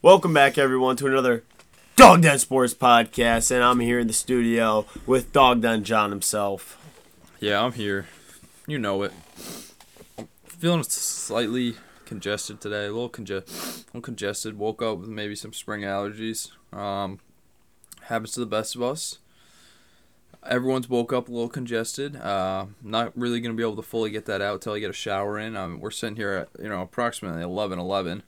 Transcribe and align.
Welcome 0.00 0.32
back, 0.32 0.58
everyone, 0.58 0.96
to 0.96 1.06
another 1.06 1.42
Dog 1.96 2.22
Den 2.22 2.38
Sports 2.38 2.72
podcast, 2.72 3.50
and 3.50 3.64
I'm 3.64 3.80
here 3.80 3.98
in 3.98 4.06
the 4.06 4.12
studio 4.12 4.86
with 5.06 5.32
Dog 5.32 5.60
Den 5.60 5.82
John 5.82 6.10
himself. 6.10 6.78
Yeah, 7.40 7.62
I'm 7.64 7.72
here. 7.72 8.06
You 8.66 8.78
know 8.78 9.02
it. 9.02 9.12
I'm 10.16 10.28
feeling 10.46 10.84
slightly 10.84 11.74
congested 12.04 12.60
today. 12.60 12.86
A 12.86 12.92
little 12.92 13.08
conge- 13.08 13.42
I'm 13.92 14.00
congested. 14.00 14.56
Woke 14.56 14.82
up 14.82 14.98
with 14.98 15.08
maybe 15.08 15.34
some 15.34 15.52
spring 15.52 15.80
allergies. 15.82 16.50
Um, 16.72 17.18
happens 18.02 18.32
to 18.32 18.40
the 18.40 18.46
best 18.46 18.76
of 18.76 18.82
us. 18.82 19.18
Everyone's 20.46 20.88
woke 20.88 21.12
up 21.12 21.28
a 21.28 21.32
little 21.32 21.48
congested. 21.48 22.14
Uh, 22.14 22.66
not 22.82 23.12
really 23.18 23.40
gonna 23.40 23.54
be 23.54 23.64
able 23.64 23.74
to 23.76 23.82
fully 23.82 24.10
get 24.10 24.26
that 24.26 24.40
out 24.40 24.62
till 24.62 24.74
I 24.74 24.78
get 24.78 24.90
a 24.90 24.94
shower 24.94 25.38
in. 25.40 25.56
Um, 25.56 25.80
we're 25.80 25.90
sitting 25.90 26.14
here 26.14 26.32
at 26.32 26.62
you 26.62 26.68
know 26.68 26.82
approximately 26.82 27.42
11, 27.42 27.80
11 27.80 28.22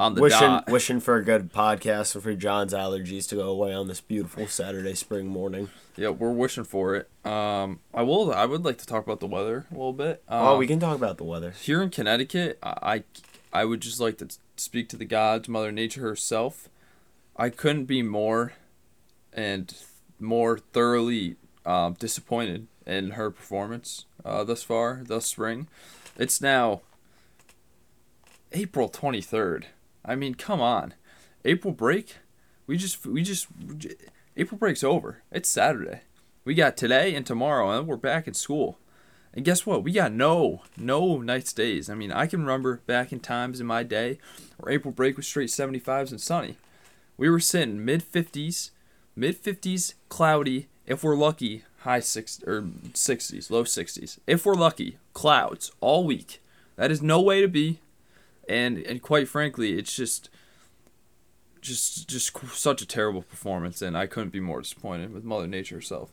on 0.00 0.14
the 0.14 0.22
Wishing, 0.22 0.40
dot. 0.40 0.70
wishing 0.70 0.98
for 0.98 1.16
a 1.16 1.24
good 1.24 1.52
podcast 1.52 2.14
and 2.14 2.24
for 2.24 2.34
John's 2.34 2.72
allergies 2.72 3.28
to 3.28 3.34
go 3.34 3.50
away 3.50 3.74
on 3.74 3.86
this 3.86 4.00
beautiful 4.00 4.46
Saturday 4.46 4.94
spring 4.94 5.26
morning. 5.26 5.68
Yeah, 5.94 6.08
we're 6.08 6.32
wishing 6.32 6.64
for 6.64 6.96
it. 6.96 7.10
Um, 7.22 7.80
I 7.92 8.00
will. 8.00 8.32
I 8.32 8.46
would 8.46 8.64
like 8.64 8.78
to 8.78 8.86
talk 8.86 9.04
about 9.04 9.20
the 9.20 9.26
weather 9.26 9.66
a 9.70 9.74
little 9.74 9.92
bit. 9.92 10.22
Um, 10.26 10.46
oh, 10.46 10.56
we 10.56 10.66
can 10.66 10.80
talk 10.80 10.96
about 10.96 11.18
the 11.18 11.24
weather. 11.24 11.50
here 11.50 11.82
in 11.82 11.90
Connecticut, 11.90 12.58
I, 12.62 13.04
I 13.52 13.66
would 13.66 13.82
just 13.82 14.00
like 14.00 14.16
to 14.18 14.28
speak 14.56 14.88
to 14.88 14.96
the 14.96 15.04
gods, 15.04 15.50
Mother 15.50 15.70
Nature 15.70 16.00
herself. 16.00 16.70
I 17.36 17.50
couldn't 17.50 17.84
be 17.84 18.02
more 18.02 18.54
and 19.34 19.74
more 20.18 20.58
thoroughly 20.58 21.36
um, 21.66 21.92
disappointed 21.98 22.68
in 22.86 23.10
her 23.12 23.30
performance 23.30 24.06
uh, 24.24 24.44
thus 24.44 24.62
far, 24.62 25.02
thus 25.04 25.26
spring. 25.26 25.68
It's 26.16 26.40
now 26.40 26.80
April 28.52 28.88
23rd. 28.88 29.64
I 30.04 30.16
mean, 30.16 30.34
come 30.34 30.60
on. 30.60 30.94
April 31.44 31.72
break? 31.72 32.16
We 32.66 32.76
just, 32.76 33.06
we 33.06 33.22
just, 33.22 33.46
April 34.36 34.58
break's 34.58 34.84
over. 34.84 35.22
It's 35.30 35.48
Saturday. 35.48 36.00
We 36.44 36.54
got 36.54 36.76
today 36.76 37.14
and 37.14 37.26
tomorrow, 37.26 37.70
and 37.70 37.86
we're 37.86 37.96
back 37.96 38.26
in 38.26 38.34
school. 38.34 38.78
And 39.32 39.44
guess 39.44 39.64
what? 39.64 39.84
We 39.84 39.92
got 39.92 40.12
no, 40.12 40.62
no 40.76 41.18
nice 41.18 41.52
days. 41.52 41.88
I 41.88 41.94
mean, 41.94 42.10
I 42.10 42.26
can 42.26 42.40
remember 42.40 42.80
back 42.86 43.12
in 43.12 43.20
times 43.20 43.60
in 43.60 43.66
my 43.66 43.82
day 43.82 44.18
where 44.56 44.72
April 44.72 44.92
break 44.92 45.16
was 45.16 45.26
straight 45.26 45.50
75s 45.50 46.10
and 46.10 46.20
sunny. 46.20 46.56
We 47.16 47.28
were 47.28 47.40
sitting 47.40 47.84
mid 47.84 48.02
50s, 48.02 48.70
mid 49.14 49.40
50s, 49.40 49.94
cloudy. 50.08 50.68
If 50.86 51.04
we're 51.04 51.16
lucky, 51.16 51.64
high 51.80 52.00
six 52.00 52.42
or 52.46 52.62
60s, 52.62 53.50
low 53.50 53.64
60s. 53.64 54.18
If 54.26 54.44
we're 54.44 54.54
lucky, 54.54 54.98
clouds 55.12 55.70
all 55.80 56.04
week. 56.04 56.42
That 56.76 56.90
is 56.90 57.02
no 57.02 57.20
way 57.20 57.40
to 57.40 57.48
be. 57.48 57.80
And 58.50 58.78
and 58.78 59.00
quite 59.00 59.28
frankly, 59.28 59.78
it's 59.78 59.94
just 59.94 60.28
just 61.60 62.08
just 62.08 62.36
such 62.52 62.82
a 62.82 62.86
terrible 62.86 63.22
performance 63.22 63.82
and 63.82 63.96
I 63.96 64.06
couldn't 64.06 64.30
be 64.30 64.40
more 64.40 64.60
disappointed 64.60 65.12
with 65.12 65.24
Mother 65.24 65.46
Nature 65.46 65.76
herself. 65.76 66.12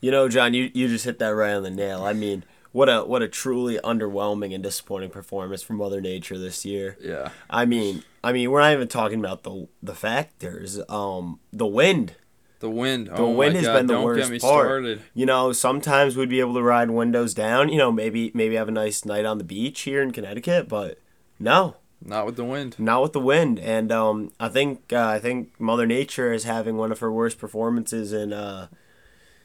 You 0.00 0.10
know, 0.10 0.28
John, 0.28 0.52
you, 0.52 0.70
you 0.74 0.86
just 0.88 1.06
hit 1.06 1.18
that 1.18 1.28
right 1.28 1.54
on 1.54 1.62
the 1.62 1.70
nail. 1.70 2.04
I 2.04 2.12
mean, 2.12 2.44
what 2.72 2.88
a 2.88 3.04
what 3.04 3.22
a 3.22 3.28
truly 3.28 3.78
underwhelming 3.78 4.54
and 4.54 4.62
disappointing 4.62 5.10
performance 5.10 5.62
from 5.62 5.76
Mother 5.76 6.00
Nature 6.00 6.38
this 6.38 6.64
year. 6.64 6.98
Yeah. 7.00 7.30
I 7.48 7.64
mean, 7.64 8.02
I 8.22 8.32
mean, 8.32 8.50
we're 8.50 8.60
not 8.60 8.72
even 8.72 8.88
talking 8.88 9.18
about 9.18 9.42
the 9.42 9.68
the 9.82 9.94
factors. 9.94 10.80
Um, 10.88 11.40
the 11.52 11.66
wind. 11.66 12.16
The 12.60 12.70
wind. 12.70 13.08
The 13.08 13.18
oh 13.18 13.30
wind 13.30 13.56
has 13.56 13.66
God, 13.66 13.74
been 13.74 13.86
the 13.86 13.94
don't 13.94 14.04
worst 14.04 14.30
part. 14.30 14.40
started. 14.40 15.02
You 15.14 15.26
know, 15.26 15.52
sometimes 15.52 16.16
we'd 16.16 16.28
be 16.28 16.40
able 16.40 16.54
to 16.54 16.62
ride 16.62 16.90
windows 16.90 17.34
down. 17.34 17.68
You 17.68 17.78
know, 17.78 17.90
maybe 17.90 18.30
maybe 18.34 18.56
have 18.56 18.68
a 18.68 18.72
nice 18.72 19.04
night 19.04 19.24
on 19.24 19.38
the 19.38 19.44
beach 19.44 19.82
here 19.82 20.02
in 20.02 20.10
Connecticut, 20.10 20.68
but 20.68 20.98
no, 21.38 21.76
Not 22.04 22.26
with 22.26 22.36
the 22.36 22.44
wind. 22.44 22.76
not 22.78 23.02
with 23.02 23.12
the 23.12 23.20
wind. 23.20 23.58
And 23.58 23.90
um, 23.92 24.30
I 24.38 24.48
think 24.48 24.92
uh, 24.92 25.06
I 25.06 25.18
think 25.18 25.58
Mother 25.60 25.86
Nature 25.86 26.32
is 26.32 26.44
having 26.44 26.76
one 26.76 26.92
of 26.92 26.98
her 27.00 27.10
worst 27.12 27.38
performances 27.38 28.12
in 28.12 28.32
uh, 28.32 28.68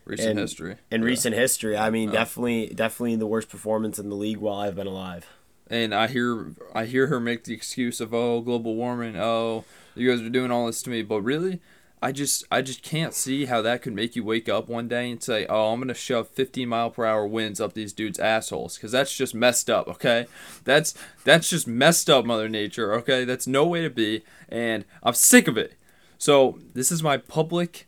Recent 0.05 0.29
And- 0.31 0.39
history. 0.39 0.75
in 0.91 1.01
Yeah. 1.01 1.07
recent 1.07 1.35
history. 1.35 1.77
I 1.77 1.89
mean, 1.89 2.09
Oh. 2.09 2.13
definitely 2.13 2.67
definitely 2.73 3.15
the 3.15 3.27
worst 3.27 3.47
performance 3.49 3.99
in 3.99 4.09
the 4.09 4.15
league 4.15 4.37
while 4.37 4.59
I've 4.59 4.75
been 4.75 4.87
alive. 4.87 5.27
And 5.67 5.93
I 5.93 6.07
hear 6.07 6.53
I 6.73 6.85
hear 6.85 7.07
her 7.07 7.19
make 7.19 7.43
the 7.43 7.53
excuse 7.53 8.01
of 8.01 8.13
oh 8.13 8.41
global 8.41 8.75
warming, 8.75 9.15
oh 9.17 9.65
you 9.95 10.09
guys 10.09 10.21
are 10.25 10.29
doing 10.29 10.49
all 10.51 10.65
this 10.65 10.81
to 10.83 10.89
me, 10.89 11.01
but 11.03 11.21
really, 11.21 11.59
I 12.01 12.11
just 12.11 12.45
I 12.49 12.61
just 12.61 12.81
can't 12.81 13.13
see 13.13 13.45
how 13.45 13.61
that 13.61 13.81
could 13.81 13.93
make 13.93 14.15
you 14.15 14.23
wake 14.23 14.47
up 14.47 14.69
one 14.69 14.87
day 14.87 15.11
and 15.11 15.21
say 15.21 15.45
oh 15.47 15.73
I'm 15.73 15.81
gonna 15.81 15.93
shove 15.93 16.29
15 16.29 16.69
mile 16.69 16.89
per 16.91 17.05
hour 17.05 17.27
winds 17.27 17.59
up 17.59 17.73
these 17.73 17.91
dudes' 17.91 18.19
assholes 18.19 18.75
because 18.75 18.91
that's 18.91 19.15
just 19.15 19.35
messed 19.35 19.69
up. 19.69 19.87
Okay, 19.87 20.27
that's 20.63 20.93
that's 21.25 21.49
just 21.49 21.67
messed 21.67 22.09
up, 22.09 22.25
Mother 22.25 22.47
Nature. 22.47 22.93
Okay, 22.95 23.25
that's 23.25 23.47
no 23.47 23.65
way 23.65 23.81
to 23.81 23.89
be, 23.89 24.23
and 24.47 24.85
I'm 25.03 25.13
sick 25.13 25.47
of 25.47 25.57
it. 25.57 25.73
So 26.17 26.59
this 26.73 26.91
is 26.91 27.03
my 27.03 27.17
public, 27.17 27.87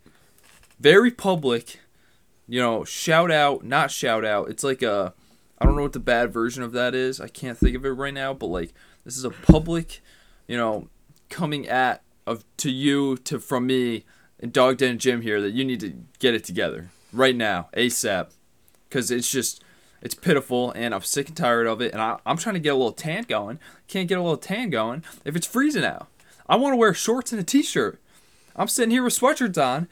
very 0.79 1.11
public, 1.11 1.79
you 2.47 2.59
know, 2.59 2.83
shout 2.83 3.31
out, 3.31 3.63
not 3.63 3.91
shout 3.91 4.25
out. 4.25 4.49
It's 4.49 4.63
like 4.63 4.81
a 4.81 5.13
I 5.57 5.65
don't 5.65 5.77
know 5.77 5.83
what 5.83 5.93
the 5.93 5.99
bad 5.99 6.33
version 6.33 6.63
of 6.63 6.73
that 6.73 6.93
is. 6.93 7.21
I 7.21 7.27
can't 7.29 7.57
think 7.57 7.77
of 7.77 7.85
it 7.85 7.91
right 7.91 8.13
now, 8.13 8.33
but 8.33 8.47
like 8.47 8.73
this 9.05 9.17
is 9.17 9.23
a 9.23 9.29
public, 9.29 10.01
you 10.47 10.57
know, 10.57 10.89
coming 11.29 11.67
at 11.67 12.03
of 12.25 12.43
to 12.57 12.71
you 12.71 13.17
to 13.17 13.39
from 13.39 13.67
me 13.67 14.05
and 14.39 14.51
Dog 14.51 14.77
Den 14.77 14.97
Jim 14.97 15.21
here 15.21 15.41
that 15.41 15.51
you 15.51 15.63
need 15.63 15.79
to 15.81 15.93
get 16.19 16.33
it 16.33 16.43
together 16.43 16.89
right 17.13 17.35
now, 17.35 17.69
ASAP, 17.73 18.31
because 18.89 19.11
it's 19.11 19.31
just 19.31 19.63
it's 20.01 20.15
pitiful 20.15 20.71
and 20.71 20.95
I'm 20.95 21.01
sick 21.01 21.27
and 21.27 21.37
tired 21.37 21.67
of 21.67 21.81
it. 21.81 21.93
And 21.93 22.01
I, 22.01 22.17
I'm 22.25 22.37
trying 22.37 22.55
to 22.55 22.59
get 22.59 22.73
a 22.73 22.75
little 22.75 22.91
tan 22.91 23.23
going. 23.23 23.59
Can't 23.87 24.07
get 24.07 24.17
a 24.17 24.21
little 24.21 24.37
tan 24.37 24.69
going 24.69 25.03
if 25.23 25.35
it's 25.35 25.47
freezing 25.47 25.85
out. 25.85 26.07
I 26.49 26.55
want 26.55 26.73
to 26.73 26.77
wear 26.77 26.93
shorts 26.93 27.31
and 27.31 27.39
a 27.39 27.43
t-shirt. 27.43 27.99
I'm 28.55 28.67
sitting 28.67 28.91
here 28.91 29.03
with 29.03 29.17
sweatshirts 29.17 29.63
on 29.63 29.87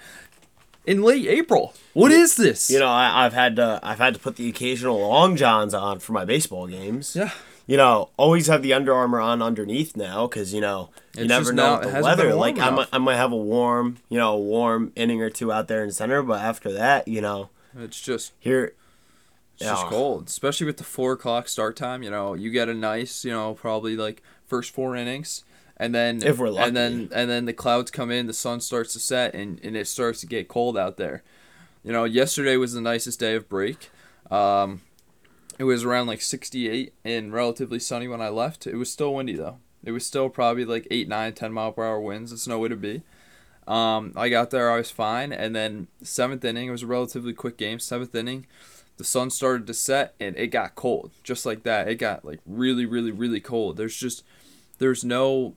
in 0.86 1.04
late 1.04 1.28
April. 1.28 1.74
What 1.94 2.12
is 2.12 2.36
this? 2.36 2.70
You 2.70 2.80
know, 2.80 2.88
I, 2.90 3.26
I've 3.26 3.34
had 3.34 3.56
to 3.58 3.80
I've 3.84 4.00
had 4.00 4.16
to 4.16 4.20
put 4.20 4.36
the 4.36 4.50
occasional 4.50 5.00
long 5.00 5.36
johns 5.36 5.74
on 5.74 6.00
for 6.00 6.14
my 6.14 6.26
baseball 6.26 6.68
games. 6.68 7.16
Yeah. 7.16 7.32
You 7.70 7.78
know, 7.78 8.10
always 8.18 8.48
have 8.48 8.64
the 8.64 8.74
Under 8.74 8.92
Armour 8.92 9.20
on 9.20 9.44
underneath 9.44 9.96
now 9.96 10.26
because 10.26 10.56
you 10.56 10.60
know 10.60 10.90
you 11.16 11.26
It's 11.26 11.30
never 11.30 11.54
know 11.54 11.76
it 11.76 11.84
the 11.84 12.02
weather. 12.02 12.34
Like 12.34 12.58
I 12.58 12.72
might, 12.72 12.88
I 12.92 12.98
might 12.98 13.18
have 13.18 13.32
a 13.32 13.38
warm, 13.38 13.98
you 14.10 14.18
know, 14.18 14.34
a 14.34 14.40
warm 14.40 14.92
inning 14.96 15.22
or 15.22 15.30
two 15.30 15.52
out 15.52 15.68
there 15.68 15.84
in 15.84 15.92
center, 15.92 16.24
but 16.24 16.42
after 16.42 16.72
that, 16.72 17.08
you 17.08 17.22
know, 17.22 17.50
It's 17.78 18.02
just 18.02 18.34
here 18.40 18.74
It's 19.60 19.70
just 19.70 19.86
cold, 19.86 20.30
especially 20.30 20.66
with 20.66 20.78
the 20.78 20.84
four 20.84 21.12
o'clock 21.12 21.48
start 21.48 21.76
time. 21.76 22.02
You 22.02 22.10
know, 22.10 22.34
you 22.34 22.50
get 22.50 22.70
a 22.70 22.74
nice, 22.74 23.24
you 23.24 23.32
know, 23.32 23.54
probably 23.54 23.96
like 23.96 24.24
first 24.48 24.74
four 24.74 24.96
innings, 24.96 25.44
and 25.78 25.94
then 25.94 26.24
If 26.24 26.40
we're 26.40 26.50
lucky. 26.50 26.70
and 26.70 26.76
then 26.76 27.10
and 27.14 27.30
then 27.30 27.46
the 27.46 27.54
clouds 27.54 27.92
come 27.92 28.10
in, 28.10 28.26
the 28.26 28.34
sun 28.34 28.62
starts 28.62 28.94
to 28.94 29.00
set, 29.00 29.36
and 29.36 29.60
and 29.64 29.78
it 29.78 29.88
starts 29.88 30.22
to 30.22 30.26
get 30.26 30.48
cold 30.48 30.76
out 30.76 30.98
there. 30.98 31.22
You 31.84 31.92
know, 31.92 32.06
yesterday 32.06 32.58
was 32.58 32.74
the 32.74 32.82
nicest 32.82 33.20
day 33.20 33.36
of 33.36 33.48
break. 33.48 33.92
Um, 34.32 34.82
it 35.60 35.66
was 35.66 35.84
around 35.84 36.08
like 36.08 36.22
68 36.22 36.94
and 37.06 37.32
relatively 37.32 37.80
sunny 37.80 38.08
when 38.08 38.22
I 38.22 38.30
left. 38.30 38.66
It 38.66 38.76
was 38.76 38.92
still 38.92 39.14
windy 39.14 39.36
though. 39.36 39.60
It 39.84 39.92
was 39.92 40.06
still 40.06 40.30
probably 40.30 40.66
like 40.66 40.88
8, 40.90 41.08
9, 41.08 41.34
10 41.34 41.54
mile 41.54 41.72
per 41.72 41.86
hour 41.86 42.02
winds. 42.02 42.32
It's 42.32 42.48
no 42.48 42.58
way 42.58 42.70
to 42.70 42.76
be. 42.76 43.04
Um, 43.68 44.14
I 44.16 44.30
got 44.30 44.50
there, 44.50 44.72
I 44.72 44.78
was 44.78 44.90
fine, 44.90 45.32
and 45.32 45.56
then 45.56 45.88
seventh 46.02 46.44
inning, 46.44 46.70
it 46.70 46.72
was 46.72 46.82
a 46.82 46.88
relatively 46.88 47.34
quick 47.34 47.56
game. 47.56 47.78
Seventh 47.78 48.16
inning, 48.16 48.48
the 49.00 49.06
sun 49.06 49.30
started 49.30 49.66
to 49.66 49.74
set 49.74 50.14
and 50.20 50.36
it 50.38 50.48
got 50.48 50.76
cold 50.76 51.10
just 51.24 51.46
like 51.46 51.64
that 51.64 51.88
it 51.88 51.96
got 51.96 52.26
like 52.26 52.42
really 52.46 52.86
really 52.86 53.12
really 53.12 53.40
cold 53.40 53.78
there's 53.78 53.96
just 53.96 54.26
there's 54.78 55.06
no 55.06 55.56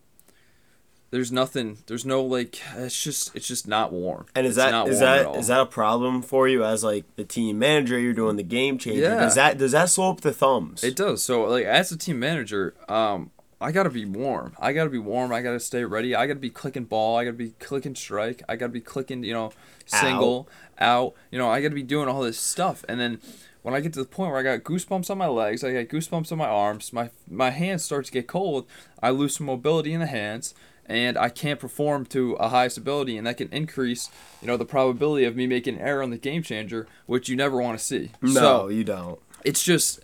there's 1.12 1.30
nothing 1.30 1.78
there's 1.86 2.04
no 2.04 2.22
like 2.24 2.60
it's 2.76 3.00
just 3.00 3.36
it's 3.36 3.46
just 3.46 3.68
not 3.68 3.92
warm 3.92 4.26
and 4.34 4.46
is 4.46 4.56
It's 4.56 4.64
that 4.64 4.70
not 4.72 4.88
is 4.88 4.98
that 4.98 5.36
is 5.36 5.46
that 5.46 5.60
a 5.60 5.66
problem 5.66 6.22
for 6.22 6.48
you 6.48 6.64
as 6.64 6.82
like 6.82 7.04
the 7.14 7.24
team 7.24 7.60
manager? 7.60 7.98
You're 7.98 8.14
doing 8.14 8.36
the 8.36 8.42
game 8.42 8.78
changer. 8.78 9.02
Yeah. 9.02 9.20
Does 9.20 9.36
that 9.36 9.58
does 9.58 9.72
that 9.72 9.90
slow 9.90 10.10
up 10.10 10.22
the 10.22 10.32
thumbs? 10.32 10.82
it 10.82 10.96
does 10.96 11.22
so 11.22 11.44
like 11.44 11.66
as 11.66 11.92
a 11.92 11.96
team 11.96 12.18
manager 12.18 12.74
um 12.88 13.30
I 13.60 13.70
gotta 13.70 13.90
be 13.90 14.04
warm. 14.04 14.56
I 14.58 14.72
gotta 14.72 14.90
be 14.90 14.98
warm. 14.98 15.30
I 15.32 15.40
gotta 15.40 15.60
stay 15.60 15.84
ready. 15.84 16.16
I 16.16 16.26
gotta 16.26 16.40
be 16.40 16.50
clicking 16.50 16.84
ball. 16.84 17.16
I 17.16 17.24
gotta 17.24 17.36
be 17.36 17.50
clicking 17.60 17.94
strike. 17.94 18.42
I 18.48 18.56
gotta 18.56 18.72
be 18.72 18.80
clicking, 18.80 19.22
you 19.22 19.32
know, 19.32 19.52
single, 19.86 20.48
out. 20.80 21.14
You 21.30 21.38
know, 21.38 21.48
I 21.48 21.60
gotta 21.62 21.76
be 21.76 21.84
doing 21.84 22.08
all 22.08 22.22
this 22.22 22.40
stuff. 22.40 22.84
And 22.88 22.98
then 22.98 23.20
when 23.62 23.72
I 23.72 23.78
get 23.78 23.92
to 23.92 24.00
the 24.00 24.08
point 24.08 24.32
where 24.32 24.40
I 24.40 24.42
got 24.42 24.64
goosebumps 24.64 25.10
on 25.10 25.18
my 25.18 25.28
legs, 25.28 25.62
I 25.62 25.72
got 25.72 25.84
goosebumps 25.84 26.32
on 26.32 26.38
my 26.38 26.48
arms, 26.48 26.92
my 26.92 27.10
my 27.30 27.50
hands 27.50 27.84
start 27.84 28.04
to 28.06 28.10
get 28.10 28.26
cold. 28.26 28.66
I 29.00 29.10
lose 29.10 29.36
some 29.36 29.46
mobility 29.46 29.92
in 29.92 30.00
the 30.00 30.06
hands, 30.06 30.54
and 30.86 31.16
I 31.16 31.28
can't 31.28 31.60
perform 31.60 32.06
to 32.06 32.34
a 32.34 32.48
highest 32.48 32.76
ability, 32.78 33.16
and 33.16 33.26
that 33.26 33.36
can 33.36 33.48
increase, 33.52 34.10
you 34.40 34.46
know, 34.48 34.56
the 34.56 34.64
probability 34.64 35.24
of 35.24 35.36
me 35.36 35.46
making 35.46 35.76
an 35.76 35.80
error 35.80 36.02
on 36.02 36.10
the 36.10 36.18
game 36.18 36.42
changer, 36.42 36.86
which 37.06 37.28
you 37.28 37.36
never 37.36 37.60
want 37.60 37.78
to 37.78 37.84
see. 37.84 38.10
no, 38.20 38.28
So, 38.32 38.68
you 38.68 38.84
don't. 38.84 39.18
it's 39.44 39.62
just 39.62 40.00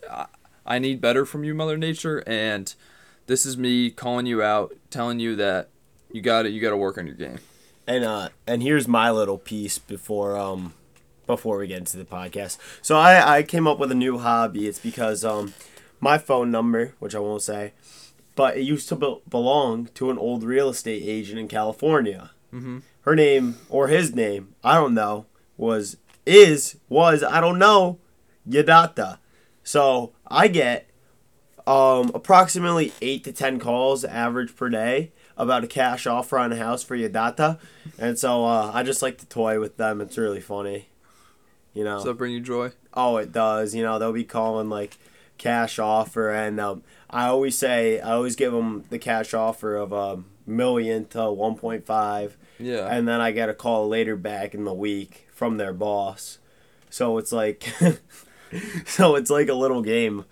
I- 0.66 0.78
need 0.78 1.00
better 1.00 1.24
from 1.24 1.44
you, 1.44 1.54
Mother 1.54 1.76
Nature, 1.78 2.22
and 2.26 2.72
this 3.26 3.44
is 3.46 3.56
me 3.56 3.90
calling 3.90 4.26
you 4.26 4.42
out, 4.42 4.74
telling 4.90 5.18
you 5.18 5.34
that 5.36 5.68
you 6.12 6.20
got 6.22 6.42
to 6.42 6.50
You 6.50 6.60
got 6.60 6.70
to 6.70 6.76
work 6.76 6.96
on 6.98 7.06
your 7.06 7.16
game. 7.16 7.38
And 7.86 8.04
uh 8.04 8.28
and 8.46 8.62
here's 8.62 8.86
my 8.86 9.10
little 9.10 9.38
piece 9.38 9.78
before 9.78 10.36
um 10.36 10.74
before 11.26 11.56
we 11.58 11.66
get 11.66 11.78
into 11.78 11.96
the 11.96 12.04
podcast. 12.04 12.58
So 12.82 12.96
I 12.98 13.38
I 13.38 13.42
came 13.42 13.66
up 13.66 13.78
with 13.78 13.90
a 13.90 13.94
new 13.94 14.18
hobby. 14.18 14.66
It's 14.68 14.78
because 14.78 15.24
um 15.24 15.54
my 16.00 16.18
phone 16.18 16.50
number, 16.50 16.94
which 16.98 17.14
I 17.14 17.18
won't 17.18 17.40
say, 17.42 17.72
but 18.38 18.56
it 18.56 18.62
used 18.62 18.88
to 18.88 18.94
be- 18.94 19.20
belong 19.28 19.86
to 19.94 20.12
an 20.12 20.16
old 20.16 20.44
real 20.44 20.68
estate 20.68 21.02
agent 21.04 21.40
in 21.40 21.48
California. 21.48 22.30
Mm-hmm. 22.54 22.78
Her 23.00 23.16
name 23.16 23.56
or 23.68 23.88
his 23.88 24.14
name, 24.14 24.54
I 24.62 24.74
don't 24.74 24.94
know, 24.94 25.26
was 25.56 25.96
is 26.24 26.76
was 26.88 27.24
I 27.24 27.40
don't 27.40 27.58
know, 27.58 27.98
Yadata. 28.48 29.18
So 29.64 30.12
I 30.28 30.46
get 30.46 30.88
um, 31.66 32.12
approximately 32.14 32.92
eight 33.02 33.24
to 33.24 33.32
ten 33.32 33.58
calls 33.58 34.04
average 34.04 34.54
per 34.54 34.68
day 34.68 35.10
about 35.36 35.64
a 35.64 35.66
cash 35.66 36.06
offer 36.06 36.38
on 36.38 36.52
a 36.52 36.56
house 36.56 36.84
for 36.84 36.96
Yadata, 36.96 37.58
and 37.98 38.16
so 38.16 38.44
uh, 38.44 38.70
I 38.72 38.84
just 38.84 39.02
like 39.02 39.18
to 39.18 39.26
toy 39.26 39.58
with 39.58 39.78
them. 39.78 40.00
It's 40.00 40.16
really 40.16 40.40
funny, 40.40 40.90
you 41.74 41.82
know. 41.82 41.96
Does 41.96 42.04
that 42.04 42.14
bring 42.14 42.34
you 42.34 42.40
joy? 42.40 42.70
Oh, 42.94 43.16
it 43.16 43.32
does. 43.32 43.74
You 43.74 43.82
know, 43.82 43.98
they'll 43.98 44.12
be 44.12 44.22
calling 44.22 44.68
like 44.68 44.96
cash 45.38 45.78
offer, 45.78 46.30
and 46.30 46.60
um, 46.60 46.82
I 47.08 47.26
always 47.28 47.56
say 47.56 48.00
I 48.00 48.12
always 48.12 48.36
give 48.36 48.52
them 48.52 48.84
the 48.90 48.98
cash 48.98 49.32
offer 49.32 49.76
of 49.76 49.92
a 49.92 50.22
million 50.46 51.06
to 51.06 51.30
one 51.32 51.54
point 51.56 51.86
five, 51.86 52.36
Yeah. 52.58 52.86
and 52.86 53.06
then 53.08 53.20
I 53.20 53.30
get 53.32 53.48
a 53.48 53.54
call 53.54 53.88
later 53.88 54.16
back 54.16 54.54
in 54.54 54.64
the 54.64 54.74
week 54.74 55.28
from 55.32 55.56
their 55.56 55.72
boss. 55.72 56.38
So 56.90 57.18
it's 57.18 57.32
like, 57.32 57.72
so 58.86 59.14
it's 59.16 59.30
like 59.30 59.48
a 59.48 59.54
little 59.54 59.82
game. 59.82 60.24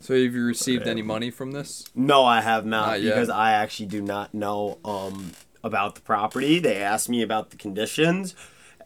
so 0.00 0.14
have 0.14 0.34
you 0.34 0.44
received 0.44 0.86
any 0.86 1.02
money 1.02 1.30
from 1.30 1.52
this? 1.52 1.84
No, 1.94 2.24
I 2.24 2.40
have 2.40 2.64
not, 2.64 3.00
Not 3.00 3.02
because 3.02 3.28
I 3.28 3.52
actually 3.52 3.86
do 3.86 4.00
not 4.00 4.32
know 4.34 4.78
um, 4.84 5.32
about 5.64 5.94
the 5.96 6.00
property. 6.00 6.58
They 6.60 6.76
ask 6.76 7.08
me 7.08 7.22
about 7.22 7.50
the 7.50 7.56
conditions, 7.56 8.34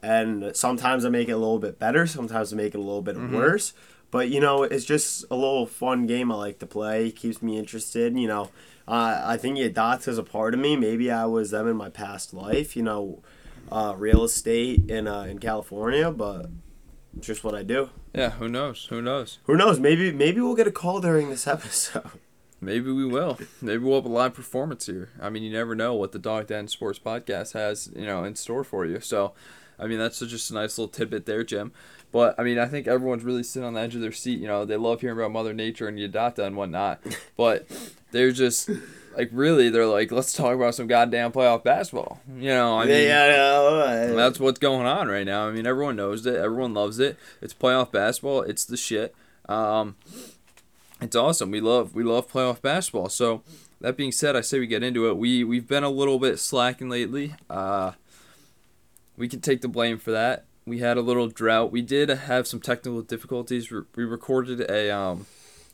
and 0.01 0.55
sometimes 0.55 1.05
I 1.05 1.09
make 1.09 1.29
it 1.29 1.33
a 1.33 1.37
little 1.37 1.59
bit 1.59 1.77
better, 1.77 2.07
sometimes 2.07 2.51
I 2.53 2.55
make 2.55 2.73
it 2.73 2.77
a 2.79 2.81
little 2.81 3.03
bit 3.03 3.15
Mm-hmm. 3.15 3.35
worse. 3.35 3.73
But 4.11 4.29
you 4.29 4.39
know, 4.39 4.63
it's 4.63 4.85
just 4.85 5.25
a 5.31 5.35
little 5.35 5.65
fun 5.65 6.05
game 6.05 6.31
I 6.31 6.35
like 6.35 6.59
to 6.59 6.67
play. 6.67 7.07
It 7.07 7.15
keeps 7.15 7.41
me 7.41 7.57
interested. 7.57 8.17
You 8.17 8.27
know, 8.27 8.49
uh, 8.87 9.21
I 9.23 9.37
think 9.37 9.57
it 9.57 9.73
dots 9.73 10.07
as 10.07 10.17
a 10.17 10.23
part 10.23 10.53
of 10.53 10.59
me. 10.59 10.75
Maybe 10.75 11.09
I 11.09 11.25
was 11.25 11.51
them 11.51 11.67
in 11.67 11.77
my 11.77 11.89
past 11.89 12.33
life. 12.33 12.75
You 12.75 12.83
know, 12.83 13.23
uh, 13.71 13.95
real 13.97 14.23
estate 14.23 14.89
in 14.89 15.07
uh, 15.07 15.21
in 15.21 15.39
California, 15.39 16.11
but 16.11 16.49
just 17.19 17.43
what 17.43 17.55
I 17.55 17.63
do. 17.63 17.89
Yeah, 18.13 18.31
who 18.31 18.47
knows? 18.49 18.85
Who 18.89 19.01
knows? 19.01 19.39
Who 19.45 19.55
knows? 19.55 19.79
Maybe 19.79 20.11
maybe 20.11 20.41
we'll 20.41 20.55
get 20.55 20.67
a 20.67 20.71
call 20.71 20.99
during 20.99 21.29
this 21.29 21.47
episode. 21.55 22.09
Maybe 22.63 22.91
we 22.91 23.05
will. 23.05 23.39
Maybe 23.59 23.83
we'll 23.83 23.95
have 23.95 24.05
a 24.05 24.09
live 24.09 24.35
performance 24.35 24.85
here. 24.85 25.09
I 25.19 25.31
mean, 25.31 25.41
you 25.41 25.51
never 25.51 25.73
know 25.73 25.95
what 25.95 26.11
the 26.11 26.19
Dog 26.19 26.45
Den 26.45 26.67
Sports 26.67 26.99
Podcast 26.99 27.53
has, 27.53 27.89
you 27.95 28.05
know, 28.05 28.23
in 28.23 28.35
store 28.35 28.63
for 28.63 28.85
you. 28.85 28.99
So, 28.99 29.33
I 29.81 29.87
mean, 29.87 29.97
that's 29.97 30.19
just 30.19 30.51
a 30.51 30.53
nice 30.53 30.77
little 30.77 30.87
tidbit 30.87 31.25
there, 31.25 31.43
Jim. 31.43 31.71
But 32.11 32.35
I 32.37 32.43
mean, 32.43 32.59
I 32.59 32.65
think 32.65 32.87
everyone's 32.87 33.23
really 33.23 33.43
sitting 33.43 33.65
on 33.65 33.73
the 33.73 33.81
edge 33.81 33.95
of 33.95 34.01
their 34.01 34.11
seat. 34.11 34.39
You 34.39 34.47
know, 34.47 34.65
they 34.65 34.77
love 34.77 35.01
hearing 35.01 35.17
about 35.17 35.31
Mother 35.31 35.53
Nature 35.53 35.87
and 35.87 35.97
Yadata 35.97 36.39
and 36.39 36.55
whatnot, 36.55 37.01
but 37.37 37.67
they're 38.11 38.31
just 38.31 38.69
like 39.17 39.29
really, 39.31 39.69
they're 39.69 39.87
like, 39.87 40.11
let's 40.11 40.33
talk 40.33 40.53
about 40.53 40.75
some 40.75 40.87
goddamn 40.87 41.31
playoff 41.31 41.63
basketball. 41.63 42.19
You 42.37 42.49
know, 42.49 42.77
I 42.77 42.85
mean, 42.85 43.07
yeah, 43.07 43.27
that's 44.15 44.39
what's 44.39 44.59
going 44.59 44.85
on 44.85 45.07
right 45.07 45.25
now. 45.25 45.47
I 45.47 45.51
mean, 45.51 45.65
everyone 45.65 45.95
knows 45.95 46.25
it. 46.25 46.35
Everyone 46.35 46.73
loves 46.73 46.99
it. 46.99 47.17
It's 47.41 47.53
playoff 47.53 47.91
basketball. 47.91 48.41
It's 48.41 48.65
the 48.65 48.77
shit. 48.77 49.15
Um, 49.47 49.95
it's 51.01 51.15
awesome. 51.15 51.49
We 51.49 51.61
love 51.61 51.95
we 51.95 52.03
love 52.03 52.31
playoff 52.31 52.61
basketball. 52.61 53.09
So 53.09 53.41
that 53.79 53.97
being 53.97 54.11
said, 54.11 54.35
I 54.35 54.41
say 54.41 54.59
we 54.59 54.67
get 54.67 54.83
into 54.83 55.09
it. 55.09 55.17
We 55.17 55.43
we've 55.43 55.67
been 55.67 55.83
a 55.83 55.89
little 55.89 56.19
bit 56.19 56.39
slacking 56.39 56.89
lately. 56.89 57.35
Uh, 57.49 57.93
we 59.21 59.27
can 59.27 59.39
take 59.39 59.61
the 59.61 59.67
blame 59.67 59.99
for 59.99 60.09
that. 60.09 60.45
We 60.65 60.79
had 60.79 60.97
a 60.97 61.01
little 61.01 61.27
drought. 61.27 61.71
We 61.71 61.83
did 61.83 62.09
have 62.09 62.47
some 62.47 62.59
technical 62.59 63.03
difficulties. 63.03 63.69
We 63.69 64.03
recorded 64.03 64.61
a 64.61 64.89
um, 64.89 65.27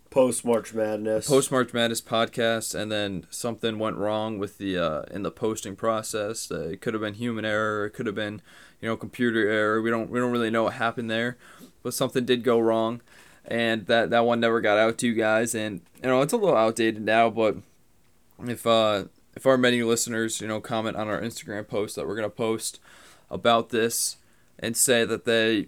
post 0.10 0.44
March 0.44 0.74
Madness. 0.74 1.30
post 1.30 1.50
March 1.50 1.74
Madness 1.74 2.02
podcast, 2.02 2.76
and 2.76 2.92
then 2.92 3.26
something 3.30 3.80
went 3.80 3.96
wrong 3.96 4.38
with 4.38 4.58
the 4.58 4.78
uh, 4.78 5.02
in 5.12 5.24
the 5.24 5.32
posting 5.32 5.78
process. 5.78 6.52
Uh, 6.52 6.72
it 6.72 6.82
could 6.82 6.94
have 6.94 7.00
been 7.00 7.14
human 7.14 7.46
error. 7.46 7.86
It 7.86 7.92
could 7.92 8.06
have 8.06 8.16
been, 8.16 8.42
you 8.82 8.90
know, 8.90 8.98
computer 8.98 9.50
error. 9.50 9.82
We 9.82 9.92
don't 9.92 10.10
we 10.10 10.20
don't 10.20 10.32
really 10.32 10.50
know 10.50 10.64
what 10.64 10.74
happened 10.74 11.10
there, 11.10 11.38
but 11.84 11.94
something 11.94 12.26
did 12.26 12.44
go 12.44 12.60
wrong, 12.60 13.00
and 13.46 13.86
that 13.86 14.10
that 14.10 14.26
one 14.26 14.42
never 14.42 14.60
got 14.60 14.78
out 14.78 14.98
to 14.98 15.08
you 15.08 15.14
guys. 15.14 15.56
And 15.56 15.80
you 16.04 16.10
know, 16.10 16.22
it's 16.22 16.34
a 16.34 16.38
little 16.38 16.58
outdated 16.58 17.02
now, 17.02 17.30
but 17.30 17.56
if 18.46 18.68
uh 18.68 19.06
if 19.38 19.46
our 19.46 19.58
many 19.58 19.84
listeners 19.84 20.42
you 20.42 20.50
know 20.50 20.60
comment 20.60 20.98
on 20.98 21.08
our 21.08 21.22
Instagram 21.22 21.66
post 21.66 21.96
that 21.96 22.06
we're 22.06 22.18
gonna 22.18 22.30
post 22.30 22.82
about 23.30 23.70
this 23.70 24.18
and 24.60 24.76
say 24.78 25.04
that 25.06 25.26
they 25.26 25.68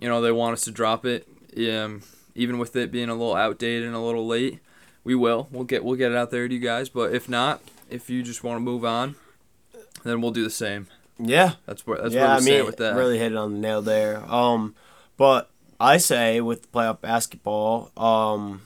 you 0.00 0.08
know 0.08 0.20
they 0.20 0.32
want 0.32 0.52
us 0.54 0.62
to 0.62 0.70
drop 0.70 1.04
it 1.06 1.26
um, 1.58 2.02
even 2.34 2.58
with 2.58 2.74
it 2.76 2.90
being 2.92 3.08
a 3.08 3.14
little 3.14 3.34
outdated 3.36 3.84
and 3.86 3.94
a 3.94 4.00
little 4.00 4.26
late 4.26 4.60
we 5.04 5.14
will 5.14 5.48
we'll 5.50 5.64
get 5.64 5.84
we'll 5.84 5.96
get 5.96 6.10
it 6.12 6.16
out 6.16 6.30
there 6.30 6.46
to 6.48 6.54
you 6.54 6.60
guys 6.60 6.88
but 6.88 7.14
if 7.14 7.28
not 7.28 7.60
if 7.88 8.10
you 8.10 8.22
just 8.22 8.42
want 8.44 8.56
to 8.56 8.60
move 8.60 8.84
on 8.84 9.14
then 10.04 10.20
we'll 10.20 10.30
do 10.32 10.44
the 10.44 10.50
same 10.50 10.86
Yeah, 11.18 11.52
that's 11.64 11.86
where 11.86 11.98
that's 12.00 12.14
yeah. 12.14 12.20
where 12.22 12.30
we 12.30 12.36
I 12.36 12.40
stand 12.40 12.56
mean, 12.58 12.66
with 12.66 12.76
that 12.78 12.94
really 12.96 13.18
hit 13.18 13.32
it 13.32 13.38
on 13.38 13.54
the 13.54 13.58
nail 13.58 13.80
there. 13.82 14.18
Um, 14.30 14.74
but 15.16 15.48
I 15.80 15.96
say 15.96 16.40
with 16.42 16.70
playoff 16.72 17.00
basketball, 17.00 17.90
um, 17.96 18.62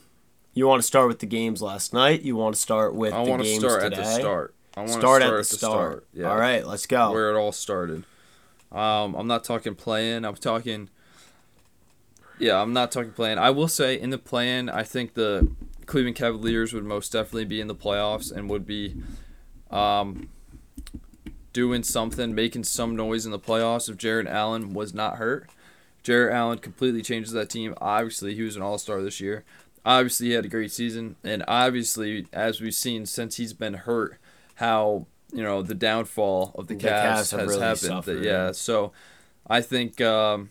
you 0.55 0.67
want 0.67 0.83
to 0.83 0.87
start 0.87 1.07
with 1.09 1.21
the 1.21 1.27
games 1.27 1.63
last 1.63 1.93
night. 1.95 2.23
You 2.23 2.35
want 2.37 2.57
to 2.57 2.61
start 2.61 2.95
with 2.95 3.13
I 3.13 3.23
the 3.25 3.31
want 3.31 3.43
to 3.43 3.49
games 3.49 3.61
start 3.63 3.83
today. 3.83 3.97
at 3.97 4.05
the 4.05 4.11
start 4.21 4.55
I 4.77 4.81
want 4.81 4.93
to 4.95 4.99
Start, 4.99 5.23
start 5.23 5.33
at 5.35 5.39
the 5.39 5.57
start. 5.57 6.07
yeah 6.13 6.29
All 6.31 6.37
right, 6.39 6.67
let's 6.67 6.87
go. 6.87 7.13
where 7.13 7.31
it 7.31 7.39
all 7.39 7.53
started. 7.53 8.05
Um, 8.73 9.15
I'm 9.15 9.27
not 9.27 9.45
talking 9.45 9.75
playing. 9.75 10.25
I'm 10.25 10.37
talking. 10.37 10.89
Yeah, 12.39 12.61
I'm 12.61 12.73
not 12.73 12.91
talking 12.93 13.13
playing. 13.13 13.39
I 13.39 13.51
will 13.51 13.69
say 13.69 14.01
in 14.01 14.11
the 14.11 14.19
plan, 14.19 14.69
I 14.69 14.83
think 14.83 15.15
the 15.15 15.51
Cleveland 15.87 16.17
Cavaliers 16.17 16.73
would 16.73 16.85
most 16.85 17.13
definitely 17.13 17.45
be 17.45 17.61
in 17.61 17.67
the 17.67 17.75
playoffs 17.75 18.33
and 18.33 18.49
would 18.49 18.67
be, 18.67 18.97
um, 19.71 20.29
doing 21.53 21.83
something, 21.83 22.35
making 22.35 22.65
some 22.65 22.95
noise 22.97 23.27
in 23.27 23.33
the 23.33 23.39
playoffs 23.39 23.91
if 23.91 23.97
Jarrett 23.97 24.29
Allen 24.29 24.73
was 24.73 24.95
not 24.95 25.17
hurt. 25.17 25.51
Jarrett 26.03 26.35
Allen 26.35 26.59
completely 26.59 27.03
changes 27.03 27.33
that 27.33 27.51
team. 27.51 27.75
Obviously, 27.81 28.35
he 28.35 28.43
was 28.43 28.57
an 28.57 28.63
All 28.63 28.79
Star 28.79 29.03
this 29.03 29.21
year. 29.21 29.45
Obviously, 29.85 30.29
he 30.29 30.33
had 30.33 30.45
a 30.45 30.49
great 30.49 30.73
season, 30.73 31.17
and 31.25 31.45
obviously, 31.49 32.27
as 32.33 32.61
we've 32.61 32.75
seen 32.75 33.07
since 33.07 33.37
he's 33.37 33.53
been 33.53 33.75
hurt, 33.75 34.19
how 34.57 35.07
you 35.33 35.43
know 35.43 35.63
the 35.63 35.75
downfall 35.75 36.53
of 36.57 36.67
the, 36.67 36.75
The 36.75 36.89
Cavs, 36.89 37.03
Cavs 37.03 37.39
has 37.39 37.49
really 37.49 37.61
happened. 37.61 37.79
suffered. 37.79 38.25
yeah, 38.25 38.53
so 38.53 38.93
I 39.47 39.61
think 39.61 40.01
um, 40.01 40.51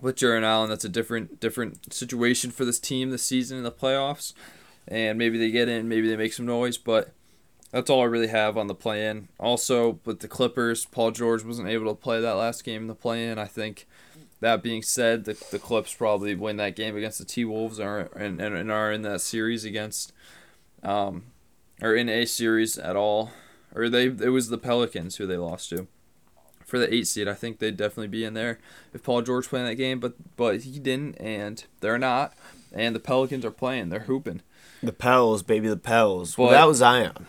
with 0.00 0.16
Jarrett 0.16 0.44
Allen, 0.44 0.68
that's 0.68 0.84
a 0.84 0.88
different 0.88 1.40
different 1.40 1.92
situation 1.92 2.50
for 2.50 2.64
this 2.64 2.78
team 2.78 3.10
this 3.10 3.22
season 3.22 3.58
in 3.58 3.64
the 3.64 3.72
playoffs, 3.72 4.32
and 4.88 5.18
maybe 5.18 5.38
they 5.38 5.50
get 5.50 5.68
in, 5.68 5.88
maybe 5.88 6.08
they 6.08 6.16
make 6.16 6.32
some 6.32 6.46
noise, 6.46 6.78
but 6.78 7.12
that's 7.70 7.88
all 7.88 8.02
I 8.02 8.06
really 8.06 8.28
have 8.28 8.56
on 8.56 8.66
the 8.66 8.74
play-in. 8.74 9.28
Also, 9.38 10.00
with 10.04 10.20
the 10.20 10.28
Clippers, 10.28 10.86
Paul 10.86 11.12
George 11.12 11.44
wasn't 11.44 11.68
able 11.68 11.86
to 11.86 11.94
play 11.94 12.20
that 12.20 12.32
last 12.32 12.64
game 12.64 12.82
in 12.82 12.88
the 12.88 12.94
play-in. 12.94 13.38
I 13.38 13.46
think. 13.46 13.86
That 14.42 14.62
being 14.62 14.80
said, 14.80 15.26
the, 15.26 15.36
the 15.50 15.58
Clips 15.58 15.92
probably 15.92 16.34
win 16.34 16.56
that 16.56 16.74
game 16.74 16.96
against 16.96 17.18
the 17.18 17.26
T 17.26 17.44
Wolves, 17.44 17.78
are 17.78 18.08
and, 18.16 18.40
and, 18.40 18.56
and 18.56 18.72
are 18.72 18.90
in 18.90 19.02
that 19.02 19.20
series 19.20 19.66
against, 19.66 20.14
um, 20.82 21.24
or 21.82 21.94
in 21.94 22.08
a 22.08 22.24
series 22.24 22.78
at 22.78 22.96
all, 22.96 23.32
or 23.74 23.88
they 23.88 24.06
it 24.06 24.32
was 24.32 24.48
the 24.48 24.58
Pelicans 24.58 25.16
who 25.16 25.26
they 25.26 25.36
lost 25.36 25.70
to, 25.70 25.86
for 26.64 26.78
the 26.78 26.92
eight 26.92 27.06
seed. 27.06 27.28
I 27.28 27.34
think 27.34 27.58
they'd 27.58 27.76
definitely 27.76 28.08
be 28.08 28.24
in 28.24 28.34
there 28.34 28.58
if 28.92 29.02
Paul 29.02 29.22
George 29.22 29.48
playing 29.48 29.66
that 29.66 29.74
game, 29.76 30.00
but 30.00 30.14
but 30.36 30.62
he 30.62 30.78
didn't, 30.78 31.16
and 31.20 31.64
they're 31.80 31.98
not, 31.98 32.34
and 32.72 32.94
the 32.94 33.00
Pelicans 33.00 33.44
are 33.44 33.50
playing, 33.50 33.88
they're 33.88 34.00
hooping. 34.00 34.42
The 34.82 34.92
Pels, 34.92 35.42
baby, 35.42 35.68
the 35.68 35.76
Pels. 35.76 36.38
Well, 36.38 36.48
But- 36.48 36.52
that 36.54 36.66
was 36.68 36.78
Zion. 36.78 37.26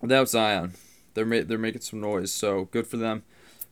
Without 0.00 0.28
Zion, 0.28 0.74
they're 1.14 1.24
ma- 1.24 1.40
they're 1.44 1.58
making 1.58 1.80
some 1.80 2.00
noise, 2.00 2.30
so 2.30 2.66
good 2.70 2.86
for 2.86 2.96
them. 2.98 3.22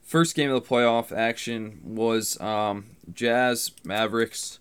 First 0.02 0.35
game 0.35 0.50
of 0.50 0.62
the 0.62 0.69
playoff 0.69 1.12
action 1.16 1.78
was 1.85 2.40
um, 2.40 2.87
Jazz 3.12 3.71
Mavericks. 3.85 4.59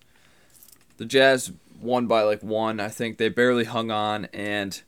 The 0.98 1.06
Jazz 1.06 1.52
won 1.82 2.06
by 2.08 2.22
like 2.24 2.44
one. 2.44 2.80
I 2.80 2.90
think 2.90 3.18
they 3.18 3.30
barely 3.30 3.64
hung 3.64 3.90
on, 3.90 4.26
and 4.34 4.80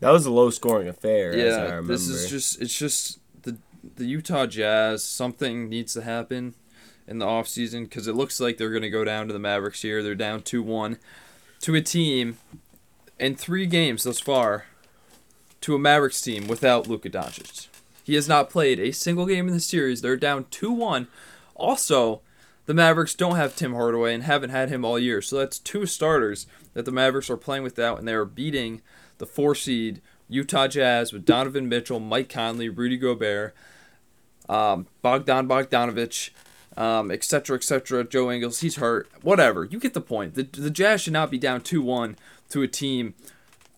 That 0.00 0.10
was 0.10 0.26
a 0.26 0.30
low 0.30 0.50
scoring 0.50 0.88
affair. 0.88 1.32
as 1.32 1.54
I 1.54 1.58
yeah, 1.58 1.64
remember. 1.64 1.92
this 1.92 2.08
is 2.08 2.30
just 2.30 2.60
it's 2.60 2.76
just 2.76 3.18
the 3.42 3.56
the 3.96 4.06
Utah 4.06 4.46
Jazz. 4.46 5.04
Something 5.04 5.68
needs 5.68 5.92
to 5.94 6.02
happen 6.02 6.54
in 7.06 7.18
the 7.18 7.26
offseason 7.26 7.84
because 7.84 8.06
it 8.06 8.14
looks 8.14 8.40
like 8.40 8.56
they're 8.58 8.72
gonna 8.72 8.90
go 8.90 9.04
down 9.04 9.26
to 9.26 9.32
the 9.32 9.38
Mavericks 9.38 9.82
here. 9.82 10.02
They're 10.02 10.14
down 10.14 10.42
two 10.42 10.62
one 10.62 10.98
to 11.60 11.74
a 11.74 11.80
team 11.80 12.38
in 13.18 13.36
three 13.36 13.66
games 13.66 14.04
thus 14.04 14.18
far 14.18 14.64
to 15.60 15.74
a 15.74 15.78
Mavericks 15.78 16.20
team 16.20 16.48
without 16.48 16.86
Luka 16.86 17.10
Doncic. 17.10 17.68
He 18.02 18.14
has 18.14 18.26
not 18.26 18.50
played 18.50 18.80
a 18.80 18.92
single 18.92 19.26
game 19.26 19.46
in 19.46 19.54
the 19.54 19.60
series. 19.60 20.00
They're 20.00 20.16
down 20.16 20.46
2 20.50 20.72
1. 20.72 21.06
Also, 21.54 22.22
the 22.70 22.74
Mavericks 22.74 23.16
don't 23.16 23.34
have 23.34 23.56
Tim 23.56 23.72
Hardaway 23.74 24.14
and 24.14 24.22
haven't 24.22 24.50
had 24.50 24.68
him 24.68 24.84
all 24.84 24.96
year. 24.96 25.20
So 25.20 25.36
that's 25.38 25.58
two 25.58 25.86
starters 25.86 26.46
that 26.74 26.84
the 26.84 26.92
Mavericks 26.92 27.28
are 27.28 27.36
playing 27.36 27.64
without, 27.64 27.98
and 27.98 28.06
they 28.06 28.12
are 28.12 28.24
beating 28.24 28.80
the 29.18 29.26
four 29.26 29.56
seed 29.56 30.00
Utah 30.28 30.68
Jazz 30.68 31.12
with 31.12 31.24
Donovan 31.24 31.68
Mitchell, 31.68 31.98
Mike 31.98 32.28
Conley, 32.28 32.68
Rudy 32.68 32.96
Gobert, 32.96 33.56
um, 34.48 34.86
Bogdan 35.02 35.48
Bogdanovich, 35.48 36.30
um, 36.76 37.10
et 37.10 37.24
cetera, 37.24 37.56
et 37.56 37.64
cetera. 37.64 38.04
Joe 38.04 38.30
Ingles, 38.30 38.60
he's 38.60 38.76
hurt. 38.76 39.08
Whatever. 39.22 39.64
You 39.64 39.80
get 39.80 39.92
the 39.92 40.00
point. 40.00 40.34
The, 40.36 40.44
the 40.44 40.70
Jazz 40.70 41.00
should 41.00 41.12
not 41.12 41.32
be 41.32 41.38
down 41.38 41.62
2 41.62 41.82
1 41.82 42.14
to 42.50 42.62
a 42.62 42.68
team 42.68 43.14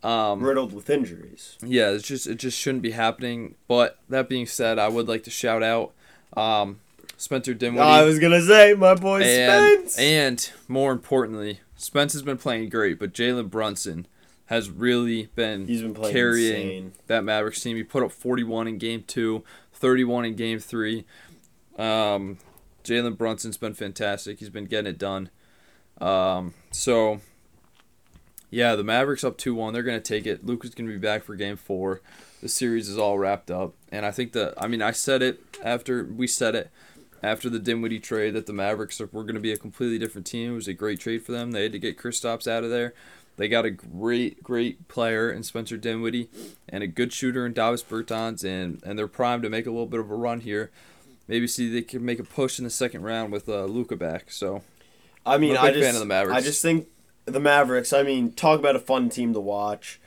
Um, 0.02 0.42
riddled 0.42 0.74
with 0.74 0.90
injuries. 0.90 1.56
yeah, 1.64 1.88
it's 1.92 2.06
just 2.06 2.26
it 2.26 2.34
just 2.34 2.58
shouldn't 2.58 2.82
be 2.82 2.90
happening. 2.90 3.54
But 3.68 3.96
that 4.10 4.28
being 4.28 4.44
said, 4.46 4.78
I 4.78 4.88
would 4.88 5.08
like 5.08 5.22
to 5.24 5.30
shout 5.30 5.62
out 5.62 5.92
um, 6.36 6.80
Spencer 7.22 7.54
Dinwiddie. 7.54 7.86
I 7.86 8.02
was 8.02 8.18
gonna 8.18 8.42
say 8.42 8.74
my 8.74 8.96
boy 8.96 9.20
and, 9.22 9.88
Spence. 9.88 9.96
and 9.98 10.50
more 10.66 10.90
importantly, 10.90 11.60
Spence 11.76 12.14
has 12.14 12.22
been 12.22 12.36
playing 12.36 12.68
great, 12.68 12.98
but 12.98 13.12
Jalen 13.12 13.48
Brunson 13.48 14.08
has 14.46 14.68
really 14.68 15.26
been, 15.36 15.68
He's 15.68 15.82
been 15.82 15.94
playing 15.94 16.12
carrying 16.12 16.54
insane. 16.54 16.92
that 17.06 17.22
Mavericks 17.22 17.60
team. 17.60 17.76
He 17.76 17.84
put 17.84 18.02
up 18.02 18.10
41 18.10 18.66
in 18.66 18.78
game 18.78 19.04
two, 19.06 19.44
31 19.72 20.24
in 20.24 20.34
game 20.34 20.58
three. 20.58 21.04
Um, 21.78 22.38
Jalen 22.82 23.16
Brunson's 23.16 23.56
been 23.56 23.74
fantastic. 23.74 24.40
He's 24.40 24.50
been 24.50 24.66
getting 24.66 24.90
it 24.90 24.98
done. 24.98 25.30
Um, 26.00 26.54
so, 26.72 27.20
yeah, 28.50 28.74
the 28.74 28.82
Mavericks 28.82 29.22
up 29.22 29.38
2 29.38 29.54
1. 29.54 29.72
They're 29.72 29.84
going 29.84 30.00
to 30.00 30.02
take 30.02 30.26
it. 30.26 30.44
Luka's 30.44 30.74
going 30.74 30.88
to 30.88 30.92
be 30.92 30.98
back 30.98 31.22
for 31.22 31.36
game 31.36 31.56
four. 31.56 32.00
The 32.42 32.48
series 32.48 32.88
is 32.88 32.98
all 32.98 33.16
wrapped 33.16 33.52
up. 33.52 33.74
And 33.92 34.04
I 34.04 34.10
think 34.10 34.32
that, 34.32 34.54
I 34.60 34.66
mean, 34.66 34.82
I 34.82 34.90
said 34.90 35.22
it 35.22 35.40
after 35.62 36.04
we 36.04 36.26
said 36.26 36.56
it 36.56 36.70
after 37.22 37.48
the 37.48 37.58
Dinwiddie 37.58 38.00
trade 38.00 38.34
that 38.34 38.46
the 38.46 38.52
Mavericks 38.52 38.98
were 38.98 39.06
going 39.06 39.34
to 39.34 39.40
be 39.40 39.52
a 39.52 39.56
completely 39.56 39.98
different 39.98 40.26
team. 40.26 40.52
It 40.52 40.56
was 40.56 40.68
a 40.68 40.74
great 40.74 41.00
trade 41.00 41.24
for 41.24 41.32
them. 41.32 41.52
They 41.52 41.62
had 41.64 41.72
to 41.72 41.78
get 41.78 41.98
Kristaps 41.98 42.50
out 42.50 42.64
of 42.64 42.70
there. 42.70 42.94
They 43.36 43.48
got 43.48 43.64
a 43.64 43.70
great, 43.70 44.42
great 44.42 44.88
player 44.88 45.30
in 45.30 45.42
Spencer 45.42 45.76
Dinwiddie 45.76 46.28
and 46.68 46.82
a 46.82 46.86
good 46.86 47.12
shooter 47.12 47.46
in 47.46 47.54
Davis 47.54 47.82
Bertans, 47.82 48.44
and, 48.44 48.82
and 48.84 48.98
they're 48.98 49.08
primed 49.08 49.42
to 49.44 49.50
make 49.50 49.66
a 49.66 49.70
little 49.70 49.86
bit 49.86 50.00
of 50.00 50.10
a 50.10 50.14
run 50.14 50.40
here. 50.40 50.70
Maybe 51.28 51.46
see 51.46 51.70
they 51.70 51.82
can 51.82 52.04
make 52.04 52.18
a 52.18 52.24
push 52.24 52.58
in 52.58 52.64
the 52.64 52.70
second 52.70 53.02
round 53.02 53.32
with 53.32 53.48
uh, 53.48 53.64
Luka 53.64 53.96
back. 53.96 54.30
So 54.30 54.62
I 55.24 55.38
mean, 55.38 55.56
I'm 55.56 55.64
a 55.64 55.68
I 55.68 55.72
just 55.72 55.84
fan 55.84 55.94
of 55.94 56.00
the 56.00 56.06
Mavericks. 56.06 56.36
I 56.36 56.40
just 56.42 56.60
think 56.60 56.88
the 57.24 57.40
Mavericks. 57.40 57.92
I 57.92 58.02
mean, 58.02 58.32
talk 58.32 58.58
about 58.58 58.76
a 58.76 58.80
fun 58.80 59.08
team 59.08 59.32
to 59.32 59.40
watch. 59.40 60.00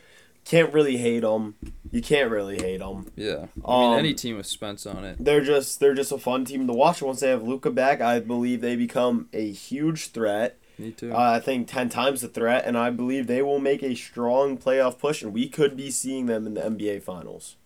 Can't 0.46 0.72
really 0.72 0.96
hate 0.96 1.20
them. 1.20 1.56
You 1.90 2.00
can't 2.00 2.30
really 2.30 2.56
hate 2.56 2.78
them. 2.78 3.10
yeah, 3.16 3.46
I 3.64 3.80
mean 3.80 3.92
Um, 3.92 3.98
any 3.98 4.14
team 4.14 4.36
with 4.36 4.46
Spence 4.46 4.86
on 4.86 5.04
it. 5.04 5.16
They're 5.18 5.42
just 5.42 5.80
they're 5.80 5.92
just 5.94 6.12
a 6.12 6.18
fun 6.18 6.44
team 6.44 6.66
to 6.68 6.72
watch. 6.72 7.02
Once 7.02 7.20
they 7.20 7.28
have 7.30 7.42
Luka 7.42 7.70
back, 7.70 8.00
I 8.00 8.20
believe 8.20 8.60
they 8.60 8.76
become 8.76 9.28
a 9.32 9.50
huge 9.50 10.08
threat. 10.12 10.56
Me 10.78 10.92
too. 10.92 11.12
Uh, 11.12 11.16
I 11.18 11.40
think 11.40 11.66
ten 11.68 11.88
times 11.88 12.20
the 12.20 12.28
threat, 12.28 12.64
and 12.64 12.78
I 12.78 12.90
believe 12.90 13.26
they 13.26 13.42
will 13.42 13.58
make 13.58 13.82
a 13.82 13.94
strong 13.96 14.56
playoff 14.56 14.98
push, 14.98 15.20
and 15.22 15.32
we 15.32 15.48
could 15.48 15.76
be 15.76 15.90
seeing 15.90 16.26
them 16.26 16.46
in 16.46 16.54
the 16.54 16.60
NBA 16.60 17.02
Finals. 17.02 17.56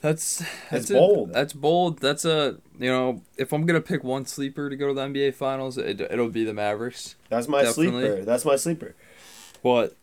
That's 0.00 0.44
that's 0.70 0.90
a- 0.90 0.94
bold. 0.94 1.32
That's 1.32 1.52
bold. 1.52 1.98
That's 1.98 2.24
a 2.24 2.56
you 2.78 2.90
know 2.90 3.22
if 3.36 3.52
I'm 3.52 3.66
gonna 3.66 3.80
pick 3.80 4.04
one 4.04 4.26
sleeper 4.26 4.70
to 4.70 4.76
go 4.76 4.88
to 4.88 4.94
the 4.94 5.02
NBA 5.02 5.34
Finals, 5.34 5.76
it, 5.76 6.00
it'll 6.00 6.28
be 6.28 6.44
the 6.44 6.54
Mavericks. 6.54 7.16
That's 7.28 7.48
my 7.48 7.62
Definitely. 7.62 8.06
sleeper. 8.08 8.24
That's 8.24 8.44
my 8.44 8.56
sleeper. 8.56 8.94
But 9.62 9.96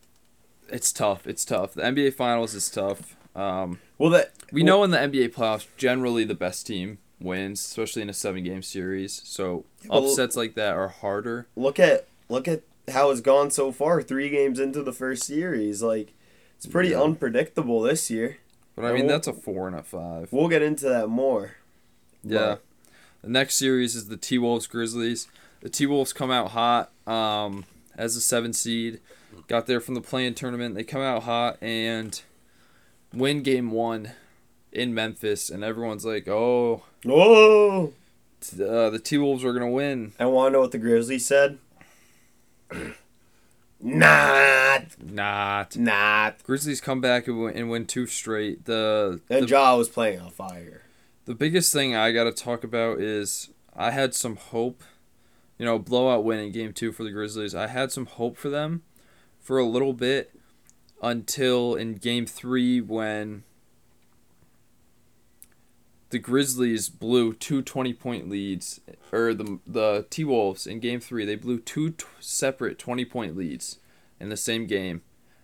it's 0.69 0.91
tough. 0.91 1.25
It's 1.27 1.45
tough. 1.45 1.73
The 1.73 1.81
NBA 1.83 2.13
Finals 2.13 2.53
is 2.53 2.69
tough. 2.69 3.15
Um, 3.35 3.79
Well, 3.97 4.09
that 4.11 4.31
we 4.51 4.63
know 4.63 4.83
in 4.83 4.91
the 4.91 4.97
NBA 4.97 5.29
playoffs, 5.33 5.67
generally 5.77 6.23
the 6.23 6.35
best 6.35 6.65
team 6.67 6.99
wins, 7.19 7.59
especially 7.59 8.01
in 8.01 8.09
a 8.09 8.13
seven 8.13 8.43
game 8.43 8.61
series. 8.61 9.21
So 9.25 9.65
Well- 9.87 10.05
upsets 10.05 10.35
like 10.35 10.55
that 10.55 10.73
are 10.75 10.87
harder. 10.87 11.47
look 11.55 11.79
at 11.79 12.07
look 12.29 12.47
at 12.47 12.61
how 12.89 13.09
it's 13.11 13.21
gone 13.21 13.51
so 13.51 13.71
far. 13.71 14.01
Three 14.01 14.29
games 14.29 14.59
into 14.59 14.81
the 14.83 14.93
first 14.93 15.23
series, 15.23 15.81
like 15.83 16.13
it's 16.57 16.65
pretty 16.65 16.89
Yeah. 16.89 17.01
unpredictable 17.01 17.81
this 17.81 18.09
year. 18.09 18.37
But 18.75 18.85
I 18.85 18.93
mean 18.93 19.05
we'll- 19.05 19.15
that's 19.15 19.27
a 19.27 19.33
four 19.33 19.67
and 19.67 19.75
a 19.75 19.83
five. 19.83 20.29
We'll 20.31 20.47
get 20.49 20.61
into 20.61 20.87
that 20.89 21.07
more. 21.09 21.55
Yeah. 22.23 22.57
The 23.21 23.29
next 23.29 23.55
series 23.55 23.95
is 23.95 24.07
the 24.07 24.17
T 24.17 24.37
Wolves 24.37 24.67
Grizzlies. 24.67 25.27
The 25.61 25.69
T 25.69 25.85
Wolves 25.85 26.13
come 26.13 26.31
out 26.31 26.51
hot 26.51 26.91
um, 27.07 27.65
as 27.97 28.15
a 28.15 28.21
seven 28.21 28.53
seed. 28.53 28.99
Got 29.47 29.67
there 29.67 29.79
from 29.79 29.93
the 29.95 30.01
play-in 30.01 30.33
tournament. 30.33 30.75
They 30.75 30.83
come 30.83 31.01
out 31.01 31.23
hot 31.23 31.57
and 31.61 32.19
win 33.13 33.43
game 33.43 33.71
one 33.71 34.11
in 34.71 34.93
Memphis. 34.93 35.49
And 35.49 35.63
everyone's 35.63 36.05
like, 36.05 36.27
oh, 36.27 36.83
t- 37.03 37.09
uh, 38.63 38.89
the 38.89 38.99
T 39.03 39.17
Wolves 39.17 39.43
are 39.45 39.51
going 39.53 39.65
to 39.65 39.71
win. 39.71 40.13
I 40.19 40.25
want 40.25 40.47
to 40.49 40.53
know 40.53 40.61
what 40.61 40.71
the 40.71 40.77
Grizzlies 40.79 41.25
said. 41.25 41.59
Not, 43.81 44.95
Not. 45.03 45.75
not. 45.77 46.43
Grizzlies 46.43 46.81
come 46.81 47.01
back 47.01 47.27
and 47.27 47.39
win, 47.39 47.55
and 47.55 47.69
win 47.69 47.85
two 47.85 48.07
straight. 48.07 48.65
The, 48.65 49.19
And 49.29 49.43
the, 49.43 49.47
Ja 49.47 49.75
was 49.75 49.89
playing 49.89 50.19
on 50.21 50.31
fire. 50.31 50.81
the 51.25 51.35
biggest 51.35 51.71
thing 51.71 51.95
I 51.95 52.11
got 52.11 52.23
to 52.23 52.31
talk 52.31 52.63
about 52.63 52.99
is 52.99 53.49
I 53.75 53.91
had 53.91 54.15
some 54.15 54.37
hope. 54.37 54.81
You 55.59 55.65
know, 55.65 55.77
blowout 55.77 56.23
win 56.23 56.39
in 56.39 56.51
game 56.51 56.73
two 56.73 56.91
for 56.91 57.03
the 57.03 57.11
Grizzlies. 57.11 57.53
I 57.53 57.67
had 57.67 57.91
some 57.91 58.05
hope 58.07 58.37
for 58.37 58.49
them 58.49 58.81
for 59.45 59.59
a 59.59 59.65
little 59.65 59.93
bit 59.93 60.31
until 61.03 61.75
in 61.75 61.93
game 61.93 62.25
three 62.25 62.81
when 62.81 63.43
the 66.09 66.17
Grizzlies 66.17 66.89
blew 66.89 67.31
two 67.31 67.61
20 67.61 67.93
point 67.93 68.27
leads, 68.27 68.81
or 69.11 69.35
the, 69.35 69.59
the 69.67 70.07
T 70.09 70.23
Wolves 70.23 70.65
in 70.65 70.79
game 70.79 70.99
three, 70.99 71.25
they 71.25 71.35
blew 71.35 71.59
two 71.59 71.91
t- 71.91 72.05
separate 72.19 72.79
20 72.79 73.05
point 73.05 73.37
leads 73.37 73.77
in 74.19 74.29
the 74.29 74.37
same 74.37 74.65
game 74.65 75.03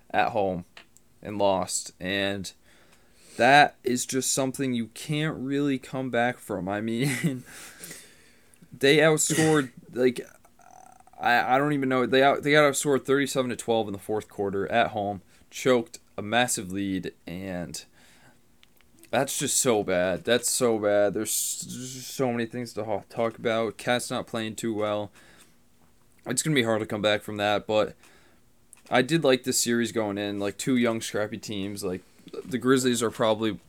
at 0.10 0.30
home 0.30 0.66
and 1.22 1.38
lost. 1.38 1.94
And 2.00 2.52
that 3.38 3.76
is 3.84 4.08
just 4.08 4.34
something 4.34 4.74
you 4.74 4.88
can't 4.96 5.38
really 5.38 5.78
come 5.78 6.10
back 6.10 6.40
from. 6.40 6.68
I 6.68 6.82
mean, 6.82 7.44
they 8.76 8.98
outscored 8.98 9.70
like 9.94 10.28
I, 11.22 11.56
I 11.56 11.58
don't 11.60 11.74
even 11.74 11.88
know 11.88 12.06
they 12.06 12.24
out 12.24 12.44
they 12.44 12.52
got 12.52 12.64
outscored 12.64 13.06
thirty 13.06 13.28
seven 13.28 13.50
to 13.52 13.56
twelve 13.56 13.88
in 13.88 13.94
the 13.94 14.00
fourth 14.00 14.28
quarter 14.28 14.70
at 14.72 14.88
home, 14.88 15.22
choked 15.52 16.00
a 16.18 16.22
massive 16.22 16.72
lead, 16.72 17.14
and 17.28 17.84
that's 19.12 19.38
just 19.38 19.58
so 19.58 19.84
bad. 19.84 20.24
That's 20.24 20.50
so 20.50 20.80
bad. 20.80 21.14
There's 21.14 21.30
just 21.30 22.12
so 22.12 22.32
many 22.32 22.46
things 22.46 22.74
to 22.74 23.04
talk 23.10 23.38
about. 23.38 23.78
KAT's 23.78 24.10
not 24.10 24.26
playing 24.26 24.56
too 24.56 24.74
well. 24.74 25.12
It's 26.26 26.42
gonna 26.42 26.56
be 26.56 26.64
hard 26.64 26.80
to 26.80 26.86
come 26.88 27.02
back 27.02 27.22
from 27.22 27.38
that, 27.38 27.68
but 27.68 27.96
I 28.90 29.02
did 29.02 29.24
like 29.24 29.44
this 29.44 29.62
series 29.62 29.92
going 29.92 30.18
in. 30.18 30.40
Like 30.40 30.58
two 30.58 30.76
young 30.76 31.02
scrappy 31.02 31.38
teams. 31.38 31.84
Like 31.84 32.02
the 32.46 32.58
Grizzlies 32.58 33.04
are 33.04 33.12
probably, 33.12 33.60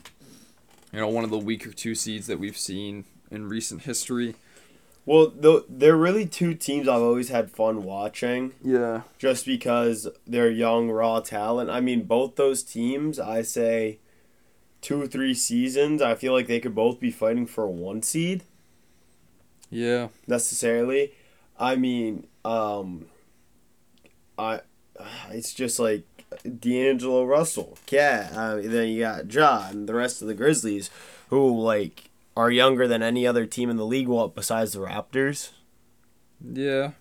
you 0.93 1.01
know, 1.01 1.09
one 1.09 1.25
of 1.25 1.31
the 1.31 1.39
weaker 1.39 1.71
two 1.71 1.95
seeds 1.95 2.27
that 2.29 2.39
we've 2.39 2.57
seen 2.57 3.05
in 3.31 3.49
recent 3.49 3.83
history. 3.83 4.37
Well, 5.05 5.31
th- 5.31 5.65
they're 5.69 5.97
really 5.97 6.27
two 6.27 6.55
teams 6.55 6.87
I've 6.87 7.03
always 7.03 7.29
had 7.29 7.51
fun 7.51 7.83
watching 7.83 8.53
Yeah. 8.65 9.03
just 9.19 9.45
because 9.47 10.07
they're 10.27 10.51
young, 10.51 10.91
raw 10.91 11.19
talent. 11.21 11.71
I 11.71 11.81
mean, 11.81 12.03
both 12.05 12.37
those 12.37 12.63
teams, 12.63 13.19
I 13.19 13.43
say 13.43 13.99
two 14.81 15.01
or 15.03 15.07
three 15.09 15.35
seasons, 15.35 16.03
I 16.03 16.15
feel 16.15 16.33
like 16.33 16.47
they 16.47 16.61
could 16.61 16.75
both 16.75 17.01
be 17.01 17.11
fighting 17.11 17.47
for 17.47 17.65
a 17.65 17.71
one 17.71 18.03
seed 18.03 18.45
Yeah. 19.71 20.09
necessarily. 20.29 21.13
I 21.59 21.75
mean, 21.77 22.27
um, 22.45 23.07
I 24.39 24.61
it's 25.31 25.53
just 25.53 25.79
like 25.81 26.05
D'Angelo 26.61 27.25
Russell, 27.25 27.77
KAT. 27.87 28.33
Uh, 28.37 28.57
then 28.63 28.89
you 28.89 29.01
got 29.01 29.33
Ja 29.33 29.69
and 29.69 29.89
the 29.89 29.95
rest 29.95 30.23
of 30.23 30.29
the 30.29 30.35
Grizzlies, 30.35 30.91
who 31.29 31.61
like 31.61 32.05
are 32.37 32.51
younger 32.51 32.87
than 32.89 33.03
any 33.03 33.27
other 33.27 33.47
team 33.47 33.71
in 33.71 33.77
the 33.77 33.87
league. 33.87 34.09
Well, 34.09 34.29
besides 34.29 34.73
the 34.73 34.81
Raptors. 34.81 35.51
Yeah. 36.43 36.93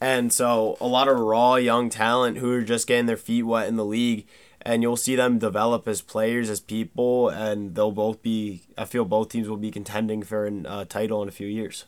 And 0.00 0.32
so 0.32 0.76
a 0.80 0.86
lot 0.86 1.08
of 1.08 1.18
raw 1.18 1.54
young 1.56 1.88
talent 1.90 2.38
who 2.38 2.52
are 2.52 2.62
just 2.62 2.86
getting 2.86 3.06
their 3.06 3.16
feet 3.16 3.42
wet 3.42 3.68
in 3.68 3.76
the 3.76 3.84
league 3.84 4.26
and 4.64 4.82
you'll 4.82 4.96
see 4.96 5.14
them 5.14 5.38
develop 5.38 5.86
as 5.86 6.00
players, 6.00 6.48
as 6.48 6.58
people, 6.60 7.28
and 7.28 7.74
they'll 7.74 7.92
both 7.92 8.22
be. 8.22 8.62
I 8.78 8.86
feel 8.86 9.04
both 9.04 9.28
teams 9.28 9.46
will 9.48 9.58
be 9.58 9.70
contending 9.70 10.22
for 10.22 10.46
a 10.46 10.62
uh, 10.66 10.84
title 10.86 11.22
in 11.22 11.28
a 11.28 11.32
few 11.32 11.46
years. 11.46 11.84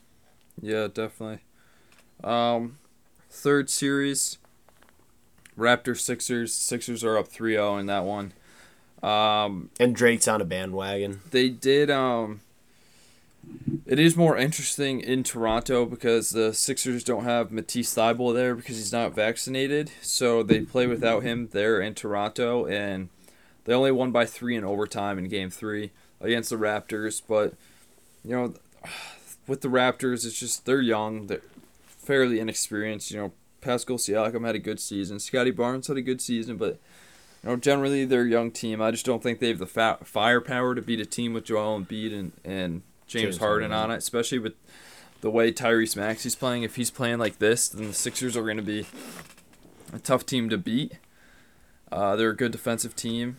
Yeah, 0.61 0.89
definitely. 0.93 1.41
Um, 2.23 2.77
third 3.31 3.71
series, 3.71 4.37
Raptors 5.59 6.01
Sixers. 6.01 6.53
Sixers 6.53 7.03
are 7.03 7.17
up 7.17 7.29
3-0 7.29 7.81
in 7.81 7.87
that 7.87 8.05
one. 8.05 8.35
Um, 9.03 9.71
And 9.81 9.97
Drake's 9.97 10.29
on 10.29 10.41
a 10.43 10.45
bandwagon. 10.45 11.21
they 11.31 11.49
did. 11.49 11.91
Um, 11.91 12.41
it 13.87 13.99
is 13.99 14.17
more 14.17 14.37
interesting 14.37 15.01
in 15.01 15.23
Toronto 15.23 15.87
because 15.87 16.31
the 16.31 16.53
Sixers 16.53 17.05
don't 17.05 17.25
have 17.25 17.53
Matisse 17.53 17.95
Thybulle 17.95 18.35
there 18.35 18.55
because 18.55 18.77
he's 18.77 18.93
not 18.93 19.15
vaccinated. 19.15 19.91
So 20.03 20.43
they 20.43 20.61
play 20.61 20.87
without 20.87 21.23
him 21.23 21.49
there 21.53 21.81
in 21.81 21.95
Toronto, 21.95 22.67
and 22.67 23.09
they 23.65 23.75
only 23.75 23.93
won 23.93 24.11
by 24.11 24.27
three 24.27 24.57
in 24.57 24.65
overtime 24.65 25.19
in 25.19 25.29
Game 25.29 25.51
Three 25.51 25.93
against 26.21 26.51
the 26.51 26.57
Raptors. 26.57 27.23
But 27.27 27.55
you 28.25 28.33
know, 28.33 28.55
with 29.47 29.61
the 29.61 29.69
Raptors, 29.69 30.27
it's 30.27 30.39
just 30.39 30.67
they're 30.67 30.81
young, 30.81 31.29
they're 31.29 31.43
fairly 31.87 32.41
inexperienced. 32.41 33.11
You 33.11 33.19
know, 33.19 33.33
Pascal 33.61 33.99
Siakam 33.99 34.45
had 34.45 34.57
a 34.57 34.61
good 34.61 34.81
season, 34.81 35.21
Scottie 35.21 35.51
Barnes 35.53 35.87
had 35.87 35.97
a 35.97 36.03
good 36.03 36.21
season, 36.21 36.57
but 36.57 36.81
you 37.43 37.51
know, 37.51 37.57
generally 37.57 38.05
they're 38.05 38.23
a 38.23 38.29
young 38.29 38.51
team. 38.51 38.83
I 38.83 38.91
just 38.91 39.07
don't 39.07 39.23
think 39.23 39.39
they 39.39 39.49
have 39.49 39.59
the 39.59 39.67
fa- 39.67 39.99
firepower 40.03 40.75
to 40.75 40.83
beat 40.83 41.01
a 41.01 41.07
team 41.07 41.35
with 41.35 41.45
Joel 41.45 41.81
Embiid 41.81 42.13
and 42.13 42.33
and 42.45 42.83
James, 43.07 43.23
James 43.25 43.37
Harden 43.39 43.71
Harden. 43.71 43.91
on 43.91 43.95
it, 43.95 43.99
especially 43.99 44.39
with 44.39 44.55
the 45.21 45.31
way 45.31 45.53
Tyrese 45.53 45.97
Maxey's 45.97 46.35
playing. 46.35 46.63
If 46.63 46.77
he's 46.77 46.91
playing 46.91 47.19
like 47.19 47.39
this, 47.39 47.69
then 47.69 47.87
the 47.89 47.93
Sixers 47.95 48.37
are 48.37 48.43
going 48.43 48.57
to 48.57 48.63
be 48.63 48.87
a 49.93 49.99
tough 49.99 50.27
team 50.27 50.49
to 50.51 50.59
beat. 50.59 50.93
Uh, 51.91 52.17
they're 52.17 52.31
a 52.31 52.37
good 52.37 52.53
defensive 52.53 52.97
team, 52.97 53.37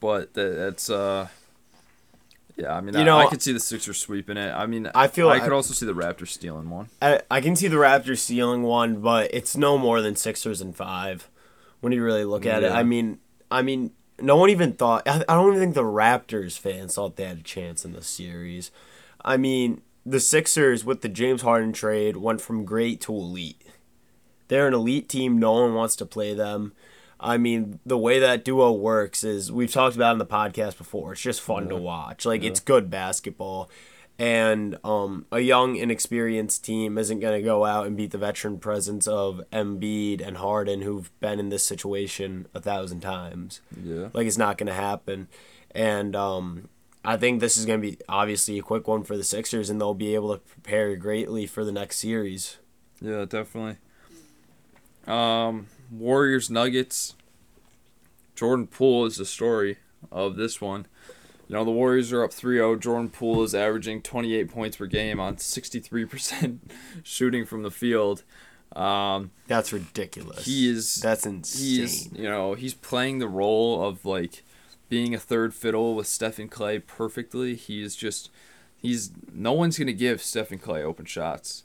but 0.00 0.32
that, 0.34 0.56
that's 0.56 0.88
uh, 0.88 1.28
yeah. 2.56 2.74
I 2.74 2.80
mean, 2.80 2.94
You 2.94 3.00
I, 3.00 3.04
know- 3.04 3.18
I 3.18 3.26
could 3.26 3.42
see 3.42 3.52
the 3.52 3.60
Sixers 3.60 3.98
sweeping 3.98 4.36
it. 4.38 4.50
I 4.50 4.64
mean, 4.66 4.90
I 4.94 5.08
feel 5.08 5.28
I 5.28 5.40
could 5.40 5.52
also 5.52 5.74
see 5.74 5.84
the 5.86 5.92
Raptors 5.94 6.28
stealing 6.28 6.70
one. 6.70 6.88
I, 7.02 7.20
I 7.30 7.40
can 7.42 7.54
see 7.54 7.68
the 7.68 7.76
Raptors 7.76 8.18
stealing 8.18 8.62
one, 8.62 9.00
but 9.02 9.32
it's 9.34 9.56
no 9.56 9.76
more 9.76 10.00
than 10.00 10.16
Sixers 10.16 10.60
and 10.62 10.74
five. 10.74 11.28
When 11.80 11.92
you 11.92 12.02
really 12.02 12.24
look 12.24 12.46
at 12.46 12.62
it, 12.64 12.72
I 12.72 12.82
mean, 12.82 13.18
I 13.50 13.60
mean, 13.60 13.92
no 14.20 14.36
one 14.36 14.50
even 14.50 14.72
thought. 14.72 15.06
I, 15.06 15.24
I 15.28 15.34
don't 15.34 15.48
even 15.48 15.60
think 15.60 15.74
the 15.74 15.82
Raptors 15.82 16.58
fans 16.58 16.94
thought 16.94 17.16
they 17.16 17.24
had 17.24 17.38
a 17.38 17.42
chance 17.42 17.84
in 17.84 17.92
the 17.92 18.02
series. 18.02 18.70
I 19.24 19.36
mean, 19.36 19.82
the 20.04 20.20
Sixers 20.20 20.84
with 20.84 21.02
the 21.02 21.08
James 21.08 21.42
Harden 21.42 21.72
trade 21.72 22.16
went 22.16 22.40
from 22.40 22.64
great 22.64 23.00
to 23.02 23.12
elite. 23.12 23.62
They're 24.48 24.68
an 24.68 24.74
elite 24.74 25.08
team. 25.08 25.38
No 25.38 25.52
one 25.52 25.74
wants 25.74 25.96
to 25.96 26.06
play 26.06 26.34
them. 26.34 26.72
I 27.18 27.38
mean, 27.38 27.80
the 27.84 27.98
way 27.98 28.18
that 28.18 28.44
duo 28.44 28.72
works 28.72 29.24
is 29.24 29.50
we've 29.50 29.72
talked 29.72 29.96
about 29.96 30.12
in 30.12 30.18
the 30.18 30.26
podcast 30.26 30.76
before. 30.76 31.12
It's 31.12 31.22
just 31.22 31.40
fun 31.40 31.68
to 31.68 31.76
watch. 31.76 32.26
Like 32.26 32.44
it's 32.44 32.60
good 32.60 32.90
basketball. 32.90 33.70
And 34.18 34.78
um, 34.82 35.26
a 35.30 35.40
young, 35.40 35.76
inexperienced 35.76 36.64
team 36.64 36.96
isn't 36.96 37.20
going 37.20 37.38
to 37.38 37.44
go 37.44 37.66
out 37.66 37.86
and 37.86 37.96
beat 37.96 38.12
the 38.12 38.18
veteran 38.18 38.58
presence 38.58 39.06
of 39.06 39.42
Embiid 39.52 40.26
and 40.26 40.38
Harden, 40.38 40.82
who've 40.82 41.10
been 41.20 41.38
in 41.38 41.50
this 41.50 41.64
situation 41.64 42.46
a 42.54 42.60
thousand 42.60 43.00
times. 43.00 43.60
Yeah. 43.82 44.08
Like 44.14 44.26
it's 44.26 44.38
not 44.38 44.56
going 44.56 44.68
to 44.68 44.72
happen. 44.72 45.28
And 45.72 46.16
um, 46.16 46.70
I 47.04 47.18
think 47.18 47.40
this 47.40 47.58
is 47.58 47.66
going 47.66 47.82
to 47.82 47.90
be 47.90 47.98
obviously 48.08 48.58
a 48.58 48.62
quick 48.62 48.88
one 48.88 49.04
for 49.04 49.18
the 49.18 49.24
Sixers, 49.24 49.68
and 49.68 49.78
they'll 49.78 49.92
be 49.92 50.14
able 50.14 50.32
to 50.34 50.40
prepare 50.40 50.96
greatly 50.96 51.46
for 51.46 51.62
the 51.64 51.72
next 51.72 51.98
series. 51.98 52.56
Yeah, 53.02 53.26
definitely. 53.26 53.76
Um, 55.06 55.66
Warriors 55.90 56.50
Nuggets. 56.50 57.14
Jordan 58.34 58.66
Poole 58.66 59.06
is 59.06 59.16
the 59.16 59.24
story 59.24 59.78
of 60.10 60.36
this 60.36 60.60
one. 60.60 60.86
You 61.48 61.54
know, 61.54 61.64
the 61.64 61.70
Warriors 61.70 62.12
are 62.12 62.24
up 62.24 62.30
3-0. 62.32 62.80
Jordan 62.80 63.08
Poole 63.08 63.42
is 63.44 63.54
averaging 63.54 64.02
28 64.02 64.50
points 64.50 64.76
per 64.76 64.86
game 64.86 65.20
on 65.20 65.36
63% 65.36 66.58
shooting 67.04 67.44
from 67.46 67.62
the 67.62 67.70
field. 67.70 68.24
Um, 68.74 69.30
That's 69.46 69.72
ridiculous. 69.72 70.44
he 70.44 70.68
is 70.68 70.96
That's 70.96 71.24
insane. 71.24 72.12
you 72.16 72.28
know, 72.28 72.54
he's 72.54 72.74
playing 72.74 73.20
the 73.20 73.28
role 73.28 73.82
of 73.86 74.04
like 74.04 74.42
being 74.88 75.14
a 75.14 75.18
third 75.18 75.54
fiddle 75.54 75.94
with 75.94 76.06
Steph 76.06 76.38
and 76.38 76.50
Klay 76.50 76.84
perfectly. 76.84 77.54
He 77.54 77.80
is 77.82 77.96
just 77.96 78.28
he's 78.76 79.10
no 79.32 79.52
one's 79.52 79.78
gonna 79.78 79.92
give 79.92 80.20
Steph 80.22 80.50
and 80.50 80.62
Klay 80.62 80.82
open 80.82 81.06
shots, 81.06 81.62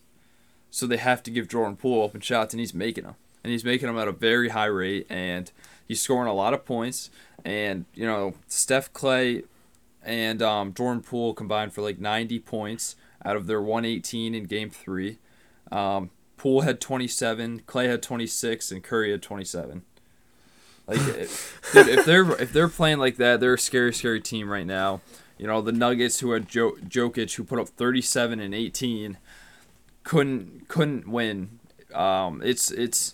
so 0.69 0.87
they 0.87 0.97
have 0.97 1.21
to 1.23 1.31
give 1.31 1.49
Jordan 1.49 1.75
Poole 1.75 2.01
open 2.03 2.21
shots, 2.21 2.53
and 2.53 2.59
he's 2.61 2.73
making 2.73 3.03
them, 3.03 3.15
and 3.43 3.51
he's 3.51 3.65
making 3.65 3.87
them 3.87 3.97
at 3.97 4.07
a 4.07 4.11
very 4.13 4.49
high 4.49 4.65
rate, 4.65 5.05
and 5.09 5.51
he's 5.87 5.99
scoring 6.01 6.29
a 6.29 6.33
lot 6.33 6.53
of 6.53 6.65
points, 6.65 7.09
and 7.43 7.85
you 7.93 8.05
know 8.05 8.35
Steph 8.47 8.93
Klay 8.93 9.43
and 10.03 10.41
um, 10.41 10.73
Jordan 10.73 11.03
Poole 11.03 11.33
combined 11.33 11.73
for 11.73 11.81
like 11.81 11.99
90 11.99 12.39
points 12.39 12.95
out 13.23 13.35
of 13.35 13.47
their 13.47 13.61
118 13.61 14.33
in 14.33 14.45
Game 14.45 14.69
Three. 14.69 15.19
Um, 15.71 16.09
Poole 16.37 16.61
had 16.61 16.81
27, 16.81 17.61
Klay 17.67 17.87
had 17.87 18.01
26, 18.01 18.71
and 18.71 18.83
Curry 18.83 19.11
had 19.11 19.21
27. 19.21 19.83
Like, 20.87 20.97
if, 20.97 21.69
dude, 21.73 21.87
if 21.87 22.05
they're 22.05 22.31
if 22.41 22.51
they're 22.51 22.67
playing 22.67 22.97
like 22.97 23.17
that, 23.17 23.39
they're 23.39 23.53
a 23.53 23.59
scary, 23.59 23.93
scary 23.93 24.19
team 24.19 24.49
right 24.49 24.65
now. 24.65 25.01
You 25.37 25.47
know, 25.47 25.61
the 25.61 25.71
Nuggets 25.71 26.19
who 26.19 26.31
had 26.31 26.47
jo- 26.47 26.77
Jokic 26.83 27.35
who 27.35 27.43
put 27.43 27.59
up 27.59 27.69
37 27.69 28.39
and 28.39 28.53
18 28.53 29.17
couldn't 30.03 30.67
couldn't 30.67 31.07
win. 31.07 31.59
Um, 31.93 32.41
it's 32.43 32.71
it's 32.71 33.13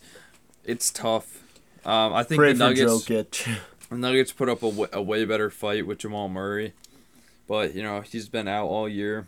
it's 0.63 0.91
tough. 0.91 1.43
Um, 1.85 2.13
I 2.13 2.23
think 2.23 2.39
Pray 2.39 2.53
the 2.53 2.59
for 2.59 2.63
Nuggets 2.65 3.05
Jokic. 3.05 3.57
the 3.89 3.97
Nuggets 3.97 4.31
put 4.31 4.49
up 4.49 4.61
a, 4.63 5.01
way 5.01 5.25
better 5.25 5.49
fight 5.49 5.87
with 5.87 5.99
Jamal 5.99 6.29
Murray, 6.29 6.73
but 7.47 7.73
you 7.75 7.83
know 7.83 8.01
he's 8.01 8.29
been 8.29 8.47
out 8.47 8.67
all 8.67 8.89
year. 8.89 9.27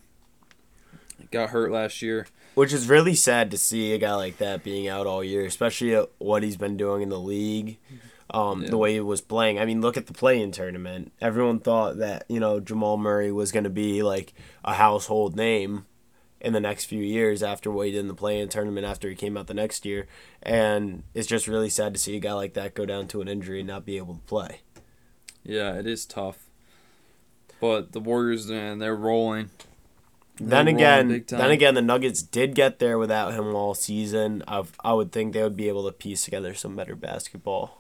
Got 1.32 1.50
hurt 1.50 1.72
last 1.72 2.02
year. 2.02 2.28
Which 2.56 2.74
is 2.74 2.90
really 2.90 3.16
sad 3.16 3.52
to 3.52 3.58
see 3.58 3.94
a 3.94 3.98
guy 3.98 4.16
like 4.16 4.38
that 4.38 4.64
being 4.64 4.88
out 4.88 5.06
all 5.08 5.24
year, 5.24 5.46
especially 5.46 5.96
at 5.96 6.10
what 6.18 6.44
he's 6.44 6.58
been 6.58 6.78
doing 6.78 7.02
in 7.04 7.10
the 7.10 7.20
league. 7.20 7.78
Um, 8.32 8.64
Yeah. 8.64 8.70
The 8.72 8.78
way 8.78 8.94
he 8.94 9.00
was 9.00 9.22
playing. 9.22 9.60
I 9.60 9.66
mean, 9.66 9.82
look 9.82 9.98
at 9.98 10.08
the 10.08 10.14
play-in 10.14 10.52
tournament. 10.52 11.12
Everyone 11.22 11.60
thought 11.60 11.98
that 11.98 12.26
you 12.28 12.40
know 12.40 12.60
Jamal 12.60 12.98
Murray 12.98 13.32
was 13.32 13.52
going 13.52 13.64
to 13.64 13.70
be 13.70 14.04
like 14.04 14.34
a 14.64 14.74
household 14.74 15.36
name 15.36 15.86
in 16.42 16.54
the 16.54 16.60
next 16.60 16.86
few 16.86 17.02
years 17.02 17.44
after 17.44 17.70
what 17.70 17.88
he 17.88 17.92
did 17.92 18.00
in 18.00 18.08
the 18.08 18.14
play-in 18.14 18.50
tournament 18.50 18.86
after 18.86 19.10
he 19.10 19.16
came 19.16 19.38
out 19.38 19.48
the 19.48 19.54
next 19.54 19.86
year, 19.86 20.08
and 20.42 21.04
it's 21.14 21.28
just 21.28 21.48
really 21.48 21.70
sad 21.70 21.94
to 21.94 22.00
see 22.00 22.16
a 22.16 22.20
guy 22.20 22.34
like 22.34 22.54
that 22.54 22.74
go 22.74 22.86
down 22.86 23.08
to 23.08 23.22
an 23.22 23.28
injury 23.28 23.60
and 23.60 23.68
not 23.68 23.86
be 23.86 23.98
able 23.98 24.16
to 24.16 24.22
play. 24.22 24.62
Yeah, 25.44 25.76
it 25.76 25.88
is 25.88 26.06
tough. 26.06 26.50
But 27.60 27.92
the 27.92 28.00
Warriors, 28.00 28.48
man, 28.48 28.80
they're 28.80 28.96
rolling. 28.96 29.50
Then 30.38 30.66
rolling 30.66 30.76
again, 30.76 31.26
then 31.28 31.52
again, 31.52 31.74
the 31.74 31.82
Nuggets 31.82 32.22
did 32.22 32.56
get 32.56 32.80
there 32.80 32.98
without 32.98 33.34
him 33.34 33.54
all 33.54 33.74
season. 33.74 34.44
I 34.48 34.64
I 34.82 34.94
would 34.94 35.12
think 35.12 35.34
they 35.34 35.44
would 35.44 35.58
be 35.58 35.68
able 35.68 35.86
to 35.86 35.92
piece 35.92 36.24
together 36.24 36.54
some 36.54 36.76
better 36.76 36.96
basketball. 36.96 37.79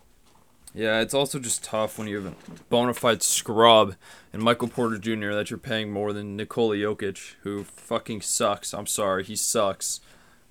Yeah, 0.73 1.01
it's 1.01 1.13
also 1.13 1.39
just 1.39 1.63
tough 1.63 1.97
when 1.97 2.07
you 2.07 2.21
have 2.21 2.25
a 2.27 2.35
bona 2.69 2.93
fide 2.93 3.23
scrub 3.23 3.95
and 4.31 4.41
Michael 4.41 4.67
Porter 4.67 4.97
Jr. 4.97 5.31
that 5.31 5.49
you're 5.49 5.57
paying 5.57 5.91
more 5.91 6.13
than 6.13 6.35
Nikola 6.35 6.75
Jokic, 6.75 7.35
who 7.41 7.63
fucking 7.63 8.21
sucks. 8.21 8.73
I'm 8.73 8.85
sorry, 8.85 9.23
he 9.23 9.35
sucks. 9.35 9.99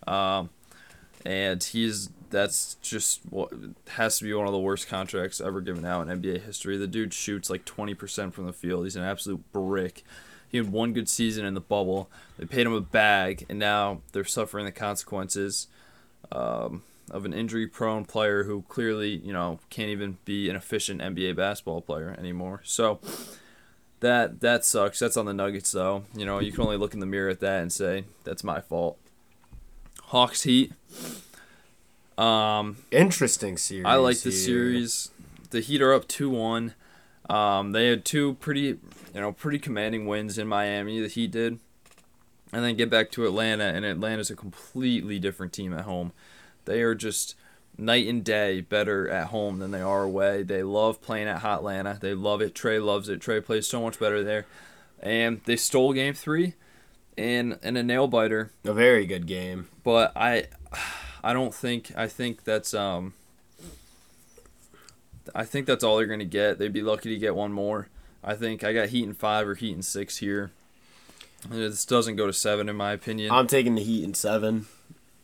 Um, 0.06 0.50
and 1.24 1.62
he's 1.62 2.10
that's 2.30 2.74
just 2.82 3.20
what 3.30 3.52
has 3.90 4.18
to 4.18 4.24
be 4.24 4.34
one 4.34 4.46
of 4.46 4.52
the 4.52 4.58
worst 4.58 4.88
contracts 4.88 5.40
ever 5.40 5.60
given 5.60 5.84
out 5.84 6.08
in 6.08 6.20
NBA 6.20 6.42
history. 6.42 6.76
The 6.76 6.86
dude 6.86 7.14
shoots 7.14 7.48
like 7.48 7.64
20% 7.64 8.32
from 8.32 8.46
the 8.46 8.52
field. 8.52 8.84
He's 8.84 8.96
an 8.96 9.04
absolute 9.04 9.50
brick. 9.52 10.02
He 10.48 10.58
had 10.58 10.70
one 10.70 10.92
good 10.92 11.08
season 11.08 11.44
in 11.44 11.54
the 11.54 11.60
bubble. 11.60 12.10
They 12.38 12.46
paid 12.46 12.66
him 12.66 12.72
a 12.72 12.80
bag, 12.80 13.46
and 13.48 13.58
now 13.58 14.00
they're 14.12 14.24
suffering 14.24 14.64
the 14.64 14.72
consequences 14.72 15.68
um, 16.32 16.82
of 17.10 17.24
an 17.24 17.32
injury-prone 17.32 18.04
player 18.04 18.44
who 18.44 18.62
clearly, 18.68 19.10
you 19.10 19.32
know, 19.32 19.58
can't 19.70 19.90
even 19.90 20.18
be 20.24 20.48
an 20.48 20.56
efficient 20.56 21.00
NBA 21.00 21.36
basketball 21.36 21.80
player 21.80 22.14
anymore. 22.18 22.60
So 22.64 23.00
that 24.00 24.40
that 24.40 24.64
sucks. 24.64 24.98
That's 24.98 25.16
on 25.16 25.26
the 25.26 25.34
Nuggets, 25.34 25.72
though. 25.72 26.04
You 26.14 26.24
know, 26.24 26.38
you 26.38 26.52
can 26.52 26.62
only 26.62 26.76
look 26.76 26.94
in 26.94 27.00
the 27.00 27.06
mirror 27.06 27.28
at 27.28 27.40
that 27.40 27.62
and 27.62 27.72
say 27.72 28.04
that's 28.24 28.44
my 28.44 28.60
fault. 28.60 28.98
Hawks 30.04 30.42
Heat. 30.44 30.72
Um, 32.16 32.78
Interesting 32.90 33.56
series. 33.56 33.84
I 33.86 33.94
like 33.96 34.18
the 34.20 34.32
series. 34.32 35.10
The 35.50 35.60
Heat 35.60 35.80
are 35.82 35.92
up 35.92 36.08
two 36.08 36.30
one. 36.30 36.74
Um, 37.28 37.72
they 37.72 37.88
had 37.88 38.04
two 38.04 38.34
pretty, 38.34 38.60
you 39.14 39.20
know, 39.20 39.32
pretty 39.32 39.58
commanding 39.58 40.06
wins 40.06 40.38
in 40.38 40.48
Miami. 40.48 41.00
The 41.00 41.08
Heat 41.08 41.30
did, 41.30 41.58
and 42.52 42.64
then 42.64 42.76
get 42.76 42.90
back 42.90 43.10
to 43.12 43.26
Atlanta, 43.26 43.64
and 43.64 43.84
Atlanta's 43.84 44.30
a 44.30 44.36
completely 44.36 45.18
different 45.18 45.52
team 45.52 45.74
at 45.74 45.82
home. 45.82 46.12
They 46.68 46.82
are 46.82 46.94
just 46.94 47.34
night 47.78 48.06
and 48.06 48.22
day 48.22 48.60
better 48.60 49.08
at 49.08 49.28
home 49.28 49.58
than 49.58 49.70
they 49.70 49.80
are 49.80 50.02
away. 50.02 50.42
They 50.42 50.62
love 50.62 51.00
playing 51.00 51.28
at 51.28 51.42
Hotlanta. 51.42 51.98
They 51.98 52.12
love 52.12 52.42
it. 52.42 52.54
Trae 52.54 52.84
loves 52.84 53.08
it. 53.08 53.20
Trae 53.20 53.42
plays 53.42 53.66
so 53.66 53.80
much 53.80 53.98
better 53.98 54.22
there, 54.22 54.44
and 55.00 55.40
they 55.46 55.56
stole 55.56 55.94
Game 55.94 56.12
Three, 56.12 56.54
in 57.16 57.58
in 57.62 57.76
a 57.76 57.82
nail 57.82 58.06
biter 58.06 58.52
A 58.64 58.74
very 58.74 59.06
good 59.06 59.26
game. 59.26 59.68
but 59.82 60.12
I 60.14 60.46
I 61.24 61.32
don't 61.32 61.54
think 61.54 61.90
I 61.96 62.06
think 62.06 62.44
that's 62.44 62.74
um 62.74 63.14
I 65.34 65.44
think 65.44 65.66
that's 65.66 65.82
all 65.82 65.96
they're 65.96 66.06
gonna 66.06 66.24
get. 66.24 66.58
They'd 66.58 66.72
be 66.72 66.82
lucky 66.82 67.08
to 67.10 67.18
get 67.18 67.34
one 67.34 67.52
more. 67.52 67.88
I 68.22 68.34
think 68.34 68.62
I 68.62 68.72
got 68.72 68.90
Heat 68.90 69.04
in 69.04 69.14
five 69.14 69.48
or 69.48 69.54
Heat 69.54 69.74
in 69.74 69.82
six 69.82 70.18
here. 70.18 70.50
This 71.48 71.84
doesn't 71.84 72.16
go 72.16 72.26
to 72.26 72.32
seven 72.32 72.68
in 72.68 72.76
my 72.76 72.92
opinion. 72.92 73.30
I'm 73.30 73.46
taking 73.46 73.74
the 73.74 73.82
Heat 73.82 74.04
in 74.04 74.12
seven. 74.14 74.66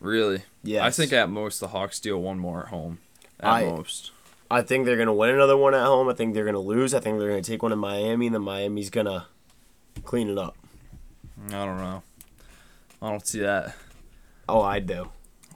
Really, 0.04 0.42
Yeah, 0.62 0.84
I 0.84 0.90
think 0.90 1.12
at 1.12 1.28
most 1.30 1.58
the 1.60 1.68
Hawks 1.68 1.96
steal 1.96 2.20
one 2.20 2.38
more 2.38 2.62
at 2.64 2.68
home. 2.68 2.98
At 3.40 3.46
I- 3.52 3.64
most, 3.70 4.10
I 4.50 4.62
think 4.62 4.84
they're 4.86 4.96
gonna 4.96 5.14
win 5.14 5.30
another 5.30 5.56
one 5.56 5.74
at 5.74 5.84
home. 5.84 6.08
I 6.08 6.14
think 6.14 6.34
they're 6.34 6.44
gonna 6.44 6.60
lose. 6.60 6.94
I 6.94 7.00
think 7.00 7.18
they're 7.18 7.28
gonna 7.30 7.42
take 7.42 7.62
one 7.62 7.72
in 7.72 7.78
Miami, 7.78 8.26
and 8.26 8.34
then 8.34 8.42
Miami's 8.42 8.90
gonna 8.90 9.26
clean 10.04 10.28
it 10.28 10.38
up. 10.38 10.56
I 11.48 11.64
don't 11.64 11.78
know. 11.78 12.02
I 13.02 13.10
don't 13.10 13.26
see 13.26 13.40
that, 13.40 13.74
Oh, 14.48 14.60
I 14.62 14.78
do. 14.80 15.08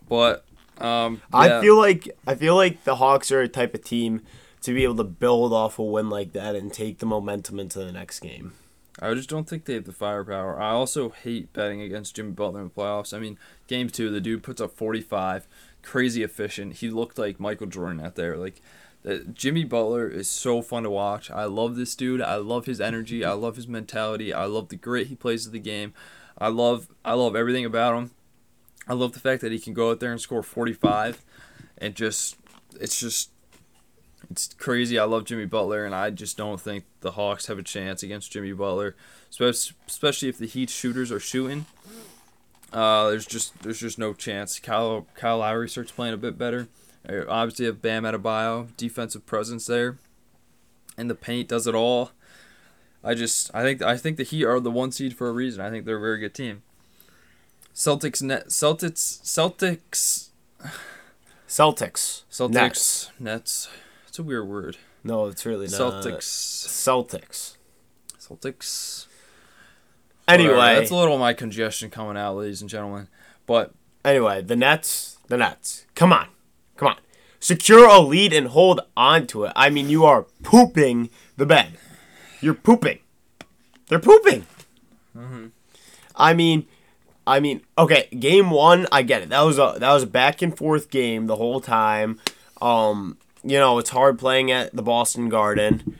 but 0.09 0.45
um, 0.81 1.23
I 1.33 1.61
feel 1.61 1.77
like 1.77 2.09
I 2.27 2.35
feel 2.35 2.55
like 2.57 2.85
the 2.85 2.97
Hawks 2.97 3.31
are 3.33 3.41
a 3.41 3.49
type 3.49 3.75
of 3.75 3.85
team 3.85 4.23
to 4.63 4.75
be 4.75 4.83
able 4.85 4.97
to 4.97 5.05
build 5.05 5.53
off 5.53 5.79
a 5.79 5.83
win 5.85 6.09
like 6.11 6.33
that 6.33 6.55
and 6.57 6.73
take 6.73 6.99
the 6.99 7.07
momentum 7.07 7.59
into 7.61 7.79
the 7.79 7.93
next 7.93 8.21
game. 8.21 8.53
I 9.01 9.15
just 9.15 9.29
don't 9.29 9.49
think 9.49 9.65
they 9.65 9.75
have 9.75 9.85
the 9.85 9.93
firepower. 9.93 10.61
I 10.61 10.71
also 10.71 11.11
hate 11.11 11.53
betting 11.53 11.81
against 11.81 12.17
Jimmy 12.17 12.33
Butler 12.33 12.61
in 12.61 12.69
the 12.69 12.75
playoffs. 12.75 13.17
I 13.17 13.21
mean, 13.21 13.39
game 13.67 13.89
two, 13.89 14.11
the 14.11 14.21
dude 14.21 14.43
puts 14.43 14.61
up 14.61 14.73
45, 14.73 15.47
crazy 15.83 16.23
efficient. 16.23 16.75
He 16.75 16.91
looked 16.91 17.19
like 17.19 17.39
Michael 17.39 17.67
Jordan 17.67 18.01
out 18.01 18.17
there. 18.17 18.37
Like, 18.37 18.61
the, 19.03 19.21
Jimmy 19.21 19.65
Butler 19.65 20.09
is 20.09 20.29
so 20.29 20.63
fun 20.63 20.83
to 20.83 20.91
watch. 20.91 21.31
I 21.31 21.45
love 21.45 21.77
this 21.77 21.95
dude. 21.95 22.21
I 22.21 22.37
love 22.37 22.67
his 22.67 22.81
energy. 22.81 23.25
I 23.25 23.33
love 23.33 23.57
his 23.57 23.69
mentality. 23.69 24.33
I 24.33 24.45
love 24.47 24.69
the 24.69 24.77
grit 24.77 25.07
he 25.07 25.15
plays 25.15 25.49
the 25.51 25.59
game. 25.59 25.95
I 26.37 26.49
love 26.49 26.89
I 27.05 27.15
love 27.15 27.35
everything 27.35 27.65
about 27.65 27.97
him. 27.97 28.11
I 28.87 28.95
love 28.95 29.13
the 29.13 29.21
fact 29.21 29.43
that 29.43 29.53
he 29.53 29.59
can 29.59 29.75
go 29.75 29.91
out 29.91 30.01
there 30.01 30.13
and 30.13 30.21
score 30.21 30.43
45 30.43 31.25
and 31.79 31.95
just 31.95 32.37
it's 32.81 32.99
just 32.99 33.31
it's 34.31 34.55
crazy. 34.55 34.99
I 34.99 35.05
love 35.05 35.25
Jimmy 35.25 35.47
Butler, 35.47 35.85
and 35.85 35.95
I 35.95 36.11
just 36.11 36.37
don't 36.37 36.61
think 36.61 36.85
the 37.01 37.13
Hawks 37.13 37.47
have 37.47 37.59
a 37.59 37.63
chance 37.63 38.03
against 38.03 38.31
Jimmy 38.31 38.53
Butler, 38.53 38.95
especially 39.31 40.29
if 40.29 40.39
the 40.39 40.47
Heat 40.47 40.71
shooters 40.71 41.11
are 41.11 41.21
shooting. 41.21 41.67
Uh, 42.73 43.09
there's 43.11 43.27
just 43.27 43.63
there's 43.63 43.81
just 43.81 43.99
no 43.99 44.13
chance. 44.13 44.59
Kyle 44.59 45.07
Kyle 45.15 45.39
Lowry 45.39 45.69
starts 45.69 45.91
playing 45.91 46.15
a 46.15 46.19
bit 46.19 46.37
better. 46.37 46.69
Uh, 47.09 47.25
obviously, 47.29 47.65
have 47.67 47.81
Bam 47.81 48.03
Adebayo, 48.03 48.77
defensive 48.77 49.25
presence 49.25 49.67
there, 49.67 49.97
and 50.99 51.09
the 51.09 51.15
paint 51.15 51.49
does 51.49 51.67
it 51.67 51.75
all. 51.75 52.11
I 53.03 53.15
just 53.15 53.51
I 53.55 53.63
think 53.63 53.81
I 53.81 53.97
think 53.97 54.19
the 54.19 54.25
Heat 54.25 54.45
are 54.45 54.61
the 54.61 54.71
one 54.71 54.93
seed 54.93 55.17
for 55.17 55.29
a 55.29 55.33
reason. 55.33 55.63
I 55.63 55.71
think 55.71 55.87
they're 55.87 55.97
a 55.97 56.01
very 56.01 56.19
good 56.19 56.35
team. 56.35 56.63
Celtics 57.75 58.21
net 58.21 58.49
Celtics 58.49 59.23
Celtics 59.23 60.29
Celtics 61.49 62.25
Celtics 62.31 62.53
Nets. 62.53 63.11
Nets. 63.19 63.69
It's 64.19 64.25
a 64.25 64.27
weird 64.27 64.49
word. 64.49 64.77
No, 65.05 65.27
it's 65.27 65.47
really 65.47 65.69
not. 65.69 65.79
Celtics. 65.79 66.67
Celtics. 66.67 67.57
Celtics. 68.19 69.07
Anyway, 70.27 70.55
Whatever. 70.55 70.81
that's 70.81 70.91
a 70.91 70.97
little 70.97 71.15
of 71.15 71.21
my 71.21 71.35
congestion 71.35 71.89
coming 71.89 72.17
out, 72.17 72.35
ladies 72.35 72.61
and 72.61 72.69
gentlemen. 72.69 73.07
But 73.47 73.75
anyway, 74.05 74.43
the 74.43 74.57
Nets, 74.57 75.19
the 75.29 75.37
Nets. 75.37 75.87
Come 75.95 76.13
on, 76.13 76.27
come 76.77 76.89
on. 76.89 76.97
Secure 77.39 77.87
a 77.89 78.01
lead 78.01 78.33
and 78.33 78.49
hold 78.49 78.81
on 78.97 79.29
to 79.29 79.45
it. 79.45 79.53
I 79.55 79.71
mean, 79.71 79.89
you 79.89 80.05
are 80.05 80.27
pooping 80.43 81.11
the 81.37 81.47
bed. 81.47 81.79
You're 82.41 82.55
pooping. 82.55 82.99
They're 83.87 84.01
pooping. 84.01 84.47
Mm-hmm. 85.17 85.47
I 86.17 86.35
mean, 86.35 86.67
I 87.25 87.39
mean, 87.39 87.61
okay, 87.79 88.09
game 88.19 88.51
one, 88.51 88.89
I 88.91 89.03
get 89.03 89.23
it. 89.23 89.29
That 89.29 89.43
was 89.43 89.61
a 89.61 89.77
that 89.79 89.93
was 89.93 90.03
a 90.03 90.09
back 90.09 90.43
and 90.43 90.59
forth 90.59 90.91
game 90.91 91.29
the 91.29 91.37
whole 91.37 91.61
time. 91.61 92.19
Um, 92.61 93.17
you 93.49 93.59
know, 93.59 93.79
it's 93.79 93.91
hard 93.91 94.19
playing 94.19 94.51
at 94.51 94.75
the 94.75 94.83
Boston 94.83 95.29
Garden. 95.29 95.99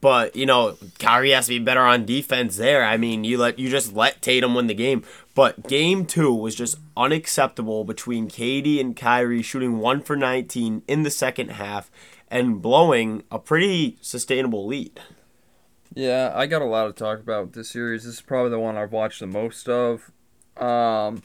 But 0.00 0.36
you 0.36 0.46
know, 0.46 0.76
Kyrie 0.98 1.30
has 1.30 1.46
to 1.46 1.50
be 1.50 1.58
better 1.58 1.80
on 1.80 2.06
defense 2.06 2.56
there. 2.56 2.84
I 2.84 2.96
mean, 2.96 3.24
you 3.24 3.38
let 3.38 3.58
you 3.58 3.68
just 3.68 3.94
let 3.94 4.22
Tatum 4.22 4.54
win 4.54 4.66
the 4.66 4.74
game. 4.74 5.04
But 5.34 5.68
game 5.68 6.06
two 6.06 6.32
was 6.32 6.54
just 6.54 6.78
unacceptable 6.96 7.84
between 7.84 8.28
KD 8.28 8.80
and 8.80 8.96
Kyrie 8.96 9.42
shooting 9.42 9.78
one 9.78 10.02
for 10.02 10.16
19 10.16 10.82
in 10.86 11.02
the 11.02 11.10
second 11.10 11.52
half 11.52 11.90
and 12.28 12.60
blowing 12.62 13.22
a 13.30 13.38
pretty 13.38 13.98
sustainable 14.00 14.66
lead. 14.66 15.00
Yeah, 15.94 16.32
I 16.34 16.46
got 16.46 16.62
a 16.62 16.66
lot 16.66 16.86
to 16.86 16.92
talk 16.92 17.20
about 17.20 17.52
this 17.52 17.70
series. 17.70 18.04
This 18.04 18.14
is 18.14 18.20
probably 18.22 18.50
the 18.50 18.58
one 18.58 18.76
I've 18.76 18.92
watched 18.92 19.20
the 19.20 19.26
most 19.26 19.68
of. 19.68 20.10
Um, 20.56 21.22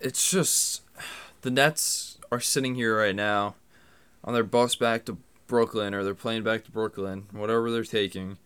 it's 0.00 0.30
just 0.30 0.82
the 1.40 1.50
Nets 1.50 2.13
are 2.34 2.40
sitting 2.40 2.74
here 2.74 2.98
right 2.98 3.14
now 3.14 3.54
on 4.24 4.34
their 4.34 4.44
bus 4.44 4.74
back 4.74 5.04
to 5.04 5.18
Brooklyn, 5.46 5.94
or 5.94 6.02
they're 6.02 6.14
playing 6.14 6.42
back 6.42 6.64
to 6.64 6.70
Brooklyn, 6.70 7.26
whatever 7.30 7.70
they're 7.70 7.84
taking. 7.84 8.38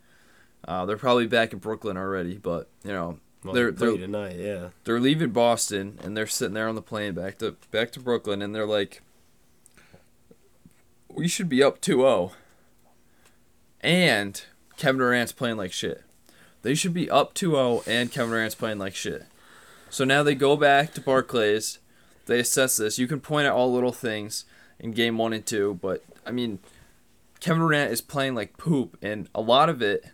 Uh, 0.66 0.85
they're 0.85 0.96
probably 0.96 1.27
back 1.27 1.53
in 1.53 1.59
Brooklyn 1.59 1.96
already, 1.96 2.37
but 2.37 2.68
you 2.85 2.92
know 2.92 3.18
well, 3.44 3.55
they're 3.55 3.70
they're 3.70 3.96
tonight, 3.96 4.37
yeah. 4.37 4.68
They're 4.85 5.01
leaving 5.01 5.31
Boston 5.31 5.98
and 6.03 6.16
they're 6.16 6.27
sitting 6.27 6.55
there 6.55 6.68
on 6.68 6.74
the 6.74 6.83
plane 6.83 7.14
back 7.14 7.38
to 7.38 7.57
back 7.70 7.92
to 7.92 8.01
Brooklyn, 8.01 8.42
and 8.42 8.55
they're 8.55 8.66
like, 8.66 9.01
we 11.09 11.29
should 11.29 11.48
be 11.48 11.62
up 11.62 11.81
2-0. 11.81 12.33
and 13.81 14.42
Kevin 14.77 14.98
Durant's 14.98 15.33
playing 15.33 15.57
like 15.57 15.72
shit. 15.72 16.03
They 16.62 16.74
should 16.74 16.94
be 16.94 17.09
up 17.11 17.35
2-0 17.35 17.87
and 17.87 18.12
Kevin 18.12 18.31
Durant's 18.31 18.55
playing 18.55 18.79
like 18.79 18.94
shit. 18.94 19.27
So 19.90 20.05
now 20.05 20.22
they 20.22 20.35
go 20.35 20.57
back 20.57 20.92
to 20.94 21.01
Barclays. 21.01 21.79
They 22.28 22.38
assess 22.38 22.76
this. 22.76 22.98
You 22.98 23.08
can 23.08 23.20
point 23.20 23.46
at 23.46 23.52
all 23.52 23.72
little 23.72 23.92
things 23.92 24.44
in 24.78 24.92
game 24.92 25.18
one 25.18 25.32
and 25.32 25.44
two, 25.44 25.78
but 25.82 26.04
I 26.24 26.30
mean, 26.30 26.60
Kevin 27.40 27.62
Durant 27.62 27.90
is 27.90 28.00
playing 28.00 28.34
like 28.34 28.58
poop, 28.58 28.98
and 29.02 29.28
a 29.34 29.40
lot 29.40 29.68
of 29.68 29.80
it, 29.80 30.04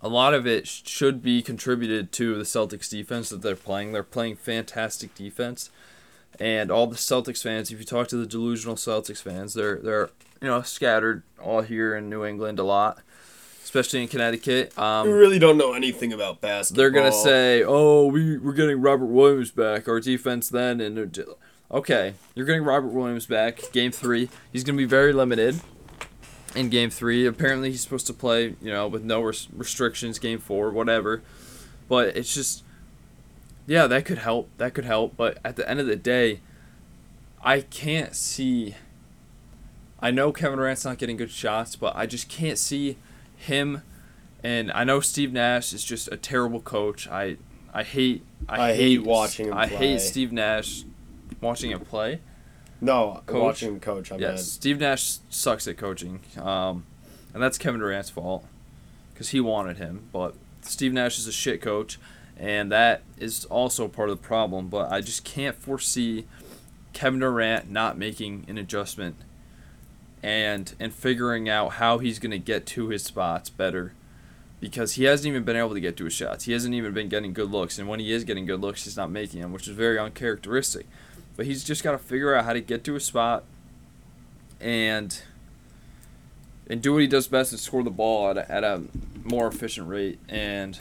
a 0.00 0.08
lot 0.08 0.32
of 0.32 0.46
it 0.46 0.66
should 0.66 1.22
be 1.22 1.42
contributed 1.42 2.10
to 2.12 2.36
the 2.36 2.44
Celtics 2.44 2.88
defense 2.88 3.28
that 3.28 3.42
they're 3.42 3.54
playing. 3.54 3.92
They're 3.92 4.02
playing 4.02 4.36
fantastic 4.36 5.14
defense, 5.14 5.70
and 6.40 6.70
all 6.70 6.86
the 6.86 6.96
Celtics 6.96 7.42
fans, 7.42 7.70
if 7.70 7.78
you 7.78 7.84
talk 7.84 8.08
to 8.08 8.16
the 8.16 8.26
delusional 8.26 8.76
Celtics 8.76 9.22
fans, 9.22 9.52
they're 9.52 9.76
they're 9.76 10.10
you 10.40 10.48
know 10.48 10.62
scattered 10.62 11.22
all 11.38 11.60
here 11.60 11.94
in 11.94 12.08
New 12.08 12.24
England 12.24 12.58
a 12.58 12.64
lot, 12.64 13.00
especially 13.70 14.02
in 14.02 14.08
Connecticut. 14.08 14.76
Um, 14.76 15.06
we 15.06 15.12
really 15.12 15.38
don't 15.38 15.56
know 15.56 15.74
anything 15.74 16.12
about 16.12 16.40
basketball. 16.40 16.82
They're 16.82 16.90
gonna 16.90 17.12
say, 17.12 17.62
"Oh, 17.62 18.06
we 18.06 18.36
we're 18.36 18.52
getting 18.52 18.80
Robert 18.80 19.06
Williams 19.06 19.52
back, 19.52 19.86
our 19.86 20.00
defense 20.00 20.48
then," 20.48 20.80
and 20.80 21.24
okay, 21.70 22.14
you're 22.34 22.46
getting 22.46 22.64
Robert 22.64 22.88
Williams 22.88 23.26
back. 23.26 23.70
Game 23.70 23.92
three, 23.92 24.28
he's 24.52 24.64
gonna 24.64 24.76
be 24.76 24.86
very 24.86 25.12
limited 25.12 25.60
in 26.56 26.68
game 26.68 26.90
three. 26.90 27.24
Apparently, 27.26 27.70
he's 27.70 27.80
supposed 27.80 28.08
to 28.08 28.12
play, 28.12 28.56
you 28.60 28.72
know, 28.72 28.88
with 28.88 29.04
no 29.04 29.20
res- 29.20 29.46
restrictions. 29.52 30.18
Game 30.18 30.40
four, 30.40 30.70
whatever. 30.70 31.22
But 31.88 32.16
it's 32.16 32.34
just, 32.34 32.64
yeah, 33.68 33.86
that 33.86 34.04
could 34.04 34.18
help. 34.18 34.50
That 34.58 34.74
could 34.74 34.84
help. 34.84 35.16
But 35.16 35.38
at 35.44 35.54
the 35.54 35.68
end 35.70 35.78
of 35.78 35.86
the 35.86 35.94
day, 35.94 36.40
I 37.40 37.60
can't 37.60 38.16
see. 38.16 38.74
I 40.00 40.10
know 40.10 40.32
Kevin 40.32 40.58
Durant's 40.58 40.84
not 40.84 40.98
getting 40.98 41.16
good 41.16 41.30
shots, 41.30 41.76
but 41.76 41.94
I 41.94 42.06
just 42.06 42.28
can't 42.28 42.58
see 42.58 42.96
him. 43.40 43.82
And 44.42 44.70
I 44.72 44.84
know 44.84 45.00
Steve 45.00 45.32
Nash 45.32 45.72
is 45.72 45.84
just 45.84 46.08
a 46.08 46.16
terrible 46.16 46.60
coach. 46.60 47.08
I 47.08 47.36
I 47.72 47.82
hate 47.82 48.24
I, 48.48 48.70
I 48.70 48.72
hate, 48.72 48.76
hate 48.76 49.02
watching 49.04 49.46
him. 49.48 49.54
I 49.54 49.66
play. 49.66 49.76
hate 49.76 50.00
Steve 50.00 50.32
Nash 50.32 50.84
watching 51.40 51.70
him 51.70 51.80
play. 51.80 52.20
No, 52.80 53.22
coach? 53.26 53.42
watching 53.42 53.68
him 53.74 53.80
coach. 53.80 54.10
I 54.10 54.16
yes, 54.16 54.30
mean. 54.30 54.44
Steve 54.44 54.80
Nash 54.80 55.18
sucks 55.28 55.68
at 55.68 55.76
coaching, 55.76 56.20
um, 56.38 56.84
and 57.34 57.42
that's 57.42 57.58
Kevin 57.58 57.80
Durant's 57.80 58.08
fault 58.08 58.46
because 59.12 59.30
he 59.30 59.40
wanted 59.40 59.76
him. 59.76 60.08
But 60.12 60.34
Steve 60.62 60.92
Nash 60.94 61.18
is 61.18 61.26
a 61.26 61.32
shit 61.32 61.60
coach, 61.60 61.98
and 62.38 62.72
that 62.72 63.02
is 63.18 63.44
also 63.46 63.86
part 63.86 64.08
of 64.08 64.20
the 64.20 64.26
problem. 64.26 64.68
But 64.68 64.90
I 64.90 65.02
just 65.02 65.24
can't 65.24 65.56
foresee 65.56 66.24
Kevin 66.94 67.20
Durant 67.20 67.70
not 67.70 67.98
making 67.98 68.46
an 68.48 68.56
adjustment 68.56 69.16
and 70.22 70.74
and 70.78 70.92
figuring 70.92 71.48
out 71.48 71.74
how 71.74 71.98
he's 71.98 72.18
going 72.18 72.30
to 72.30 72.38
get 72.38 72.66
to 72.66 72.88
his 72.88 73.02
spots 73.02 73.50
better 73.50 73.94
because 74.60 74.94
he 74.94 75.04
hasn't 75.04 75.26
even 75.26 75.42
been 75.42 75.56
able 75.56 75.72
to 75.72 75.80
get 75.80 75.96
to 75.96 76.04
his 76.04 76.12
shots. 76.12 76.44
He 76.44 76.52
hasn't 76.52 76.74
even 76.74 76.92
been 76.92 77.08
getting 77.08 77.32
good 77.32 77.50
looks, 77.50 77.78
and 77.78 77.88
when 77.88 78.00
he 78.00 78.12
is 78.12 78.24
getting 78.24 78.44
good 78.44 78.60
looks, 78.60 78.84
he's 78.84 78.96
not 78.96 79.10
making 79.10 79.40
them, 79.40 79.52
which 79.52 79.66
is 79.66 79.74
very 79.74 79.98
uncharacteristic. 79.98 80.86
But 81.36 81.46
he's 81.46 81.64
just 81.64 81.82
got 81.82 81.92
to 81.92 81.98
figure 81.98 82.34
out 82.34 82.44
how 82.44 82.52
to 82.52 82.60
get 82.60 82.84
to 82.84 82.96
a 82.96 83.00
spot 83.00 83.44
and 84.60 85.22
and 86.66 86.80
do 86.80 86.92
what 86.92 87.00
he 87.00 87.08
does 87.08 87.26
best 87.26 87.50
and 87.50 87.60
score 87.60 87.82
the 87.82 87.90
ball 87.90 88.30
at 88.30 88.36
a, 88.38 88.52
at 88.52 88.62
a 88.62 88.82
more 89.24 89.48
efficient 89.48 89.88
rate. 89.88 90.20
And 90.28 90.78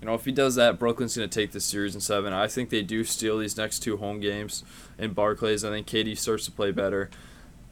you 0.00 0.06
know, 0.06 0.14
if 0.14 0.26
he 0.26 0.32
does 0.32 0.54
that, 0.56 0.78
Brooklyn's 0.78 1.16
going 1.16 1.28
to 1.28 1.40
take 1.40 1.52
this 1.52 1.64
series 1.64 1.94
in 1.94 2.00
seven. 2.00 2.32
I 2.32 2.46
think 2.46 2.70
they 2.70 2.82
do 2.82 3.04
steal 3.04 3.38
these 3.38 3.56
next 3.56 3.80
two 3.80 3.96
home 3.96 4.20
games 4.20 4.62
in 4.98 5.12
Barclays. 5.12 5.64
I 5.64 5.70
think 5.70 5.86
KD 5.86 6.16
starts 6.16 6.44
to 6.44 6.52
play 6.52 6.70
better, 6.70 7.10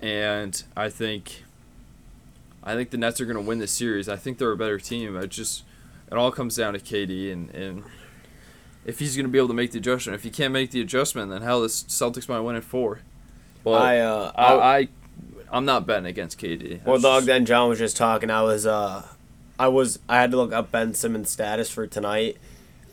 and 0.03 0.63
I 0.77 0.89
think 0.89 1.45
I 2.63 2.75
think 2.75 2.91
the 2.91 2.99
Nets 2.99 3.21
are 3.21 3.25
going 3.25 3.37
to 3.37 3.43
win 3.43 3.59
this 3.59 3.73
series. 3.73 4.09
I 4.09 4.17
think 4.17 4.39
they're 4.39 4.53
a 4.53 4.57
better 4.57 4.79
team. 4.79 5.17
It 5.17 5.31
just 5.31 5.65
it 6.11 6.15
all 6.15 6.31
comes 6.31 6.57
down 6.57 6.75
to 6.75 6.79
KD 6.79 7.33
and 7.33 7.51
and 7.55 7.85
if 8.85 8.99
he's 8.99 9.17
going 9.17 9.27
to 9.27 9.31
be 9.31 9.39
able 9.39 9.49
to 9.49 9.55
make 9.55 9.73
the 9.73 9.79
adjustment. 9.79 10.17
If 10.17 10.25
he 10.25 10.31
can't 10.31 10.53
make 10.53 10.71
the 10.71 10.81
adjustment, 10.81 11.31
then 11.31 11.43
hell, 11.43 11.61
the 11.61 11.69
Celtics 11.69 12.29
might 12.29 12.41
win 12.41 12.57
in 12.57 12.63
four. 12.63 13.01
But 13.63 13.83
I, 13.83 14.01
uh, 14.01 14.33
I, 14.35 14.79
I, 14.79 14.89
I'm 15.53 15.65
not 15.65 15.87
betting 15.87 16.07
against 16.07 16.41
KD. 16.41 16.85
Well, 16.85 16.99
dog. 16.99 17.25
Then 17.25 17.47
John 17.47 17.69
was 17.69 17.79
just 17.79 17.97
talking. 17.97 18.29
I 18.29 18.43
was, 18.43 18.67
uh, 18.67 19.07
I 19.59 19.69
was, 19.69 20.01
I 20.09 20.21
had 20.21 20.33
to 20.33 20.37
look 20.37 20.53
up 20.53 20.73
Ben 20.73 20.95
Simmons' 20.95 21.31
status 21.31 21.71
for 21.71 21.87
tonight. 21.87 22.39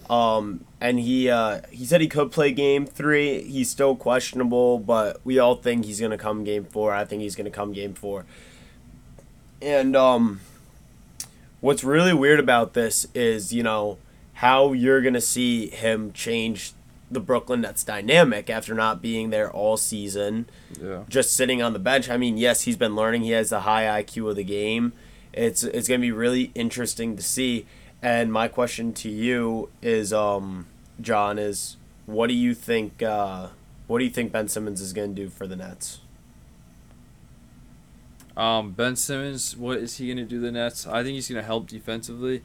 Um, 0.09 0.65
and 0.81 0.99
he, 0.99 1.29
uh, 1.29 1.61
he 1.69 1.85
said 1.85 2.01
he 2.01 2.07
could 2.07 2.31
play 2.31 2.51
game 2.51 2.85
three. 2.85 3.43
He's 3.43 3.69
still 3.69 3.95
questionable, 3.95 4.79
but 4.79 5.21
we 5.23 5.37
all 5.37 5.55
think 5.55 5.85
he's 5.85 6.01
gonna 6.01 6.17
come 6.17 6.43
game 6.43 6.65
four. 6.65 6.93
I 6.93 7.05
think 7.05 7.21
he's 7.21 7.35
gonna 7.35 7.51
come 7.51 7.73
game 7.73 7.93
four. 7.93 8.25
And 9.61 9.95
um, 9.95 10.39
what's 11.61 11.83
really 11.83 12.13
weird 12.13 12.39
about 12.39 12.73
this 12.73 13.05
is, 13.13 13.53
you 13.53 13.61
know 13.61 13.97
how 14.39 14.71
you're 14.71 15.01
going 15.01 15.13
to 15.13 15.19
see 15.19 15.67
him 15.67 16.13
change 16.13 16.71
the 17.11 17.19
Brooklyn 17.19 17.59
Nets 17.59 17.83
dynamic 17.83 18.49
after 18.49 18.73
not 18.73 19.01
being 19.01 19.31
there 19.31 19.51
all 19.51 19.75
season. 19.75 20.47
Yeah. 20.81 21.03
Just 21.09 21.33
sitting 21.33 21.61
on 21.61 21.73
the 21.73 21.79
bench. 21.79 22.09
I 22.09 22.15
mean, 22.15 22.37
yes, 22.37 22.61
he's 22.61 22.77
been 22.77 22.95
learning. 22.95 23.23
He 23.23 23.31
has 23.31 23.49
the 23.49 23.61
high 23.61 24.01
IQ 24.01 24.29
of 24.29 24.35
the 24.37 24.45
game. 24.45 24.93
It's 25.33 25.63
it's 25.65 25.89
going 25.89 25.99
to 25.99 26.05
be 26.05 26.13
really 26.13 26.51
interesting 26.55 27.17
to 27.17 27.21
see. 27.21 27.65
And 28.01 28.31
my 28.31 28.47
question 28.47 28.93
to 28.93 29.09
you 29.09 29.69
is 29.81 30.13
um 30.13 30.67
John 31.01 31.37
is 31.37 31.77
what 32.05 32.27
do 32.27 32.33
you 32.33 32.53
think 32.53 33.03
uh 33.03 33.49
what 33.87 33.99
do 33.99 34.05
you 34.05 34.11
think 34.11 34.31
Ben 34.31 34.47
Simmons 34.47 34.81
is 34.81 34.93
going 34.93 35.15
to 35.15 35.23
do 35.23 35.29
for 35.29 35.47
the 35.47 35.55
Nets? 35.55 35.99
Um, 38.37 38.71
ben 38.71 38.95
Simmons, 38.95 39.57
what 39.57 39.79
is 39.79 39.97
he 39.97 40.05
going 40.05 40.17
to 40.17 40.25
do 40.25 40.39
the 40.39 40.51
Nets? 40.51 40.85
I 40.85 41.03
think 41.03 41.15
he's 41.15 41.27
going 41.27 41.41
to 41.41 41.45
help 41.45 41.67
defensively. 41.67 42.43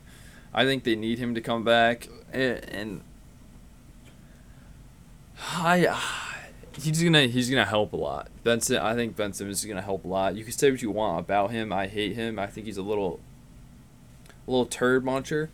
I 0.55 0.64
think 0.64 0.85
they 0.85 0.97
need 0.97 1.19
him 1.19 1.35
to 1.35 1.43
come 1.43 1.62
back, 1.62 2.09
and, 2.33 2.64
and 2.64 3.01
I 5.38 6.01
he's 6.81 7.03
gonna 7.03 7.27
he's 7.27 7.51
gonna 7.51 7.64
help 7.64 7.93
a 7.93 7.97
lot. 7.97 8.29
Benson, 8.43 8.79
I 8.79 8.95
think 8.95 9.17
Ben 9.17 9.33
Simmons 9.33 9.61
is 9.61 9.64
gonna 9.64 9.83
help 9.83 10.05
a 10.05 10.09
lot. 10.09 10.37
You 10.37 10.45
can 10.45 10.53
say 10.53 10.71
what 10.71 10.81
you 10.81 10.90
want 10.90 11.21
about 11.21 11.51
him. 11.51 11.73
I 11.73 11.87
hate 11.88 12.14
him. 12.14 12.38
I 12.38 12.47
think 12.47 12.67
he's 12.67 12.77
a 12.77 12.83
little, 12.83 13.21
little 14.46 14.66
turd 14.66 15.04
muncher. 15.04 15.48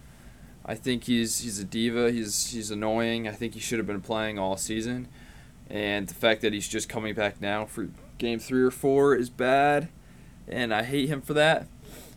I 0.65 0.75
think 0.75 1.05
he's 1.05 1.41
he's 1.41 1.59
a 1.59 1.65
diva. 1.65 2.13
He's 2.13 2.53
he's 2.53 2.71
annoying. 2.71 3.27
I 3.27 3.33
think 3.33 3.55
he 3.55 3.61
should 3.61 3.79
have 3.79 3.87
been 3.87 4.01
playing 4.01 4.39
all 4.39 4.57
season, 4.57 5.09
and 5.69 6.07
the 6.09 6.15
fact 6.15 6.43
that 6.43 6.53
he's 6.53 6.69
just 6.69 6.89
coming 6.89 7.15
back 7.15 7.41
now 7.41 7.65
for 7.65 7.89
game 8.19 8.39
three 8.39 8.63
or 8.63 8.71
four 8.71 9.15
is 9.15 9.31
bad, 9.31 9.89
and 10.47 10.73
I 10.73 10.83
hate 10.83 11.09
him 11.09 11.23
for 11.23 11.35
that. 11.35 11.67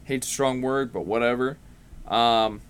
Hate's 0.06 0.28
a 0.28 0.30
strong 0.30 0.62
word, 0.62 0.92
but 0.92 1.06
whatever. 1.06 1.58
Um, 2.08 2.62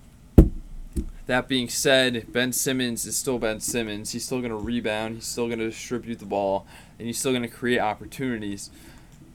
that 1.26 1.48
being 1.48 1.70
said, 1.70 2.32
Ben 2.32 2.52
Simmons 2.52 3.06
is 3.06 3.16
still 3.16 3.40
Ben 3.40 3.60
Simmons. 3.60 4.12
He's 4.12 4.26
still 4.26 4.40
going 4.40 4.52
to 4.52 4.58
rebound. 4.58 5.16
He's 5.16 5.26
still 5.26 5.48
going 5.48 5.60
to 5.60 5.70
distribute 5.70 6.20
the 6.20 6.26
ball, 6.26 6.68
and 7.00 7.08
he's 7.08 7.18
still 7.18 7.32
going 7.32 7.44
to 7.44 7.50
create 7.50 7.80
opportunities, 7.80 8.70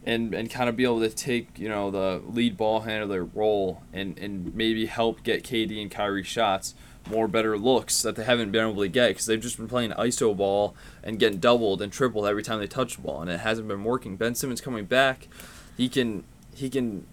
and 0.09 0.35
and 0.35 0.51
kind 0.51 0.71
of 0.71 0.77
be 0.77 0.85
able 0.85 1.01
to 1.01 1.11
take 1.11 1.59
you 1.59 1.68
know 1.68 1.90
the 1.90 2.23
lead 2.27 2.57
ball 2.57 2.81
handler 2.81 3.25
role 3.25 3.83
and 3.92 4.18
and 4.18 4.55
maybe 4.55 4.87
help 4.87 5.23
get 5.23 5.44
KD 5.44 5.81
and 5.81 5.90
Kyrie 5.90 6.25
shots 6.25 6.75
more 7.11 7.29
better 7.29 7.59
looks 7.59 8.03
that 8.03 8.16
they 8.16 8.25
haven't 8.25 8.51
been 8.51 8.71
able 8.71 8.83
to 8.83 8.88
get 8.88 9.09
because 9.09 9.27
they've 9.27 9.40
just 9.40 9.57
been 9.57 9.68
playing 9.68 9.90
iso 9.92 10.37
ball 10.37 10.75
and 11.03 11.18
getting 11.18 11.38
doubled 11.38 11.81
and 11.83 11.92
tripled 11.92 12.27
every 12.27 12.42
time 12.42 12.59
they 12.59 12.66
touch 12.66 12.97
the 12.97 13.03
ball, 13.03 13.21
and 13.21 13.31
it 13.31 13.40
hasn't 13.40 13.68
been 13.68 13.85
working. 13.85 14.16
Ben 14.16 14.35
Simmons 14.35 14.61
coming 14.61 14.87
back, 14.87 15.29
he 15.77 15.88
can 15.88 16.25
he 16.55 16.71
can 16.71 17.07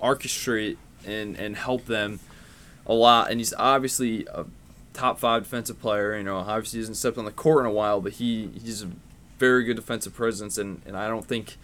orchestrate 0.00 0.76
and 1.06 1.36
and 1.36 1.56
help 1.56 1.84
them 1.84 2.20
a 2.86 2.94
lot, 2.94 3.30
and 3.30 3.40
he's 3.40 3.52
obviously 3.54 4.26
a 4.32 4.46
top 4.94 5.18
five 5.18 5.42
defensive 5.42 5.80
player. 5.80 6.16
You 6.16 6.24
know, 6.24 6.38
obviously 6.38 6.78
he 6.78 6.80
hasn't 6.80 6.96
stepped 6.96 7.18
on 7.18 7.26
the 7.26 7.30
court 7.30 7.60
in 7.60 7.66
a 7.66 7.72
while, 7.72 8.00
but 8.00 8.12
he 8.14 8.50
he's 8.62 8.86
very 9.38 9.64
good 9.64 9.76
defensive 9.76 10.14
presence, 10.14 10.58
and, 10.58 10.82
and 10.86 10.96
I 10.96 11.08
don't 11.08 11.26
think 11.26 11.56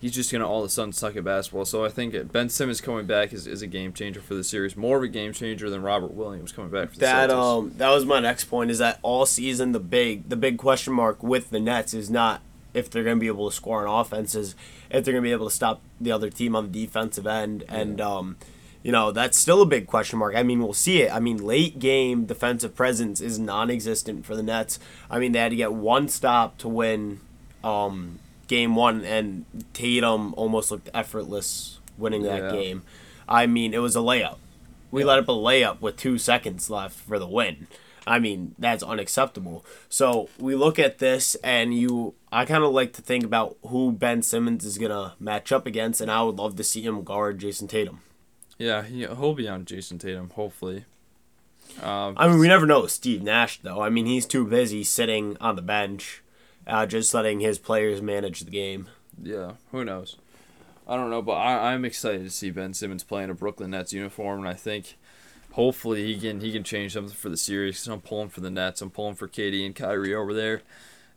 he's 0.00 0.12
just 0.12 0.32
gonna 0.32 0.48
all 0.48 0.60
of 0.60 0.66
a 0.66 0.68
sudden 0.68 0.92
suck 0.92 1.14
at 1.16 1.24
basketball. 1.24 1.64
So 1.64 1.84
I 1.84 1.88
think 1.90 2.32
Ben 2.32 2.48
Simmons 2.48 2.80
coming 2.80 3.06
back 3.06 3.32
is, 3.32 3.46
is 3.46 3.62
a 3.62 3.66
game 3.66 3.92
changer 3.92 4.20
for 4.20 4.34
the 4.34 4.42
series, 4.44 4.76
more 4.76 4.96
of 4.96 5.02
a 5.02 5.08
game 5.08 5.32
changer 5.32 5.68
than 5.70 5.82
Robert 5.82 6.12
Williams 6.12 6.52
coming 6.52 6.70
back 6.70 6.88
for 6.90 6.94
the 6.94 7.00
That 7.00 7.30
Celtics. 7.30 7.58
um 7.58 7.74
that 7.76 7.90
was 7.90 8.04
my 8.04 8.20
next 8.20 8.44
point 8.44 8.70
is 8.70 8.78
that 8.78 8.98
all 9.02 9.26
season 9.26 9.72
the 9.72 9.80
big 9.80 10.28
the 10.28 10.36
big 10.36 10.58
question 10.58 10.92
mark 10.94 11.22
with 11.22 11.50
the 11.50 11.60
Nets 11.60 11.92
is 11.94 12.08
not 12.10 12.40
if 12.72 12.88
they're 12.88 13.02
going 13.04 13.16
to 13.16 13.20
be 13.20 13.26
able 13.26 13.50
to 13.50 13.54
score 13.56 13.84
on 13.84 14.00
offenses, 14.00 14.54
if 14.90 15.04
they're 15.04 15.12
going 15.12 15.24
to 15.24 15.28
be 15.28 15.32
able 15.32 15.48
to 15.48 15.54
stop 15.54 15.82
the 16.00 16.12
other 16.12 16.30
team 16.30 16.54
on 16.54 16.70
the 16.70 16.86
defensive 16.86 17.26
end 17.26 17.64
and 17.68 18.00
um 18.00 18.36
you 18.82 18.92
know, 18.92 19.12
that's 19.12 19.36
still 19.38 19.60
a 19.62 19.66
big 19.66 19.86
question 19.86 20.18
mark. 20.18 20.34
I 20.34 20.42
mean, 20.42 20.60
we'll 20.62 20.72
see 20.72 21.02
it. 21.02 21.12
I 21.12 21.20
mean, 21.20 21.36
late 21.38 21.78
game 21.78 22.24
defensive 22.24 22.74
presence 22.74 23.20
is 23.20 23.38
non-existent 23.38 24.24
for 24.24 24.34
the 24.34 24.42
Nets. 24.42 24.78
I 25.10 25.18
mean, 25.18 25.32
they 25.32 25.38
had 25.38 25.50
to 25.50 25.56
get 25.56 25.72
one 25.72 26.08
stop 26.08 26.56
to 26.58 26.68
win 26.68 27.20
um, 27.62 28.18
game 28.48 28.74
one, 28.76 29.04
and 29.04 29.44
Tatum 29.74 30.32
almost 30.34 30.70
looked 30.70 30.88
effortless 30.94 31.78
winning 31.98 32.22
that 32.22 32.42
Yeah. 32.42 32.50
game. 32.52 32.82
I 33.28 33.46
mean, 33.46 33.74
it 33.74 33.78
was 33.78 33.94
a 33.96 34.00
layup. 34.00 34.36
We 34.90 35.04
let 35.04 35.18
up 35.18 35.28
a 35.28 35.32
layup 35.32 35.80
with 35.80 35.96
two 35.96 36.18
seconds 36.18 36.68
left 36.70 36.98
for 36.98 37.18
the 37.18 37.28
win. 37.28 37.68
I 38.06 38.18
mean, 38.18 38.54
that's 38.58 38.82
unacceptable. 38.82 39.64
So 39.88 40.30
we 40.38 40.56
look 40.56 40.78
at 40.78 40.98
this, 40.98 41.36
and 41.44 41.72
you, 41.74 42.14
I 42.32 42.44
kind 42.44 42.64
of 42.64 42.72
like 42.72 42.92
to 42.94 43.02
think 43.02 43.22
about 43.24 43.56
who 43.66 43.92
Ben 43.92 44.22
Simmons 44.22 44.64
is 44.64 44.78
gonna 44.78 45.14
match 45.20 45.52
up 45.52 45.66
against, 45.66 46.00
and 46.00 46.10
I 46.10 46.22
would 46.22 46.36
love 46.36 46.56
to 46.56 46.64
see 46.64 46.80
him 46.82 47.04
guard 47.04 47.38
Jayson 47.38 47.68
Tatum. 47.68 48.00
Yeah, 48.60 48.82
he, 48.82 48.98
he'll 49.00 49.32
be 49.34 49.48
on 49.48 49.64
Jayson 49.64 49.98
Tatum, 49.98 50.30
hopefully. 50.34 50.84
Um, 51.82 52.14
I 52.18 52.28
mean, 52.28 52.38
we 52.38 52.46
never 52.46 52.66
know 52.66 52.82
with 52.82 52.90
Steve 52.90 53.22
Nash 53.22 53.58
though. 53.62 53.80
I 53.80 53.88
mean, 53.88 54.04
he's 54.04 54.26
too 54.26 54.44
busy 54.46 54.84
sitting 54.84 55.36
on 55.40 55.56
the 55.56 55.62
bench, 55.62 56.22
uh, 56.66 56.84
just 56.84 57.14
letting 57.14 57.40
his 57.40 57.58
players 57.58 58.02
manage 58.02 58.40
the 58.40 58.50
game. 58.50 58.88
Yeah, 59.22 59.52
who 59.72 59.82
knows? 59.84 60.16
I 60.86 60.96
don't 60.96 61.08
know, 61.08 61.22
but 61.22 61.34
I, 61.34 61.72
I'm 61.72 61.84
excited 61.86 62.24
to 62.24 62.30
see 62.30 62.50
Ben 62.50 62.74
Simmons 62.74 63.02
play 63.02 63.22
in 63.24 63.30
a 63.30 63.34
Brooklyn 63.34 63.70
Nets 63.70 63.92
uniform, 63.94 64.40
and 64.40 64.48
I 64.48 64.54
think 64.54 64.96
hopefully 65.52 66.12
he 66.12 66.20
can 66.20 66.40
he 66.40 66.52
can 66.52 66.64
change 66.64 66.92
something 66.92 67.14
for 67.14 67.30
the 67.30 67.36
series. 67.38 67.78
'cause 67.78 67.88
I'm 67.88 68.00
pulling 68.02 68.28
for 68.28 68.40
the 68.42 68.50
Nets. 68.50 68.82
I'm 68.82 68.90
pulling 68.90 69.14
for 69.14 69.26
KD 69.26 69.64
and 69.64 69.74
Kyrie 69.74 70.14
over 70.14 70.34
there, 70.34 70.60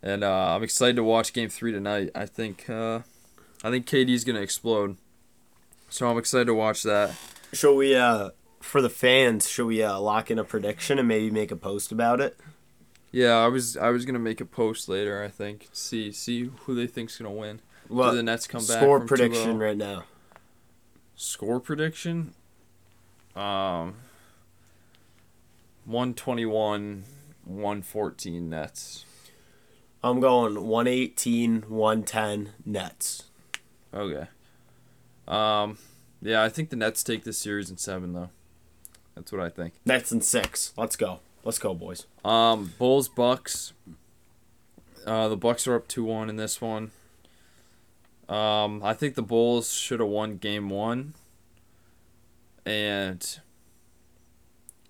and 0.02 0.24
uh, 0.24 0.56
I'm 0.56 0.64
excited 0.64 0.96
to 0.96 1.04
watch 1.04 1.34
Game 1.34 1.50
Three 1.50 1.74
tonight. 1.74 2.10
I 2.16 2.26
think 2.26 2.70
uh, 2.70 3.00
I 3.64 3.70
think 3.72 3.86
KD's 3.88 4.24
gonna 4.24 4.40
explode, 4.42 4.96
so 5.90 6.08
I'm 6.08 6.18
excited 6.20 6.46
to 6.46 6.54
watch 6.54 6.84
that. 6.84 7.12
Shall 7.54 7.76
we, 7.76 7.96
uh, 7.96 8.32
for 8.62 8.82
the 8.82 8.90
fans, 8.90 9.50
should 9.50 9.68
we 9.68 9.82
uh, 9.84 10.00
lock 10.00 10.32
in 10.32 10.40
a 10.40 10.44
prediction 10.44 11.00
and 11.00 11.08
maybe 11.08 11.30
make 11.30 11.52
a 11.52 11.56
post 11.56 11.92
about 11.92 12.20
it? 12.20 12.38
Yeah, 13.12 13.34
I 13.34 13.48
was 13.48 13.78
I 13.78 13.90
was 13.90 14.06
gonna 14.06 14.18
make 14.18 14.42
a 14.42 14.46
post 14.46 14.90
later. 14.90 15.24
I 15.24 15.28
think 15.28 15.68
see 15.72 16.12
see 16.12 16.50
who 16.62 16.74
they 16.74 16.88
think's 16.88 17.20
gonna 17.20 17.32
win. 17.32 17.62
Well, 17.88 18.10
Do 18.10 18.18
the 18.18 18.24
Nets 18.24 18.48
come 18.48 18.66
back? 18.66 18.78
score 18.80 19.06
prediction 19.06 19.58
2-0? 19.58 19.62
right 19.62 19.78
now. 19.78 20.06
Score 21.16 21.60
prediction? 21.60 22.34
Um 23.36 23.96
121 25.86 27.04
114 27.46 28.50
Nets. 28.50 29.06
I'm 30.04 30.20
going 30.20 30.66
118, 30.68 31.66
110 31.70 32.54
Nets. 32.66 33.24
Okay. 33.94 34.28
Um 35.28 35.78
yeah, 36.24 36.44
I 36.44 36.50
think 36.50 36.70
the 36.70 36.76
Nets 36.76 37.04
take 37.04 37.24
this 37.24 37.38
series 37.38 37.70
in 37.70 37.78
7 37.78 38.14
though. 38.14 38.30
That's 39.16 39.32
what 39.32 39.42
I 39.42 39.50
think. 39.50 39.74
Nets 39.86 40.12
in 40.12 40.22
six. 40.22 40.74
Let's 40.76 40.96
go. 40.96 41.20
Let's 41.44 41.60
go, 41.60 41.74
boys. 41.74 42.08
Um 42.26 42.74
Bulls 42.80 43.10
Bucks. 43.10 43.74
Uh 45.06 45.28
the 45.28 45.38
Bucks 45.38 45.68
are 45.68 45.76
up 45.76 45.88
2-1 45.88 46.30
in 46.30 46.38
this 46.38 46.60
one. 46.62 46.92
Um 48.28 48.82
I 48.84 48.94
think 48.94 49.16
the 49.16 49.22
Bulls 49.22 49.72
should 49.72 50.00
have 50.00 50.10
won 50.10 50.38
game 50.38 50.70
1. 50.70 51.14
And 52.66 53.40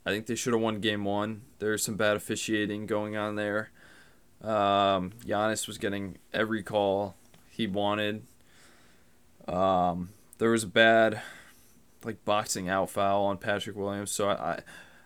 I 0.05 0.11
think 0.11 0.27
they 0.27 0.35
should 0.35 0.53
have 0.53 0.61
won 0.61 0.79
game 0.79 1.03
1. 1.03 1.41
There's 1.59 1.83
some 1.83 1.95
bad 1.95 2.15
officiating 2.15 2.85
going 2.85 3.17
on 3.17 3.35
there. 3.35 3.71
Um 4.41 5.11
Giannis 5.25 5.67
was 5.67 5.77
getting 5.77 6.17
every 6.33 6.63
call 6.63 7.15
he 7.49 7.67
wanted. 7.67 8.23
Um 9.47 10.09
there 10.37 10.51
was 10.51 10.63
a 10.63 10.67
bad 10.67 11.21
like 12.03 12.23
boxing 12.25 12.69
out 12.69 12.89
foul 12.89 13.25
on 13.25 13.37
Patrick 13.37 13.75
Williams, 13.75 14.11
so 14.11 14.29
I, 14.29 14.33
I 14.33 14.59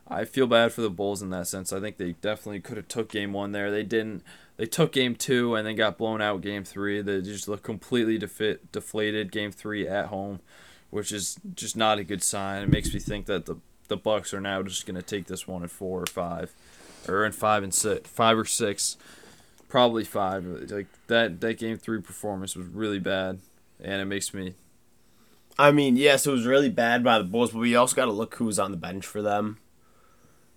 I 0.10 0.26
feel 0.26 0.48
bad 0.48 0.72
for 0.72 0.82
the 0.82 0.90
Bulls 0.90 1.22
in 1.22 1.30
that 1.32 1.48
sense. 1.48 1.74
I 1.74 1.80
think 1.80 1.98
they 1.98 2.14
definitely 2.14 2.62
could 2.62 2.78
have 2.78 2.88
took 2.88 3.10
game 3.10 3.34
one 3.34 3.52
there. 3.52 3.70
They 3.70 3.84
didn't. 3.84 4.24
They 4.56 4.66
took 4.66 4.92
game 4.92 5.16
two 5.16 5.54
and 5.56 5.68
then 5.68 5.76
got 5.76 5.98
blown 5.98 6.22
out 6.22 6.42
game 6.42 6.64
three. 6.64 7.02
They 7.02 7.22
just 7.22 7.48
looked 7.48 7.64
completely 7.64 8.18
defi- 8.18 8.58
deflated 8.72 9.32
game 9.32 9.52
three 9.52 9.88
at 9.88 10.08
home, 10.08 10.40
which 10.90 11.12
is 11.12 11.38
just 11.54 11.76
not 11.76 12.00
a 12.00 12.04
good 12.04 12.24
sign. 12.24 12.64
It 12.64 12.70
makes 12.70 12.94
me 12.94 13.00
think 13.00 13.26
that 13.28 13.46
the 13.46 13.58
the 13.90 13.98
Bucks 13.98 14.34
are 14.34 14.42
now 14.42 14.64
just 14.64 14.86
gonna 14.86 15.02
take 15.02 15.28
this 15.28 15.48
one 15.48 15.62
in 15.62 15.70
four 15.70 16.02
or 16.02 16.08
five, 16.08 16.54
or 17.08 17.26
in 17.26 17.34
five 17.34 17.64
and 17.64 17.74
six, 17.74 18.10
five 18.10 18.38
or 18.38 18.46
six, 18.46 18.98
probably 19.68 20.06
five. 20.06 20.46
Like 20.46 20.88
that 21.08 21.42
that 21.42 21.58
game 21.60 21.78
three 21.78 22.02
performance 22.02 22.56
was 22.56 22.68
really 22.68 23.00
bad, 23.00 23.40
and 23.84 24.02
it 24.02 24.06
makes 24.06 24.34
me 24.34 24.56
I 25.60 25.72
mean, 25.72 25.98
yes, 25.98 26.28
it 26.28 26.32
was 26.32 26.46
really 26.46 26.70
bad 26.70 27.04
by 27.04 27.18
the 27.18 27.24
Bulls, 27.24 27.52
but 27.52 27.60
we 27.60 27.76
also 27.76 27.96
got 27.96 28.06
to 28.06 28.12
look 28.12 28.36
who's 28.36 28.60
on 28.60 28.72
the 28.72 28.78
bench 28.78 29.06
for 29.06 29.22
them. 29.22 29.58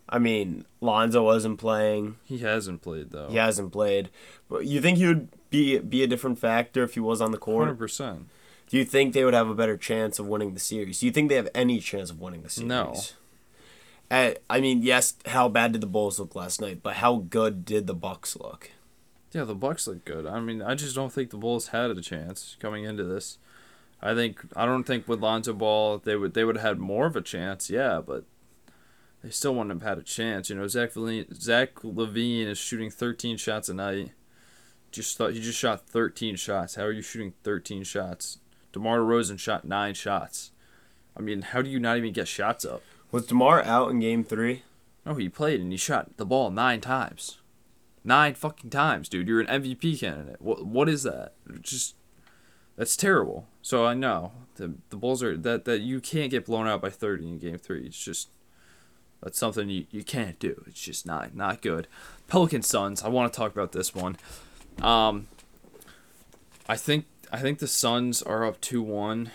I 0.08 0.18
mean, 0.18 0.66
Lonzo 0.80 1.22
wasn't 1.22 1.58
playing. 1.58 2.16
he 2.24 2.38
hasn't 2.38 2.82
played 2.82 3.10
though. 3.10 3.28
He 3.28 3.36
hasn't 3.36 3.72
played. 3.72 4.10
But 4.48 4.66
you 4.66 4.80
think 4.80 4.98
he 4.98 5.06
would 5.06 5.28
be 5.50 5.78
be 5.78 6.02
a 6.02 6.06
different 6.08 6.38
factor 6.38 6.82
if 6.82 6.94
he 6.94 7.00
was 7.00 7.20
on 7.20 7.30
the 7.30 7.38
court? 7.38 7.66
hundred 7.66 7.78
percent. 7.78 8.28
Do 8.68 8.76
you 8.76 8.84
think 8.84 9.14
they 9.14 9.24
would 9.24 9.34
have 9.34 9.48
a 9.48 9.54
better 9.54 9.76
chance 9.76 10.18
of 10.18 10.26
winning 10.26 10.54
the 10.54 10.60
series? 10.60 11.00
Do 11.00 11.06
you 11.06 11.12
think 11.12 11.28
they 11.28 11.34
have 11.36 11.48
any 11.54 11.80
chance 11.80 12.10
of 12.10 12.20
winning 12.20 12.42
the 12.42 12.50
series? 12.50 12.68
No. 12.68 12.94
Uh, 14.10 14.32
I 14.48 14.60
mean, 14.60 14.82
yes. 14.82 15.14
How 15.26 15.48
bad 15.48 15.72
did 15.72 15.80
the 15.80 15.86
Bulls 15.86 16.18
look 16.18 16.34
last 16.34 16.60
night? 16.60 16.80
But 16.82 16.96
how 16.96 17.16
good 17.16 17.64
did 17.64 17.86
the 17.86 17.94
Bucks 17.94 18.36
look? 18.36 18.70
Yeah, 19.32 19.44
the 19.44 19.54
Bucks 19.54 19.86
look 19.86 20.04
good. 20.04 20.26
I 20.26 20.40
mean, 20.40 20.60
I 20.62 20.74
just 20.74 20.96
don't 20.96 21.12
think 21.12 21.30
the 21.30 21.36
Bulls 21.36 21.68
had 21.68 21.90
a 21.92 22.00
chance 22.00 22.56
coming 22.60 22.84
into 22.84 23.04
this. 23.04 23.38
I 24.02 24.14
think 24.14 24.40
I 24.56 24.64
don't 24.66 24.84
think 24.84 25.06
with 25.06 25.20
Lonzo 25.20 25.52
Ball 25.52 25.98
they 25.98 26.16
would 26.16 26.34
they 26.34 26.44
would 26.44 26.56
have 26.56 26.64
had 26.64 26.78
more 26.78 27.06
of 27.06 27.16
a 27.16 27.20
chance. 27.20 27.70
Yeah, 27.70 28.00
but 28.04 28.24
they 29.22 29.30
still 29.30 29.54
wouldn't 29.54 29.82
have 29.82 29.88
had 29.88 29.98
a 29.98 30.02
chance. 30.02 30.48
You 30.48 30.56
know, 30.56 30.66
Zach 30.66 30.94
LaVine, 30.94 31.34
Zach 31.34 31.74
LaVine 31.74 32.46
is 32.46 32.58
shooting 32.58 32.90
13 32.90 33.36
shots 33.36 33.68
a 33.68 33.74
night. 33.74 34.12
Just 34.90 35.16
thought 35.16 35.34
he 35.34 35.40
just 35.40 35.58
shot 35.58 35.86
13 35.86 36.36
shots. 36.36 36.74
How 36.74 36.84
are 36.84 36.92
you 36.92 37.02
shooting 37.02 37.34
13 37.44 37.84
shots? 37.84 38.38
DeMar 38.72 39.00
DeRozan 39.00 39.38
shot 39.38 39.64
nine 39.64 39.94
shots. 39.94 40.52
I 41.16 41.20
mean, 41.20 41.42
how 41.42 41.62
do 41.62 41.70
you 41.70 41.78
not 41.78 41.98
even 41.98 42.12
get 42.12 42.28
shots 42.28 42.64
up? 42.64 42.82
Was 43.12 43.26
Demar 43.26 43.62
out 43.62 43.90
in 43.90 44.00
Game 44.00 44.24
Three? 44.24 44.62
No, 45.04 45.14
he 45.14 45.28
played 45.28 45.60
and 45.60 45.72
he 45.72 45.78
shot 45.78 46.16
the 46.16 46.26
ball 46.26 46.50
nine 46.50 46.80
times. 46.80 47.38
Nine 48.04 48.34
fucking 48.34 48.70
times, 48.70 49.08
dude. 49.08 49.28
You're 49.28 49.40
an 49.40 49.62
MVP 49.62 50.00
candidate. 50.00 50.40
What 50.40 50.64
what 50.64 50.88
is 50.88 51.02
that? 51.02 51.34
Just 51.60 51.96
that's 52.80 52.96
terrible. 52.96 53.46
So 53.60 53.84
I 53.84 53.92
know 53.92 54.32
the 54.56 54.74
the 54.88 54.96
Bulls 54.96 55.22
are 55.22 55.36
that 55.36 55.66
that 55.66 55.80
you 55.80 56.00
can't 56.00 56.30
get 56.30 56.46
blown 56.46 56.66
out 56.66 56.80
by 56.80 56.88
30 56.88 57.28
in 57.28 57.38
game 57.38 57.58
3. 57.58 57.84
It's 57.84 58.02
just 58.02 58.30
that's 59.22 59.38
something 59.38 59.68
you, 59.68 59.84
you 59.90 60.02
can't 60.02 60.38
do. 60.38 60.64
It's 60.66 60.80
just 60.82 61.04
not 61.04 61.34
not 61.34 61.60
good. 61.60 61.86
Pelican 62.26 62.62
Suns, 62.62 63.02
I 63.02 63.08
want 63.08 63.30
to 63.32 63.36
talk 63.36 63.52
about 63.52 63.72
this 63.72 63.94
one. 63.94 64.16
Um, 64.80 65.26
I 66.68 66.76
think 66.76 67.04
I 67.30 67.38
think 67.38 67.58
the 67.58 67.66
Suns 67.68 68.22
are 68.22 68.44
up 68.46 68.60
two 68.62 68.82
one, 68.82 69.30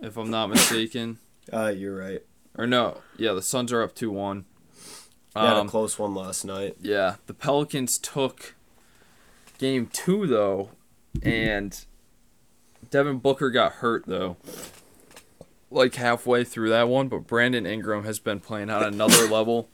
if 0.00 0.16
I'm 0.16 0.30
not 0.30 0.48
mistaken. 0.50 1.18
Uh, 1.52 1.68
you're 1.76 1.94
right. 1.94 2.22
Or 2.56 2.66
no, 2.66 3.02
yeah, 3.18 3.32
the 3.34 3.42
Suns 3.42 3.70
are 3.70 3.82
up 3.82 3.94
two 3.94 4.10
one. 4.10 4.46
They 5.34 5.40
had 5.42 5.52
Um, 5.58 5.66
a 5.66 5.70
close 5.70 5.98
one 5.98 6.14
last 6.14 6.42
night. 6.42 6.76
Yeah, 6.80 7.16
the 7.26 7.34
Pelicans 7.34 7.98
took 7.98 8.54
game 9.58 9.88
two 9.92 10.26
though, 10.26 10.70
and 11.22 11.84
Devin 12.94 13.18
Booker 13.18 13.50
got 13.50 13.72
hurt 13.72 14.04
though, 14.06 14.36
like 15.68 15.96
halfway 15.96 16.44
through 16.44 16.68
that 16.68 16.86
one. 16.88 17.08
But 17.08 17.26
Brandon 17.26 17.66
Ingram 17.66 18.04
has 18.04 18.20
been 18.20 18.38
playing 18.38 18.70
on 18.70 18.84
another 18.84 19.26
level. 19.28 19.68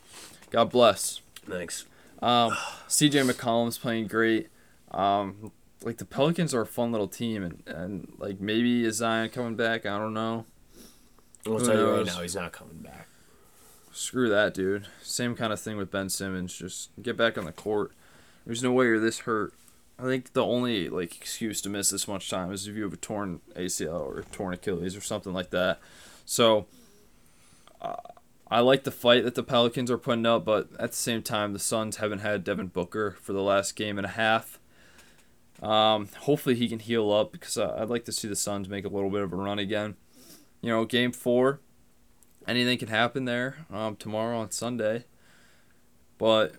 God 0.49 0.71
bless. 0.71 1.21
Thanks. 1.47 1.85
Um, 2.23 2.53
CJ 2.89 3.31
McCollum's 3.31 3.77
playing 3.77 4.07
great. 4.07 4.49
Um, 4.91 5.53
like 5.83 5.99
the 5.99 6.07
Pelicans 6.07 6.55
are 6.55 6.63
a 6.63 6.67
fun 6.67 6.93
little 6.93 7.09
team, 7.09 7.43
and, 7.43 7.63
and 7.67 8.11
like 8.17 8.41
maybe 8.41 8.87
is 8.87 8.97
Zion 8.97 9.29
coming 9.29 9.55
back? 9.55 9.85
I 9.85 9.99
don't 9.99 10.15
know. 10.15 10.47
I'll 11.47 11.59
Who 11.59 11.67
tell 11.67 11.77
you 11.77 11.91
right 11.91 11.97
knows? 11.99 12.07
now, 12.07 12.23
he's 12.23 12.35
not 12.35 12.53
coming 12.53 12.79
back. 12.79 13.07
Screw 13.93 14.31
that, 14.31 14.55
dude. 14.55 14.87
Same 15.03 15.37
kind 15.37 15.53
of 15.53 15.61
thing 15.61 15.77
with 15.77 15.91
Ben 15.91 16.09
Simmons. 16.09 16.57
Just 16.57 16.89
get 17.03 17.19
back 17.19 17.37
on 17.37 17.45
the 17.45 17.53
court. 17.53 17.93
There's 18.47 18.63
no 18.63 18.73
way 18.73 18.87
you're 18.87 18.99
this 18.99 19.21
hurt. 19.21 19.53
I 20.01 20.05
think 20.05 20.33
the 20.33 20.45
only 20.45 20.89
like 20.89 21.17
excuse 21.17 21.61
to 21.63 21.69
miss 21.69 21.91
this 21.91 22.09
much 22.09 22.31
time 22.31 22.53
is 22.53 22.67
if 22.67 22.75
you 22.75 22.85
have 22.85 22.93
a 22.93 22.97
torn 22.99 23.41
ACL 23.55 24.01
or 24.01 24.25
torn 24.33 24.55
Achilles 24.55 24.97
or 24.97 25.01
something 25.03 25.33
like 25.33 25.51
that. 25.51 25.79
So 26.25 26.67
uh, 27.83 27.97
I 28.51 28.61
like 28.61 28.85
the 28.85 28.91
fight 28.91 29.25
that 29.25 29.35
the 29.35 29.43
Pelicans 29.43 29.91
are 29.91 29.99
putting 29.99 30.25
up, 30.25 30.45
but 30.45 30.69
at 30.79 30.93
the 30.93 30.97
same 30.97 31.23
time, 31.23 31.53
the 31.53 31.59
Suns 31.59 31.99
haven't 31.99 32.21
had 32.21 32.45
Devin 32.45 32.69
Booker 32.69 33.17
for 33.21 33.33
the 33.33 33.43
last 33.43 33.77
game 33.77 33.99
and 33.99 34.07
a 34.07 34.11
half. 34.11 34.59
Um, 35.63 36.09
hopefully 36.21 36.55
he 36.55 36.69
can 36.69 36.79
heal 36.79 37.13
up 37.13 37.33
because 37.33 37.59
uh, 37.59 37.77
I'd 37.79 37.91
like 37.91 38.07
to 38.07 38.13
see 38.13 38.27
the 38.27 38.37
Suns 38.37 38.69
make 38.69 38.87
a 38.87 38.89
little 38.89 39.11
bit 39.11 39.23
of 39.23 39.33
a 39.33 39.37
run 39.37 39.59
again. 39.59 39.97
You 40.63 40.71
know, 40.71 40.87
game 40.87 41.13
four, 41.13 41.61
anything 42.49 42.79
can 42.79 42.89
happen 42.89 43.27
there 43.27 43.67
um, 43.71 43.97
tomorrow 43.97 44.39
on 44.39 44.51
Sunday. 44.51 45.05
But 46.17 46.55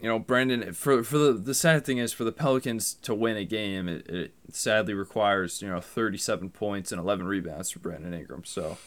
you 0.00 0.08
know, 0.08 0.18
Brandon, 0.18 0.72
for 0.72 1.02
for 1.02 1.18
the 1.18 1.32
the 1.32 1.54
sad 1.54 1.84
thing 1.84 1.98
is 1.98 2.12
for 2.12 2.24
the 2.24 2.32
Pelicans 2.32 2.94
to 3.02 3.14
win 3.14 3.36
a 3.36 3.44
game, 3.44 3.88
it, 3.88 4.08
it 4.08 4.32
sadly 4.52 4.94
requires 4.94 5.60
you 5.62 5.68
know 5.68 5.80
37 5.80 6.50
points 6.50 6.92
and 6.92 7.00
11 7.00 7.26
rebounds 7.26 7.70
for 7.70 7.80
Brandon 7.80 8.14
Ingram. 8.14 8.44
So, 8.44 8.78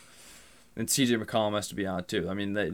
and 0.76 0.88
CJ 0.88 1.22
McCollum 1.24 1.54
has 1.56 1.68
to 1.70 1.76
be 1.76 1.86
on 1.86 2.06
too. 2.06 2.30
I 2.30 2.34
mean, 2.34 2.54
they 2.54 2.72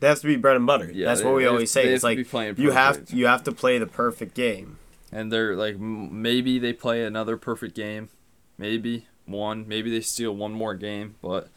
They 0.00 0.08
have 0.08 0.20
to 0.20 0.26
be 0.26 0.36
bread 0.36 0.56
and 0.56 0.66
butter. 0.66 0.90
Yeah, 0.92 1.06
That's 1.06 1.20
they- 1.20 1.26
what 1.26 1.34
we 1.36 1.46
always 1.46 1.72
have- 1.74 1.82
say. 1.84 1.92
It's 1.92 2.04
like 2.04 2.18
you 2.58 2.70
have 2.70 3.10
you 3.10 3.26
have 3.26 3.42
to 3.44 3.52
play 3.52 3.78
the 3.78 3.86
perfect 3.86 4.34
game. 4.34 4.78
and 5.12 5.32
they're 5.32 5.56
like 5.56 5.78
maybe 5.78 6.58
they 6.58 6.72
play 6.72 7.04
another 7.04 7.36
perfect 7.36 7.74
game, 7.74 8.08
maybe 8.58 9.06
one, 9.24 9.66
maybe 9.66 9.90
they 9.90 10.00
steal 10.00 10.34
one 10.36 10.52
more 10.52 10.74
game, 10.74 11.14
but 11.22 11.48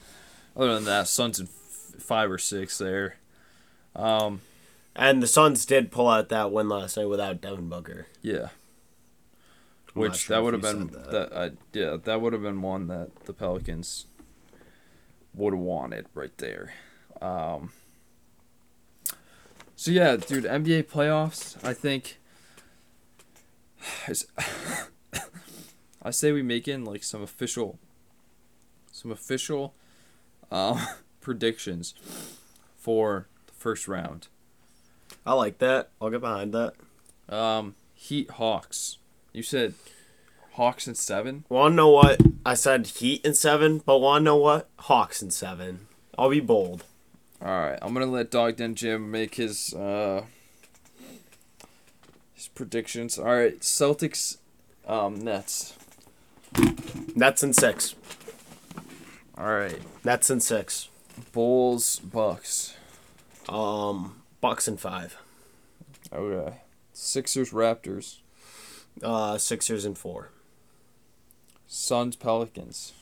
other 0.56 0.74
than 0.76 0.86
that, 0.86 1.08
Suns 1.08 1.39
in 1.39 1.45
f- 1.48 2.02
five 2.02 2.32
or 2.32 2.38
six 2.38 2.78
there. 2.80 3.17
Um, 3.95 4.41
And 4.99 5.23
the 5.23 5.27
Suns 5.27 5.65
did 5.65 5.91
pull 5.91 6.09
out 6.09 6.27
that 6.27 6.51
win 6.51 6.67
last 6.67 6.97
night 6.97 7.07
without 7.07 7.39
Devin 7.39 7.69
Booker. 7.69 8.07
yeah. 8.21 8.49
I'm 9.95 10.01
Which 10.01 10.17
sure 10.17 10.35
that 10.35 10.43
would 10.43 10.53
have 10.53 10.62
been 10.62 10.91
said 10.91 11.12
that, 11.12 11.33
uh, 11.33 11.49
yeah 11.73 11.97
that 12.03 12.21
would 12.21 12.31
have 12.33 12.43
been 12.43 12.62
one 12.62 12.88
that 12.88 13.25
the 13.25 13.33
Pelicans 13.33 14.05
would 15.33 15.53
have 15.53 15.62
wanted 15.62 16.05
right 16.13 16.38
there. 16.38 16.73
Um, 17.21 17.71
so 19.75 19.89
yeah, 19.89 20.15
dude, 20.15 20.43
NBA 20.43 20.83
playoffs. 20.83 21.57
I 21.65 21.73
think. 21.73 22.19
I 26.03 26.12
say 26.12 26.31
we 26.31 26.43
make 26.43 26.67
in 26.67 26.85
like 26.85 27.03
some 27.03 27.23
official, 27.23 27.79
some 28.91 29.12
official, 29.12 29.73
um, 30.51 30.79
predictions 31.21 31.95
for 32.77 33.27
the 33.47 33.53
first 33.53 33.88
round. 33.88 34.27
I 35.30 35.34
like 35.34 35.60
that. 35.60 35.92
I'll 36.02 36.10
get 36.10 36.22
behind 36.22 36.56
that. 36.56 36.74
Um, 37.32 37.76
Heat 37.94 38.32
Hawks. 38.32 38.98
You 39.32 39.44
said 39.44 39.76
Hawks 40.54 40.88
and 40.88 40.98
seven. 40.98 41.46
Want 41.50 41.74
to 41.74 41.76
know 41.76 41.89
what? 41.89 42.20
I 42.44 42.56
said 42.56 42.88
Heat 42.88 43.24
and 43.24 43.38
seven, 43.38 43.84
but 43.86 44.00
want 44.00 44.22
to 44.22 44.26
know 44.26 44.38
what? 44.38 44.70
Hawks 44.80 45.22
and 45.22 45.32
seven. 45.32 45.86
I'll 46.18 46.32
be 46.32 46.39
bold. 46.39 46.84
All 47.44 47.48
right, 47.48 47.78
I'm 47.80 47.94
gonna 47.94 48.08
let 48.08 48.32
Dog 48.32 48.56
Den 48.56 48.74
Jim 48.74 49.12
make 49.12 49.36
his 49.36 49.72
uh 49.76 50.24
his 52.34 52.48
predictions. 52.48 53.20
All 53.20 53.26
right, 53.26 53.60
Celtics, 53.60 54.38
um, 54.88 55.20
Nets. 55.20 55.76
Nets 57.15 57.44
in 57.44 57.54
six. 57.54 57.94
All 59.38 59.46
right, 59.46 59.80
Nets 60.04 60.32
in 60.32 60.39
six. 60.39 60.89
Bulls, 61.34 62.00
Bucks. 62.00 62.76
Um, 63.48 64.18
Bucks 64.41 64.67
in 64.67 64.78
five. 64.78 65.17
Okay, 66.13 66.58
Sixers, 66.93 67.52
Raptors. 67.52 68.17
Uh, 69.04 69.38
Sixers 69.38 69.86
in 69.86 69.95
four. 69.95 70.30
Suns, 71.67 72.15
Pelicans. 72.15 72.93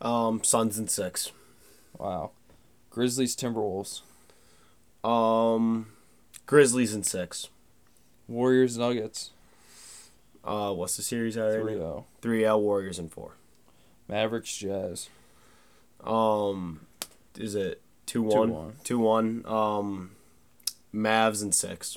Um, 0.00 0.42
Suns 0.42 0.78
in 0.78 0.88
six. 0.88 1.32
Wow, 1.98 2.30
Grizzlies, 2.90 3.36
Timberwolves. 3.36 4.02
Um, 5.04 5.88
Grizzlies 6.46 6.94
in 6.94 7.02
six. 7.02 7.48
Warriors, 8.28 8.78
Nuggets. 8.78 9.30
Uh, 10.44 10.72
what's 10.72 10.96
the 10.96 11.02
series 11.02 11.36
already? 11.36 11.78
3-0. 11.78 12.04
Three 12.22 12.44
L 12.44 12.60
Warriors 12.62 12.98
in 12.98 13.08
four. 13.08 13.32
Mavericks, 14.08 14.56
Jazz. 14.56 15.08
Um, 16.02 16.80
is 17.36 17.54
it 17.54 17.82
two 18.10 18.22
one? 18.22 18.50
2-1. 18.50 18.82
Two 18.82 18.98
one. 18.98 19.44
Um, 19.46 20.10
Mavs 20.92 21.42
and 21.42 21.54
six. 21.54 21.96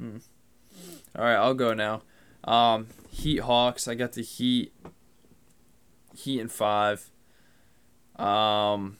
All 0.00 1.24
right, 1.24 1.34
I'll 1.34 1.54
go 1.54 1.74
now. 1.74 2.02
Um, 2.44 2.86
Heat 3.10 3.40
Hawks. 3.40 3.88
I 3.88 3.96
got 3.96 4.12
the 4.12 4.22
Heat. 4.22 4.72
Heat 6.14 6.38
and 6.40 6.52
five. 6.52 7.10
Um, 8.14 8.98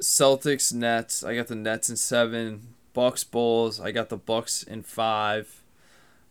Celtics 0.00 0.72
Nets. 0.72 1.22
I 1.22 1.34
got 1.34 1.48
the 1.48 1.54
Nets 1.54 1.90
in 1.90 1.96
seven. 1.96 2.68
Bucks 2.94 3.22
Bulls. 3.22 3.80
I 3.80 3.92
got 3.92 4.08
the 4.08 4.16
Bucks 4.16 4.62
in 4.62 4.82
five. 4.82 5.62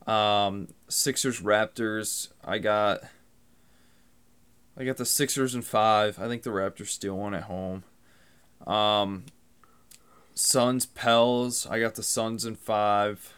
Um, 0.07 0.69
Sixers 0.89 1.39
Raptors. 1.39 2.29
I 2.43 2.57
got. 2.57 3.03
I 4.77 4.83
got 4.83 4.97
the 4.97 5.05
Sixers 5.05 5.53
in 5.53 5.61
five. 5.61 6.19
I 6.19 6.27
think 6.27 6.43
the 6.43 6.49
Raptors 6.49 6.87
steal 6.87 7.17
one 7.17 7.33
at 7.33 7.43
home. 7.43 7.83
Um, 8.65 9.25
Suns 10.33 10.85
Pels. 10.85 11.67
I 11.67 11.79
got 11.79 11.95
the 11.95 12.03
Suns 12.03 12.45
in 12.45 12.55
five. 12.55 13.33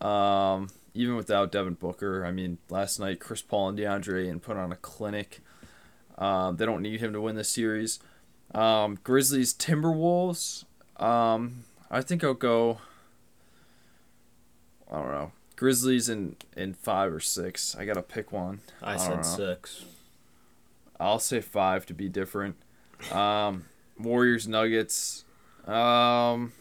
Um, 0.00 0.68
even 0.94 1.16
without 1.16 1.52
Devin 1.52 1.74
Booker, 1.74 2.24
I 2.24 2.30
mean, 2.30 2.58
last 2.68 2.98
night 2.98 3.20
Chris 3.20 3.42
Paul 3.42 3.70
and 3.70 3.78
DeAndre 3.78 4.24
Ayton 4.24 4.40
put 4.40 4.56
on 4.56 4.72
a 4.72 4.76
clinic. 4.76 5.40
Um, 6.18 6.56
they 6.56 6.66
don't 6.66 6.82
need 6.82 7.00
him 7.00 7.12
to 7.12 7.20
win 7.20 7.36
this 7.36 7.50
series. 7.50 7.98
Um, 8.54 8.98
Grizzlies 9.02 9.54
Timberwolves. 9.54 10.64
Um, 10.96 11.64
I 11.90 12.00
think 12.02 12.22
I'll 12.22 12.34
go. 12.34 12.78
I 14.90 14.96
don't 14.96 15.10
know. 15.10 15.32
Grizzlies 15.56 16.08
in 16.08 16.36
in 16.56 16.74
five 16.74 17.12
or 17.12 17.20
six. 17.20 17.74
I 17.76 17.84
gotta 17.84 18.02
pick 18.02 18.32
one. 18.32 18.60
I, 18.82 18.94
I 18.94 18.96
said 18.96 19.16
know. 19.16 19.22
six. 19.22 19.84
I'll 21.02 21.18
say 21.18 21.40
five 21.40 21.84
to 21.86 21.94
be 21.94 22.08
different. 22.08 22.56
Um, 23.10 23.66
Warriors 23.98 24.46
Nuggets. 24.46 25.24
Um, 25.66 26.52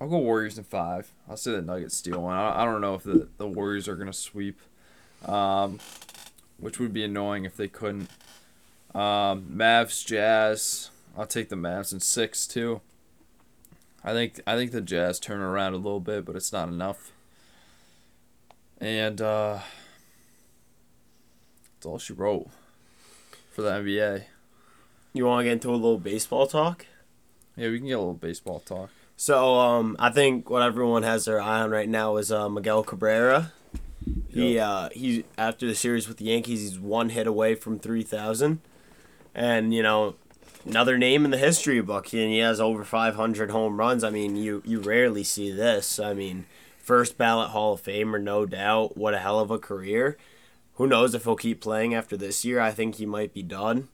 I'll 0.00 0.08
go 0.08 0.18
Warriors 0.18 0.58
in 0.58 0.64
five. 0.64 1.12
I'll 1.28 1.36
say 1.36 1.52
the 1.52 1.62
Nuggets 1.62 1.96
steal 1.96 2.22
one. 2.22 2.36
I, 2.36 2.64
don't 2.64 2.80
know 2.80 2.94
if 2.94 3.02
the, 3.04 3.28
the 3.36 3.46
Warriors 3.46 3.88
are 3.88 3.96
gonna 3.96 4.12
sweep, 4.12 4.60
um, 5.26 5.78
which 6.58 6.78
would 6.78 6.92
be 6.92 7.04
annoying 7.04 7.44
if 7.44 7.56
they 7.56 7.68
couldn't. 7.68 8.10
Um, 8.94 9.52
Mavs 9.54 10.04
Jazz. 10.04 10.90
I'll 11.16 11.26
take 11.26 11.48
the 11.48 11.56
Mavs 11.56 11.92
in 11.92 12.00
six 12.00 12.46
too. 12.46 12.80
I 14.04 14.12
think 14.12 14.40
I 14.46 14.56
think 14.56 14.72
the 14.72 14.80
Jazz 14.80 15.18
turn 15.18 15.40
around 15.40 15.74
a 15.74 15.78
little 15.78 16.00
bit, 16.00 16.24
but 16.24 16.36
it's 16.36 16.52
not 16.52 16.68
enough. 16.68 17.12
And 18.80 19.20
uh, 19.20 19.58
that's 21.78 21.86
all 21.86 21.98
she 21.98 22.12
wrote 22.12 22.48
for 23.52 23.62
the 23.62 23.70
NBA. 23.70 24.24
You 25.12 25.26
want 25.26 25.40
to 25.40 25.44
get 25.44 25.52
into 25.52 25.70
a 25.70 25.76
little 25.76 25.98
baseball 25.98 26.48
talk? 26.48 26.86
Yeah, 27.56 27.68
we 27.68 27.78
can 27.78 27.86
get 27.86 27.94
a 27.94 27.98
little 27.98 28.14
baseball 28.14 28.58
talk. 28.58 28.90
So, 29.16 29.54
um, 29.54 29.94
I 30.00 30.10
think 30.10 30.50
what 30.50 30.62
everyone 30.62 31.04
has 31.04 31.24
their 31.24 31.40
eye 31.40 31.60
on 31.60 31.70
right 31.70 31.88
now 31.88 32.16
is 32.16 32.32
uh, 32.32 32.48
Miguel 32.48 32.82
Cabrera. 32.82 33.52
He 34.28 34.58
uh, 34.58 34.88
he 34.92 35.24
after 35.36 35.66
the 35.66 35.74
series 35.74 36.08
with 36.08 36.16
the 36.16 36.24
Yankees, 36.24 36.60
he's 36.62 36.80
one 36.80 37.10
hit 37.10 37.26
away 37.28 37.54
from 37.54 37.78
three 37.78 38.02
thousand, 38.02 38.60
and 39.34 39.72
you 39.72 39.82
know, 39.82 40.16
another 40.64 40.98
name 40.98 41.24
in 41.24 41.30
the 41.30 41.38
history 41.38 41.80
book, 41.80 42.12
and 42.12 42.30
he 42.30 42.38
has 42.38 42.60
over 42.60 42.84
500 42.84 43.50
home 43.50 43.76
runs. 43.78 44.02
I 44.02 44.10
mean, 44.10 44.34
you 44.36 44.62
you 44.64 44.80
rarely 44.80 45.24
see 45.24 45.50
this. 45.52 46.00
I 46.00 46.14
mean, 46.14 46.46
first 46.78 47.18
ballot 47.18 47.50
Hall 47.50 47.74
of 47.74 47.82
Famer, 47.82 48.20
no 48.20 48.46
doubt. 48.46 48.96
What 48.96 49.14
a 49.14 49.18
hell 49.18 49.38
of 49.40 49.50
a 49.50 49.58
career. 49.58 50.16
Who 50.78 50.86
knows 50.86 51.12
if 51.12 51.24
he'll 51.24 51.36
keep 51.36 51.60
playing 51.60 51.92
after 51.92 52.16
this 52.16 52.44
year? 52.44 52.60
I 52.60 52.70
think 52.70 52.94
he 52.94 53.04
might 53.04 53.34
be 53.34 53.42
done. 53.42 53.88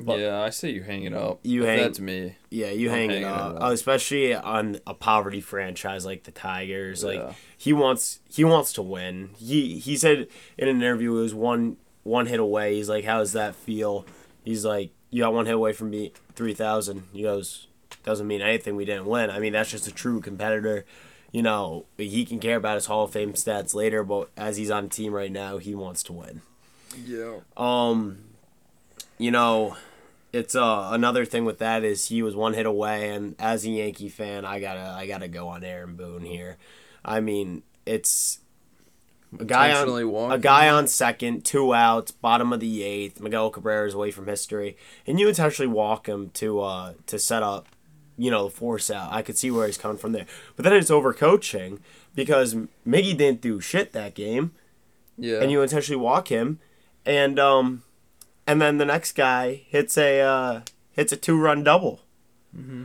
But 0.00 0.20
yeah, 0.20 0.40
I 0.40 0.50
say 0.50 0.70
you 0.70 0.84
hang 0.84 1.02
it 1.02 1.12
up. 1.12 1.40
You 1.42 1.64
hang. 1.64 1.78
That's 1.78 1.98
me. 1.98 2.36
Yeah, 2.48 2.70
you 2.70 2.90
hang 2.90 3.10
it 3.10 3.14
hanging 3.14 3.28
it 3.28 3.32
up, 3.32 3.56
up. 3.60 3.72
especially 3.72 4.32
on 4.32 4.78
a 4.86 4.94
poverty 4.94 5.40
franchise 5.40 6.06
like 6.06 6.22
the 6.22 6.30
Tigers. 6.30 7.02
Yeah. 7.02 7.08
Like 7.08 7.34
he 7.58 7.72
wants, 7.72 8.20
he 8.30 8.44
wants 8.44 8.72
to 8.74 8.82
win. 8.82 9.30
He 9.36 9.80
he 9.80 9.96
said 9.96 10.28
in 10.56 10.68
an 10.68 10.76
interview 10.76 11.16
it 11.16 11.22
was 11.22 11.34
one 11.34 11.76
one 12.04 12.26
hit 12.26 12.38
away. 12.38 12.76
He's 12.76 12.88
like, 12.88 13.04
"How 13.04 13.18
does 13.18 13.32
that 13.32 13.56
feel?" 13.56 14.06
He's 14.44 14.64
like, 14.64 14.92
"You 15.10 15.22
got 15.22 15.34
one 15.34 15.46
hit 15.46 15.56
away 15.56 15.72
from 15.72 15.90
me, 15.90 16.12
three 16.36 16.54
thousand. 16.54 17.02
He 17.12 17.22
goes, 17.22 17.66
"Doesn't 18.04 18.28
mean 18.28 18.42
anything. 18.42 18.76
We 18.76 18.84
didn't 18.84 19.06
win. 19.06 19.28
I 19.28 19.40
mean, 19.40 19.52
that's 19.52 19.70
just 19.70 19.88
a 19.88 19.92
true 19.92 20.20
competitor." 20.20 20.84
You 21.32 21.42
know, 21.42 21.86
he 21.96 22.24
can 22.24 22.38
care 22.38 22.56
about 22.56 22.74
his 22.74 22.86
Hall 22.86 23.04
of 23.04 23.12
Fame 23.12 23.32
stats 23.32 23.74
later, 23.74 24.04
but 24.04 24.30
as 24.36 24.58
he's 24.58 24.70
on 24.70 24.84
a 24.84 24.88
team 24.88 25.12
right 25.14 25.32
now, 25.32 25.58
he 25.58 25.74
wants 25.74 26.02
to 26.04 26.12
win. 26.12 26.42
Yeah. 27.04 27.40
Um, 27.56 28.18
you 29.18 29.30
know, 29.30 29.76
it's 30.32 30.54
uh 30.54 30.88
another 30.92 31.24
thing 31.24 31.44
with 31.44 31.58
that 31.58 31.84
is 31.84 32.06
he 32.06 32.22
was 32.22 32.34
one 32.34 32.54
hit 32.54 32.66
away, 32.66 33.10
and 33.10 33.34
as 33.38 33.64
a 33.64 33.70
Yankee 33.70 34.08
fan, 34.08 34.44
I 34.44 34.60
gotta 34.60 34.94
I 34.96 35.06
gotta 35.06 35.28
go 35.28 35.48
on 35.48 35.64
Aaron 35.64 35.96
Boone 35.96 36.24
here. 36.24 36.56
I 37.04 37.20
mean, 37.20 37.62
it's 37.86 38.38
a 39.38 39.44
guy 39.44 39.72
on 39.72 40.10
walking. 40.10 40.32
a 40.32 40.38
guy 40.38 40.68
on 40.68 40.86
second, 40.86 41.44
two 41.44 41.74
outs, 41.74 42.10
bottom 42.10 42.52
of 42.52 42.60
the 42.60 42.82
eighth. 42.82 43.20
Miguel 43.20 43.50
Cabrera 43.50 43.86
is 43.86 43.94
away 43.94 44.10
from 44.10 44.26
history, 44.26 44.76
and 45.06 45.18
you 45.20 45.28
intentionally 45.28 45.72
walk 45.72 46.08
him 46.08 46.30
to 46.34 46.60
uh 46.60 46.94
to 47.06 47.18
set 47.18 47.42
up, 47.42 47.66
you 48.22 48.30
know, 48.30 48.44
the 48.44 48.50
force 48.50 48.90
out. 48.90 49.12
I 49.12 49.22
could 49.22 49.36
see 49.36 49.50
where 49.50 49.66
he's 49.66 49.78
coming 49.78 49.98
from 49.98 50.12
there, 50.12 50.26
but 50.56 50.62
then 50.64 50.72
it's 50.74 50.90
overcoaching 50.90 51.80
because 52.14 52.54
Miggy 52.86 53.16
didn't 53.16 53.40
do 53.40 53.60
shit 53.60 53.92
that 53.92 54.14
game 54.14 54.52
Yeah. 55.18 55.40
and 55.40 55.50
you 55.50 55.62
intentionally 55.62 56.00
walk 56.00 56.28
him, 56.28 56.58
and 57.04 57.38
um, 57.38 57.82
and 58.46 58.60
then 58.60 58.78
the 58.78 58.84
next 58.84 59.12
guy 59.12 59.62
hits 59.68 59.96
a 59.98 60.20
uh, 60.20 60.60
hits 60.92 61.12
a 61.12 61.16
two 61.16 61.38
run 61.40 61.64
double. 61.64 62.00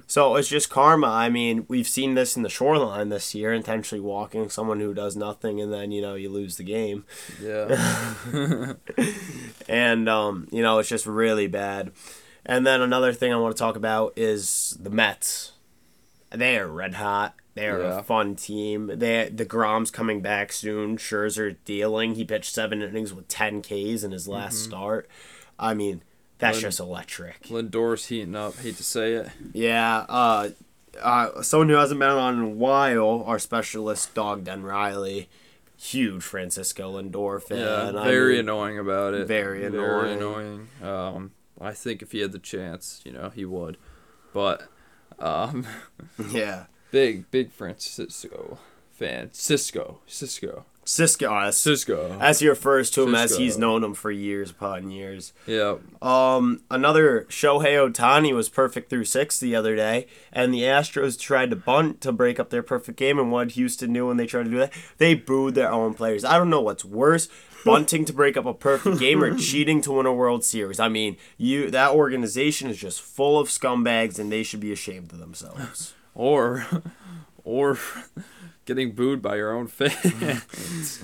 So 0.08 0.38
it's 0.38 0.48
just 0.48 0.70
karma. 0.70 1.08
I 1.08 1.28
mean, 1.28 1.66
we've 1.68 1.90
seen 1.90 2.16
this 2.16 2.38
in 2.38 2.44
the 2.44 2.48
shoreline 2.50 3.10
this 3.10 3.36
year, 3.36 3.52
intentionally 3.54 4.00
walking 4.00 4.48
someone 4.50 4.80
who 4.80 4.94
does 4.94 5.18
nothing, 5.18 5.60
and 5.60 5.74
then 5.74 5.92
you 5.92 6.02
know 6.02 6.16
you 6.16 6.30
lose 6.30 6.56
the 6.56 6.64
game, 6.64 7.04
yeah. 7.44 7.68
and 9.68 10.08
um, 10.08 10.48
you 10.52 10.62
know 10.62 10.80
it's 10.80 10.88
just 10.90 11.06
really 11.06 11.48
bad. 11.48 11.92
And 12.48 12.66
then 12.66 12.82
another 12.82 13.12
thing 13.14 13.32
I 13.34 13.36
want 13.36 13.56
to 13.56 13.60
talk 13.60 13.76
about 13.76 14.14
is 14.16 14.78
the 14.82 14.90
Mets. 14.90 15.52
They 16.32 16.58
are 16.58 16.68
red 16.68 16.96
hot. 16.96 17.36
They 17.56 17.68
are 17.68 17.82
Yeah. 17.82 18.00
a 18.00 18.04
fun 18.04 18.36
team. 18.36 18.88
They 18.96 19.30
deGrom's 19.34 19.92
coming 19.92 20.22
back 20.22 20.54
soon. 20.54 20.98
Scherzer 20.98 21.58
dealing. 21.66 22.16
He 22.16 22.24
pitched 22.24 22.54
seven 22.54 22.82
innings 22.82 23.14
with 23.14 23.28
ten 23.28 23.62
Ks 23.62 24.04
in 24.04 24.12
his 24.12 24.28
last 24.28 24.64
start. 24.64 25.10
I 25.60 25.74
mean, 25.74 26.04
that's 26.38 26.58
Lin- 26.58 26.62
just 26.62 26.80
electric. 26.80 27.44
Lindor's 27.50 28.06
heating 28.06 28.36
up. 28.36 28.56
Hate 28.58 28.78
to 28.78 28.84
say 28.84 29.14
it. 29.14 29.30
Yeah. 29.54 30.06
Uh, 30.08 30.50
uh, 31.02 31.42
someone 31.42 31.70
who 31.70 31.76
hasn't 31.76 32.00
been 32.00 32.10
on 32.10 32.36
in 32.36 32.44
a 32.44 32.48
while, 32.50 33.24
our 33.26 33.40
specialist 33.40 34.14
dog 34.14 34.44
Den 34.44 34.64
Riley, 34.64 35.28
huge 35.78 36.24
Francisco 36.24 37.02
Lindor 37.02 37.42
fan. 37.42 37.58
Yeah. 37.94 38.00
I 38.00 38.06
Very 38.06 38.34
mean, 38.34 38.42
annoying 38.42 38.80
about 38.80 39.14
it. 39.16 39.28
very 39.28 39.68
Very 39.68 39.68
annoying. 40.14 40.18
annoying. 40.18 40.68
Um, 40.84 41.32
I 41.60 41.74
think 41.74 42.02
if 42.02 42.12
he 42.12 42.20
had 42.20 42.32
the 42.32 42.40
chance, 42.40 43.02
you 43.06 43.12
know, 43.12 43.30
he 43.30 43.46
would. 43.46 43.78
But, 44.34 44.64
um, 45.20 45.66
Yeah. 46.30 46.66
big 46.92 47.30
big 47.32 47.52
Francisco 47.52 48.60
fan. 48.92 49.30
Cisco. 49.34 50.00
Cisco. 50.08 50.66
Cisco. 50.86 51.30
Uh, 51.34 51.52
Cisco. 51.52 52.18
as 52.22 52.40
he 52.40 52.48
refers 52.48 52.90
to 52.92 53.04
him 53.04 53.14
as 53.14 53.36
he's 53.36 53.58
known 53.58 53.84
him 53.84 53.94
for 53.94 54.10
years 54.10 54.52
upon 54.52 54.90
years. 54.90 55.34
Yeah. 55.46 55.76
Um, 56.02 56.62
another 56.72 57.26
Shohei 57.30 57.76
Ohtani 57.92 58.34
was 58.34 58.48
perfect 58.48 58.90
through 58.90 59.04
six 59.04 59.38
the 59.38 59.54
other 59.54 59.76
day, 59.76 60.08
and 60.32 60.54
the 60.54 60.62
Astros 60.62 61.20
tried 61.20 61.50
to 61.50 61.58
bunt 61.58 62.00
to 62.02 62.14
break 62.14 62.40
up 62.40 62.52
their 62.52 62.64
perfect 62.64 62.98
game. 62.98 63.20
And 63.20 63.34
what 63.34 63.52
Houston 63.52 63.92
knew 63.92 64.08
when 64.08 64.16
they 64.16 64.26
tried 64.28 64.46
to 64.46 64.50
do 64.50 64.60
that, 64.60 64.72
they 64.98 65.14
booed 65.14 65.56
their 65.56 65.70
own 65.72 65.94
players. 65.94 66.24
I 66.24 66.38
don't 66.38 66.50
know 66.50 66.62
what's 66.62 66.86
worse, 66.86 67.28
bunting 67.68 68.06
to 68.06 68.14
break 68.14 68.36
up 68.38 68.46
a 68.46 68.54
perfect 68.54 69.00
game 69.00 69.24
or 69.24 69.38
cheating 69.38 69.82
to 69.82 69.92
win 69.92 70.06
a 70.06 70.14
World 70.14 70.44
Series. 70.44 70.80
I 70.80 70.88
mean, 70.90 71.18
you 71.38 71.70
that 71.72 71.92
organization 71.92 72.70
is 72.70 72.78
just 72.78 73.02
full 73.02 73.40
of 73.40 73.50
scumbags, 73.50 74.18
and 74.20 74.32
they 74.32 74.44
should 74.44 74.60
be 74.60 74.72
ashamed 74.72 75.12
of 75.14 75.20
themselves. 75.20 75.94
Or, 76.20 76.66
or 77.44 77.78
getting 78.66 78.94
booed 78.94 79.22
by 79.22 79.36
your 79.36 79.52
own 79.52 79.68
fans. 79.68 80.98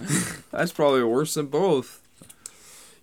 That's 0.52 0.72
probably 0.72 1.04
worse 1.04 1.36
than 1.36 1.46
both. 1.48 2.02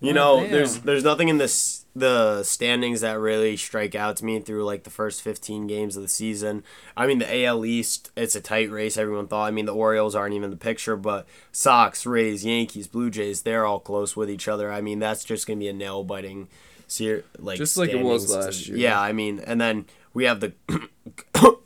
You 0.01 0.09
Oh, 0.11 0.13
know, 0.13 0.41
damn. 0.41 0.51
there's 0.51 0.79
there's 0.79 1.03
nothing 1.03 1.29
in 1.29 1.37
this 1.37 1.85
the 1.95 2.41
standings 2.43 3.01
that 3.01 3.19
really 3.19 3.55
strike 3.57 3.95
out 3.95 4.15
to 4.17 4.23
me 4.25 4.39
through 4.39 4.63
like 4.63 4.83
the 4.85 4.89
first 4.89 5.21
15 5.21 5.67
games 5.67 5.95
of 5.97 6.01
the 6.01 6.07
season. 6.09 6.63
I 6.97 7.05
mean, 7.05 7.19
the 7.19 7.43
AL 7.45 7.65
East, 7.65 8.09
it's 8.15 8.33
a 8.35 8.39
tight 8.41 8.71
race. 8.71 8.97
Everyone 8.97 9.27
thought. 9.27 9.45
I 9.47 9.51
mean, 9.51 9.65
the 9.65 9.75
Orioles 9.75 10.15
aren't 10.15 10.33
even 10.33 10.45
in 10.45 10.49
the 10.51 10.55
picture, 10.57 10.95
but 10.95 11.27
Sox, 11.51 12.05
Rays, 12.05 12.43
Yankees, 12.45 12.87
Blue 12.87 13.09
Jays, 13.09 13.41
they're 13.43 13.65
all 13.65 13.79
close 13.81 14.15
with 14.15 14.29
each 14.29 14.47
other. 14.47 14.71
I 14.71 14.79
mean, 14.81 14.99
that's 14.99 15.23
just 15.25 15.45
gonna 15.45 15.59
be 15.59 15.67
a 15.67 15.73
nail 15.73 16.03
biting, 16.05 16.47
ser- 16.87 17.25
like 17.37 17.57
Just 17.57 17.75
like 17.77 17.89
it 17.91 18.01
was 18.01 18.31
last 18.33 18.67
year. 18.67 18.77
Yeah, 18.77 18.99
I 18.99 19.11
mean, 19.11 19.39
and 19.45 19.59
then 19.61 19.85
we 20.13 20.23
have 20.23 20.39
the 20.39 20.53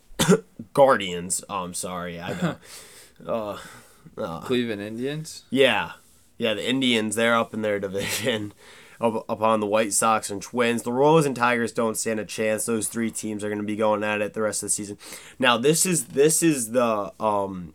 Guardians. 0.74 1.44
Oh, 1.50 1.64
I'm 1.64 1.74
sorry, 1.74 2.20
I 2.20 2.30
know. 2.42 2.56
uh, 3.28 3.58
uh, 4.18 4.40
Cleveland 4.42 4.82
Indians. 4.82 5.44
yeah, 5.50 5.92
yeah. 6.38 6.54
The 6.54 6.68
Indians, 6.68 7.16
they're 7.16 7.36
up 7.36 7.54
in 7.54 7.62
their 7.62 7.80
division, 7.80 8.54
up, 9.02 9.26
upon 9.30 9.60
the 9.60 9.68
White 9.68 9.94
Sox 9.94 10.30
and 10.30 10.42
Twins. 10.42 10.84
The 10.84 10.94
Royals 10.94 11.26
and 11.26 11.36
Tigers 11.36 11.72
don't 11.72 11.98
stand 11.98 12.20
a 12.20 12.26
chance. 12.26 12.66
Those 12.66 12.88
three 12.88 13.12
teams 13.12 13.44
are 13.44 13.50
going 13.50 13.60
to 13.62 13.66
be 13.66 13.76
going 13.76 14.04
at 14.04 14.22
it 14.22 14.34
the 14.34 14.42
rest 14.42 14.64
of 14.64 14.68
the 14.68 14.72
season. 14.72 14.98
Now, 15.40 15.58
this 15.58 15.86
is 15.86 16.08
this 16.08 16.44
is 16.44 16.72
the 16.72 17.12
um, 17.20 17.74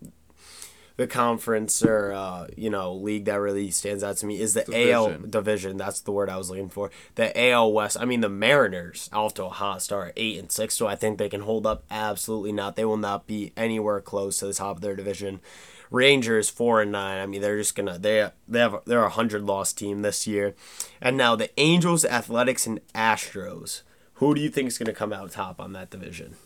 the 1.00 1.06
conference 1.06 1.82
or 1.82 2.12
uh, 2.12 2.46
you 2.58 2.68
know 2.68 2.92
league 2.92 3.24
that 3.24 3.40
really 3.40 3.70
stands 3.70 4.04
out 4.04 4.18
to 4.18 4.26
me 4.26 4.38
is 4.38 4.52
the 4.52 4.64
AL 4.92 5.06
Division. 5.06 5.30
division. 5.30 5.76
That's 5.78 6.00
the 6.00 6.12
word 6.12 6.28
I 6.28 6.36
was 6.36 6.50
looking 6.50 6.68
for. 6.68 6.90
The 7.14 7.50
AL 7.50 7.72
West. 7.72 7.96
I 7.98 8.04
mean, 8.04 8.20
the 8.20 8.28
Mariners 8.28 9.08
off 9.10 9.32
to 9.34 9.46
a 9.46 9.48
hot 9.48 9.80
start, 9.80 10.12
eight 10.18 10.38
and 10.38 10.52
six. 10.52 10.74
So 10.74 10.86
I 10.86 10.96
think 10.96 11.16
they 11.16 11.30
can 11.30 11.40
hold 11.40 11.66
up. 11.66 11.84
Absolutely 11.90 12.52
not. 12.52 12.76
They 12.76 12.84
will 12.84 12.98
not 12.98 13.26
be 13.26 13.54
anywhere 13.56 14.02
close 14.02 14.36
to 14.40 14.46
the 14.46 14.52
top 14.52 14.76
of 14.76 14.82
their 14.82 14.94
division. 14.94 15.40
Rangers 15.90 16.48
four 16.48 16.80
and 16.80 16.92
nine. 16.92 17.18
I 17.18 17.26
mean, 17.26 17.40
they're 17.40 17.58
just 17.58 17.74
gonna 17.74 17.98
they 17.98 18.30
they 18.48 18.60
have 18.60 18.80
they're 18.86 19.04
a 19.04 19.10
hundred 19.10 19.42
loss 19.42 19.72
team 19.72 20.02
this 20.02 20.26
year, 20.26 20.54
and 21.00 21.16
now 21.16 21.36
the 21.36 21.50
Angels, 21.58 22.04
Athletics, 22.04 22.66
and 22.66 22.80
Astros. 22.94 23.82
Who 24.14 24.34
do 24.34 24.40
you 24.40 24.50
think 24.50 24.68
is 24.68 24.78
gonna 24.78 24.92
come 24.92 25.12
out 25.12 25.30
top 25.32 25.60
on 25.60 25.72
that 25.72 25.90
division? 25.90 26.36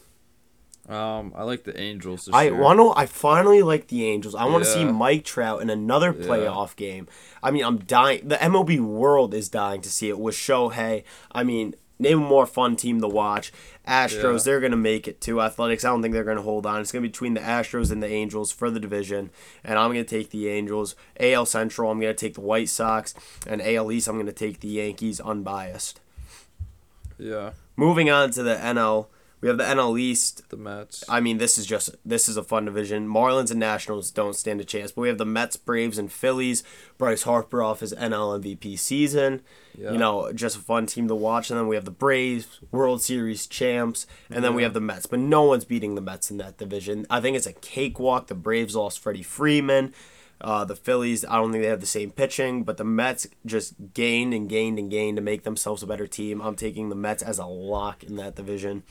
Um, 0.88 1.32
I 1.34 1.44
like 1.44 1.64
the 1.64 1.78
Angels. 1.78 2.28
I 2.32 2.50
want 2.50 2.78
to. 2.78 2.92
I 2.94 3.06
finally 3.06 3.62
like 3.62 3.88
the 3.88 4.04
Angels. 4.06 4.34
I 4.34 4.44
want 4.44 4.64
to 4.64 4.70
see 4.70 4.84
Mike 4.84 5.24
Trout 5.24 5.62
in 5.62 5.70
another 5.70 6.12
playoff 6.12 6.76
game. 6.76 7.08
I 7.42 7.50
mean, 7.50 7.64
I'm 7.64 7.78
dying. 7.78 8.28
The 8.28 8.36
MLB 8.36 8.80
world 8.80 9.32
is 9.32 9.48
dying 9.48 9.80
to 9.80 9.90
see 9.90 10.10
it 10.10 10.18
with 10.18 10.34
Shohei. 10.34 11.04
I 11.32 11.42
mean, 11.42 11.74
name 11.98 12.22
a 12.22 12.26
more 12.26 12.46
fun 12.46 12.76
team 12.76 13.00
to 13.00 13.08
watch. 13.08 13.52
Astros, 13.86 14.38
Yeah. 14.38 14.42
they're 14.44 14.60
gonna 14.60 14.76
make 14.76 15.06
it 15.06 15.20
to 15.22 15.40
Athletics, 15.40 15.84
I 15.84 15.88
don't 15.88 16.02
think 16.02 16.12
they're 16.14 16.24
gonna 16.24 16.42
hold 16.42 16.66
on. 16.66 16.80
It's 16.80 16.90
gonna 16.92 17.02
be 17.02 17.08
between 17.08 17.34
the 17.34 17.40
Astros 17.40 17.90
and 17.92 18.02
the 18.02 18.08
Angels 18.08 18.50
for 18.50 18.70
the 18.70 18.80
division, 18.80 19.30
and 19.62 19.78
I'm 19.78 19.90
gonna 19.90 20.04
take 20.04 20.30
the 20.30 20.48
Angels. 20.48 20.96
AL 21.20 21.46
Central, 21.46 21.90
I'm 21.90 22.00
gonna 22.00 22.14
take 22.14 22.34
the 22.34 22.40
White 22.40 22.68
Sox, 22.68 23.14
and 23.46 23.60
AL 23.62 23.92
East, 23.92 24.08
I'm 24.08 24.18
gonna 24.18 24.32
take 24.32 24.60
the 24.60 24.68
Yankees, 24.68 25.20
unbiased. 25.20 26.00
Yeah, 27.18 27.50
Moving 27.76 28.08
on 28.10 28.30
to 28.32 28.42
the 28.42 28.54
NL, 28.56 29.06
we 29.44 29.48
have 29.48 29.58
the 29.58 29.64
NL 29.64 30.00
East. 30.00 30.48
the 30.48 30.56
Mets. 30.56 31.04
I 31.06 31.20
mean, 31.20 31.36
this 31.36 31.58
is 31.58 31.66
just 31.66 31.94
this 32.02 32.30
is 32.30 32.38
a 32.38 32.42
fun 32.42 32.64
division. 32.64 33.06
Marlins 33.06 33.50
and 33.50 33.60
Nationals 33.60 34.10
don't 34.10 34.34
stand 34.34 34.58
a 34.58 34.64
chance, 34.64 34.90
but 34.90 35.02
we 35.02 35.08
have 35.08 35.18
the 35.18 35.26
Mets, 35.26 35.56
Braves, 35.56 35.98
and 35.98 36.10
Phillies. 36.10 36.64
Bryce 36.96 37.24
Harper 37.24 37.62
off 37.62 37.80
his 37.80 37.92
NL 37.92 38.40
MVP 38.40 38.78
season. 38.78 39.42
Yeah. 39.76 39.92
You 39.92 39.98
know, 39.98 40.32
just 40.32 40.56
a 40.56 40.60
fun 40.60 40.86
team 40.86 41.08
to 41.08 41.14
watch. 41.14 41.50
And 41.50 41.58
then 41.58 41.68
we 41.68 41.74
have 41.74 41.84
the 41.84 41.90
Braves, 41.90 42.58
World 42.70 43.02
Series 43.02 43.46
champs, 43.46 44.06
and 44.30 44.42
then 44.42 44.54
we 44.54 44.62
have 44.62 44.72
the 44.72 44.80
Mets. 44.80 45.04
But 45.04 45.18
no 45.18 45.42
one's 45.42 45.66
beating 45.66 45.94
the 45.94 46.00
Mets 46.00 46.30
in 46.30 46.38
that 46.38 46.56
division. 46.56 47.06
I 47.10 47.20
think 47.20 47.36
it's 47.36 47.46
a 47.46 47.52
cakewalk. 47.52 48.28
The 48.28 48.34
Braves 48.34 48.74
lost 48.74 48.98
Freddie 48.98 49.22
Freeman. 49.22 49.92
Uh, 50.40 50.64
the 50.64 50.76
Phillies, 50.76 51.22
I 51.26 51.36
don't 51.36 51.52
think 51.52 51.62
they 51.62 51.70
have 51.70 51.80
the 51.80 51.86
same 51.86 52.10
pitching, 52.10 52.64
but 52.64 52.78
the 52.78 52.84
Mets 52.84 53.26
just 53.44 53.74
gained 53.92 54.32
and 54.32 54.48
gained 54.48 54.78
and 54.78 54.90
gained 54.90 55.16
to 55.16 55.22
make 55.22 55.42
themselves 55.42 55.82
a 55.82 55.86
better 55.86 56.06
team. 56.06 56.40
I'm 56.40 56.56
taking 56.56 56.88
the 56.88 56.94
Mets 56.94 57.22
as 57.22 57.38
a 57.38 57.46
lock 57.46 58.02
in 58.02 58.16
that 58.16 58.36
division. 58.36 58.84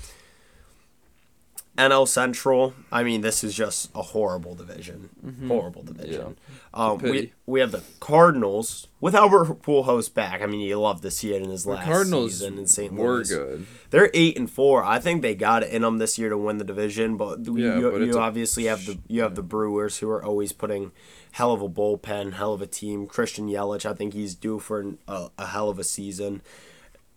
NL 1.78 2.08
Central. 2.08 2.76
I 2.92 3.02
mean, 3.04 3.22
this 3.22 3.44
is 3.44 3.56
just 3.56 3.90
a 3.96 4.02
horrible 4.04 4.54
division. 4.54 5.10
Horrible 5.48 5.82
division. 5.84 6.38
Um, 6.74 7.00
we 7.00 7.34
we 7.48 7.60
have 7.62 7.72
the 7.72 7.82
Cardinals 8.00 8.88
with 9.02 9.16
Albert 9.16 9.64
Pujols 9.64 10.14
back. 10.14 10.42
I 10.42 10.46
mean, 10.46 10.60
you 10.62 10.80
love 10.80 11.02
to 11.02 11.10
see 11.10 11.34
it 11.34 11.42
in 11.42 11.50
his 11.50 11.66
last 11.66 11.86
Cardinals 11.86 12.34
season 12.34 12.60
in 12.60 12.68
St. 12.68 12.94
were 12.94 13.16
Louis. 13.16 13.30
good. 13.30 13.66
They're 13.90 14.12
eight 14.14 14.38
and 14.38 14.50
four. 14.50 14.84
I 14.84 15.00
think 15.00 15.22
they 15.24 15.34
got 15.34 15.64
it 15.64 15.72
in 15.72 15.82
them 15.82 15.98
this 15.98 16.20
year 16.20 16.30
to 16.30 16.38
win 16.38 16.58
the 16.60 16.64
division. 16.64 17.18
But 17.18 17.40
Yeah, 17.46 17.80
you, 17.80 17.92
but 17.92 18.02
you 18.02 18.14
a- 18.18 18.20
obviously 18.20 18.66
have 18.66 18.86
the 18.86 19.00
you 19.08 19.22
have 19.24 19.34
the 19.36 19.44
Brewers 19.44 19.98
who 19.98 20.10
are 20.10 20.24
always 20.24 20.52
putting 20.52 20.92
hell 21.32 21.52
of 21.54 21.62
a 21.64 21.70
bullpen, 21.70 22.34
hell 22.34 22.54
of 22.54 22.62
a 22.62 22.68
team. 22.68 23.08
Christian 23.08 23.48
Yelich, 23.50 23.86
I 23.90 23.94
think 23.96 24.14
he's 24.14 24.36
due 24.36 24.60
for 24.60 24.80
an, 24.80 25.00
a, 25.08 25.30
a 25.40 25.48
hell 25.48 25.70
of 25.70 25.80
a 25.80 25.84
season. 25.84 26.44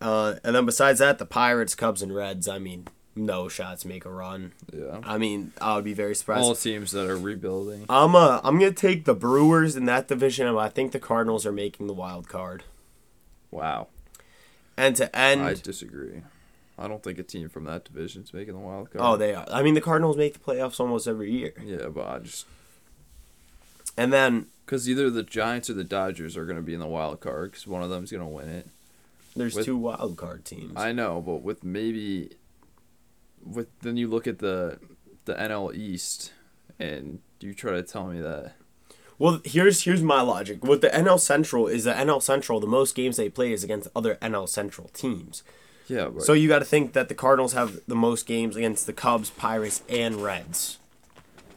Uh, 0.01 0.35
and 0.43 0.55
then 0.55 0.65
besides 0.65 0.99
that, 0.99 1.19
the 1.19 1.25
Pirates, 1.25 1.75
Cubs, 1.75 2.01
and 2.01 2.13
Reds. 2.13 2.47
I 2.47 2.59
mean, 2.59 2.87
no 3.17 3.47
shots 3.49 3.83
make 3.85 4.05
a 4.05 4.11
run. 4.11 4.53
Yeah. 4.71 4.99
I 5.03 5.17
mean, 5.17 5.51
I 5.59 5.75
would 5.75 5.83
be 5.83 5.93
very 5.93 6.15
surprised. 6.15 6.43
All 6.43 6.55
teams 6.55 6.91
that 6.91 7.09
are 7.09 7.17
rebuilding. 7.17 7.85
I'm 7.89 8.15
uh, 8.15 8.39
I'm 8.43 8.59
gonna 8.59 8.71
take 8.71 9.05
the 9.05 9.15
Brewers 9.15 9.75
in 9.75 9.85
that 9.85 10.07
division, 10.07 10.47
and 10.47 10.57
I 10.57 10.69
think 10.69 10.91
the 10.91 10.99
Cardinals 10.99 11.45
are 11.45 11.51
making 11.51 11.87
the 11.87 11.93
wild 11.93 12.27
card. 12.29 12.63
Wow. 13.51 13.87
And 14.77 14.95
to 14.97 15.13
end, 15.15 15.41
I 15.41 15.55
disagree. 15.55 16.21
I 16.77 16.87
don't 16.87 17.01
think 17.01 17.17
a 17.17 17.23
team 17.23 17.49
from 17.49 17.63
that 17.63 17.85
division 17.85 18.21
is 18.21 18.33
making 18.33 18.53
the 18.53 18.59
wild 18.59 18.91
card. 18.91 19.03
oh, 19.03 19.17
they 19.17 19.33
are. 19.33 19.45
I 19.51 19.63
mean, 19.63 19.73
the 19.73 19.81
Cardinals 19.81 20.15
make 20.15 20.33
the 20.33 20.39
playoffs 20.39 20.79
almost 20.79 21.07
every 21.07 21.31
year. 21.31 21.53
Yeah, 21.63 21.87
but 21.87 22.07
I 22.07 22.19
just 22.19 22.45
And 23.97 24.13
then 24.13 24.47
because 24.65 24.87
either 24.89 25.09
the 25.09 25.23
Giants 25.23 25.69
or 25.69 25.73
the 25.73 25.83
Dodgers 25.83 26.37
are 26.37 26.45
going 26.45 26.57
to 26.57 26.61
be 26.61 26.73
in 26.75 26.79
the 26.79 26.85
wild 26.87 27.19
card 27.19 27.51
because 27.51 27.65
one 27.65 27.81
of 27.81 27.89
them's 27.89 28.11
going 28.11 28.21
to 28.21 28.27
win 28.27 28.49
it. 28.49 28.67
there's 29.35 29.55
With- 29.55 29.65
two 29.65 29.77
wild 29.77 30.17
card 30.17 30.45
teams. 30.45 30.73
I 30.75 30.91
know, 30.91 31.21
but 31.21 31.37
with 31.41 31.63
maybe 31.63 32.35
with 33.53 33.67
then 33.81 33.97
you 33.97 34.07
look 34.07 34.27
at 34.27 34.39
the 34.39 34.79
the 35.25 35.33
NL 35.35 35.73
East 35.75 36.31
and 36.79 37.19
you 37.39 37.53
try 37.53 37.71
to 37.71 37.83
tell 37.83 38.07
me 38.07 38.21
that 38.21 38.53
well, 39.19 39.41
here's 39.43 39.81
here's 39.83 40.03
my 40.03 40.21
logic. 40.21 40.63
With 40.63 40.81
the 40.81 40.89
NL 40.89 41.19
Central 41.19 41.67
is 41.67 41.85
the 41.85 41.93
NL 41.93 42.21
Central, 42.21 42.59
the 42.59 42.67
most 42.67 42.95
games 42.95 43.17
they 43.17 43.29
play 43.29 43.51
is 43.51 43.63
against 43.63 43.87
other 43.95 44.15
NL 44.21 44.47
Central 44.47 44.89
teams. 44.89 45.43
yeah, 45.87 46.07
but 46.09 46.21
So 46.23 46.33
you 46.33 46.47
got 46.47 46.59
to 46.59 46.65
think 46.65 46.93
that 46.93 47.09
the 47.09 47.15
Cardinals 47.15 47.53
have 47.53 47.79
the 47.87 47.95
most 47.95 48.27
games 48.27 48.55
against 48.55 48.85
the 48.85 48.93
Cubs, 48.93 49.29
Pirates, 49.31 49.81
and 49.89 50.17
Reds. 50.23 50.77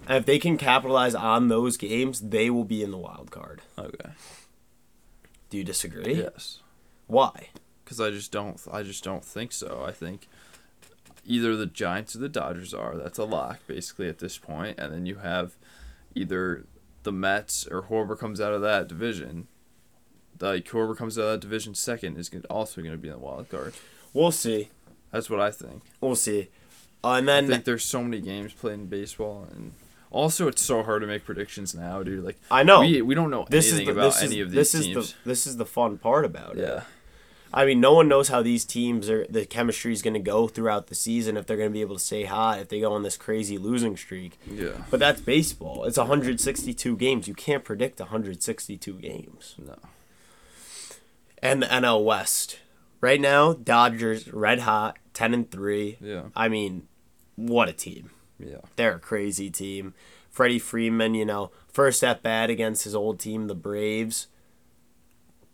And 0.08 0.16
if 0.16 0.24
they 0.26 0.38
can 0.38 0.56
capitalize 0.56 1.14
on 1.14 1.48
those 1.48 1.76
games, 1.76 2.20
they 2.20 2.48
will 2.48 2.64
be 2.64 2.82
in 2.82 2.90
the 2.90 2.96
wild 2.98 3.30
card. 3.30 3.60
okay, 3.78 4.10
Do 5.50 5.58
you 5.58 5.64
disagree? 5.64 6.14
yes, 6.14 6.60
Why? 7.06 7.48
because 7.84 8.00
I 8.00 8.10
just 8.10 8.32
don't 8.32 8.58
I 8.72 8.82
just 8.82 9.04
don't 9.04 9.24
think 9.24 9.52
so. 9.52 9.84
I 9.86 9.90
think 9.92 10.28
either 11.30 11.56
the 11.56 11.66
Giants 11.66 12.16
or 12.16 12.18
the 12.18 12.28
Dodgers 12.28 12.74
are. 12.74 12.96
That's 12.96 13.18
a 13.18 13.24
lock 13.24 13.60
basically 13.66 14.08
at 14.08 14.18
this 14.18 14.36
point, 14.36 14.78
and 14.78 14.92
then 14.92 15.06
you 15.06 15.16
have 15.16 15.54
either 16.14 16.66
the 17.04 17.12
Mets 17.12 17.66
or 17.68 17.82
whoever 17.82 18.16
comes 18.16 18.40
out 18.40 18.52
of 18.52 18.60
that 18.62 18.88
division. 18.88 19.46
Like 20.40 20.66
whoever 20.68 20.94
comes 20.94 21.18
out 21.18 21.22
of 21.24 21.30
that 21.32 21.40
division 21.40 21.74
second 21.74 22.16
is 22.18 22.30
also 22.48 22.80
going 22.80 22.92
to 22.92 22.98
be 22.98 23.08
in 23.08 23.14
the 23.14 23.20
wild 23.20 23.48
card. 23.48 23.74
We'll 24.12 24.32
see. 24.32 24.70
That's 25.12 25.30
what 25.30 25.38
I 25.38 25.50
think. 25.50 25.82
We'll 26.00 26.16
see. 26.16 26.48
Uh, 27.04 27.14
and 27.14 27.30
I 27.30 27.40
then 27.40 27.48
think 27.48 27.64
there's 27.64 27.84
so 27.84 28.02
many 28.02 28.20
games 28.20 28.52
played 28.52 28.74
in 28.74 28.86
baseball, 28.86 29.46
and 29.52 29.72
also 30.10 30.48
it's 30.48 30.62
so 30.62 30.82
hard 30.82 31.02
to 31.02 31.06
make 31.06 31.24
predictions 31.24 31.74
now, 31.74 32.02
dude. 32.02 32.24
Like 32.24 32.38
I 32.50 32.62
know 32.62 32.80
we, 32.80 33.00
we 33.02 33.14
don't 33.14 33.30
know 33.30 33.46
this 33.48 33.66
is 33.66 33.74
anything 33.74 33.94
the, 33.94 34.00
about 34.00 34.22
any 34.22 34.40
is, 34.40 34.46
of 34.46 34.50
these 34.50 34.56
this 34.56 34.74
is 34.74 34.86
teams. 34.86 35.12
the 35.22 35.28
this 35.28 35.46
is 35.46 35.56
the 35.56 35.66
fun 35.66 35.98
part 35.98 36.24
about 36.24 36.56
it. 36.56 36.62
yeah, 36.62 36.82
I 37.52 37.64
mean, 37.66 37.80
no 37.80 37.92
one 37.94 38.06
knows 38.06 38.28
how 38.28 38.42
these 38.42 38.64
teams 38.64 39.10
are. 39.10 39.26
The 39.28 39.44
chemistry 39.44 39.92
is 39.92 40.02
going 40.02 40.14
to 40.14 40.20
go 40.20 40.46
throughout 40.46 40.86
the 40.86 40.94
season. 40.94 41.36
If 41.36 41.46
they're 41.46 41.56
going 41.56 41.68
to 41.68 41.72
be 41.72 41.80
able 41.80 41.96
to 41.96 42.02
stay 42.02 42.24
hot, 42.24 42.60
if 42.60 42.68
they 42.68 42.80
go 42.80 42.92
on 42.92 43.02
this 43.02 43.16
crazy 43.16 43.58
losing 43.58 43.96
streak. 43.96 44.38
yeah, 44.48 44.84
But 44.90 45.00
that's 45.00 45.20
baseball. 45.20 45.84
It's 45.84 45.98
162 45.98 46.96
games. 46.96 47.26
You 47.26 47.34
can't 47.34 47.64
predict 47.64 47.98
162 47.98 48.92
games. 48.94 49.56
no, 49.58 49.76
And 51.42 51.62
the 51.62 51.66
NL 51.66 52.04
West. 52.04 52.60
Right 53.00 53.20
now, 53.20 53.54
Dodgers 53.54 54.32
red 54.32 54.60
hot, 54.60 54.98
10 55.14 55.34
and 55.34 55.50
3. 55.50 55.96
yeah, 56.00 56.22
I 56.36 56.48
mean, 56.48 56.86
what 57.36 57.68
a 57.68 57.72
team. 57.72 58.10
yeah, 58.38 58.58
They're 58.76 58.96
a 58.96 59.00
crazy 59.00 59.50
team. 59.50 59.94
Freddie 60.30 60.58
Freeman, 60.60 61.14
you 61.14 61.24
know, 61.24 61.50
first 61.66 62.04
at 62.04 62.22
bat 62.22 62.50
against 62.50 62.84
his 62.84 62.94
old 62.94 63.18
team, 63.18 63.48
the 63.48 63.54
Braves, 63.54 64.28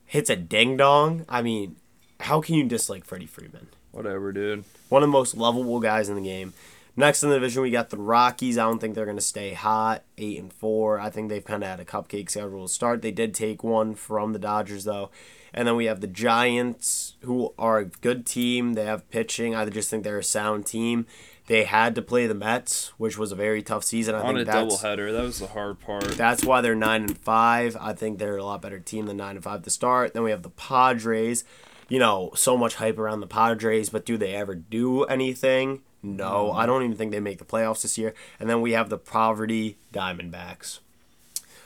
hits 0.04 0.28
a 0.28 0.36
ding 0.36 0.76
dong. 0.76 1.24
I 1.28 1.40
mean, 1.40 1.76
how 2.20 2.40
can 2.40 2.54
you 2.54 2.64
dislike 2.64 3.04
Freddie 3.04 3.26
Freeman? 3.26 3.68
whatever, 3.92 4.30
dude. 4.30 4.62
One 4.90 5.02
of 5.02 5.08
the 5.08 5.12
most 5.12 5.34
lovable 5.38 5.80
guys 5.80 6.10
in 6.10 6.16
the 6.16 6.20
game. 6.20 6.52
Next 6.96 7.22
in 7.22 7.30
the 7.30 7.36
division, 7.36 7.62
we 7.62 7.70
got 7.70 7.88
the 7.88 7.96
Rockies. 7.96 8.58
I 8.58 8.64
don't 8.64 8.78
think 8.78 8.94
they're 8.94 9.06
going 9.06 9.16
to 9.16 9.22
stay 9.22 9.54
hot. 9.54 10.02
Eight 10.18 10.38
and 10.38 10.52
four. 10.52 11.00
I 11.00 11.08
think 11.08 11.30
they've 11.30 11.42
kind 11.44 11.62
of 11.62 11.68
had 11.70 11.80
a 11.80 11.84
cupcake 11.86 12.28
schedule 12.28 12.66
to 12.66 12.72
start. 12.72 13.00
They 13.00 13.10
did 13.10 13.32
take 13.32 13.64
one 13.64 13.94
from 13.94 14.34
the 14.34 14.38
Dodgers 14.38 14.84
though, 14.84 15.10
and 15.54 15.66
then 15.66 15.76
we 15.76 15.86
have 15.86 16.02
the 16.02 16.06
Giants, 16.06 17.14
who 17.22 17.54
are 17.58 17.78
a 17.78 17.84
good 17.86 18.26
team. 18.26 18.74
They 18.74 18.84
have 18.84 19.08
pitching. 19.10 19.54
I 19.54 19.64
just 19.70 19.88
think 19.88 20.04
they're 20.04 20.18
a 20.18 20.22
sound 20.24 20.66
team. 20.66 21.06
They 21.46 21.64
had 21.64 21.94
to 21.94 22.02
play 22.02 22.26
the 22.26 22.34
Mets, 22.34 22.88
which 22.98 23.16
was 23.16 23.32
a 23.32 23.36
very 23.36 23.62
tough 23.62 23.84
season. 23.84 24.14
I 24.14 24.20
On 24.20 24.34
think 24.34 24.40
a 24.40 24.44
that's 24.52 24.76
doubleheader, 24.82 25.12
that 25.12 25.22
was 25.22 25.38
the 25.38 25.46
hard 25.46 25.80
part. 25.80 26.04
that's 26.18 26.44
why 26.44 26.60
they're 26.60 26.74
nine 26.74 27.02
and 27.04 27.16
five. 27.16 27.76
I 27.80 27.92
think 27.94 28.18
they're 28.18 28.36
a 28.36 28.44
lot 28.44 28.60
better 28.60 28.78
team 28.80 29.06
than 29.06 29.16
nine 29.18 29.36
and 29.36 29.44
five 29.44 29.62
to 29.62 29.70
start. 29.70 30.12
Then 30.12 30.22
we 30.22 30.30
have 30.32 30.42
the 30.42 30.50
Padres. 30.50 31.44
You 31.88 31.98
know, 32.00 32.32
so 32.34 32.56
much 32.56 32.74
hype 32.76 32.98
around 32.98 33.20
the 33.20 33.26
Padres, 33.26 33.90
but 33.90 34.04
do 34.04 34.16
they 34.16 34.34
ever 34.34 34.54
do 34.54 35.04
anything? 35.04 35.82
No, 36.02 36.50
mm. 36.52 36.56
I 36.56 36.66
don't 36.66 36.82
even 36.82 36.96
think 36.96 37.12
they 37.12 37.20
make 37.20 37.38
the 37.38 37.44
playoffs 37.44 37.82
this 37.82 37.96
year. 37.96 38.12
And 38.40 38.50
then 38.50 38.60
we 38.60 38.72
have 38.72 38.88
the 38.90 38.98
Poverty 38.98 39.76
Diamondbacks. 39.92 40.80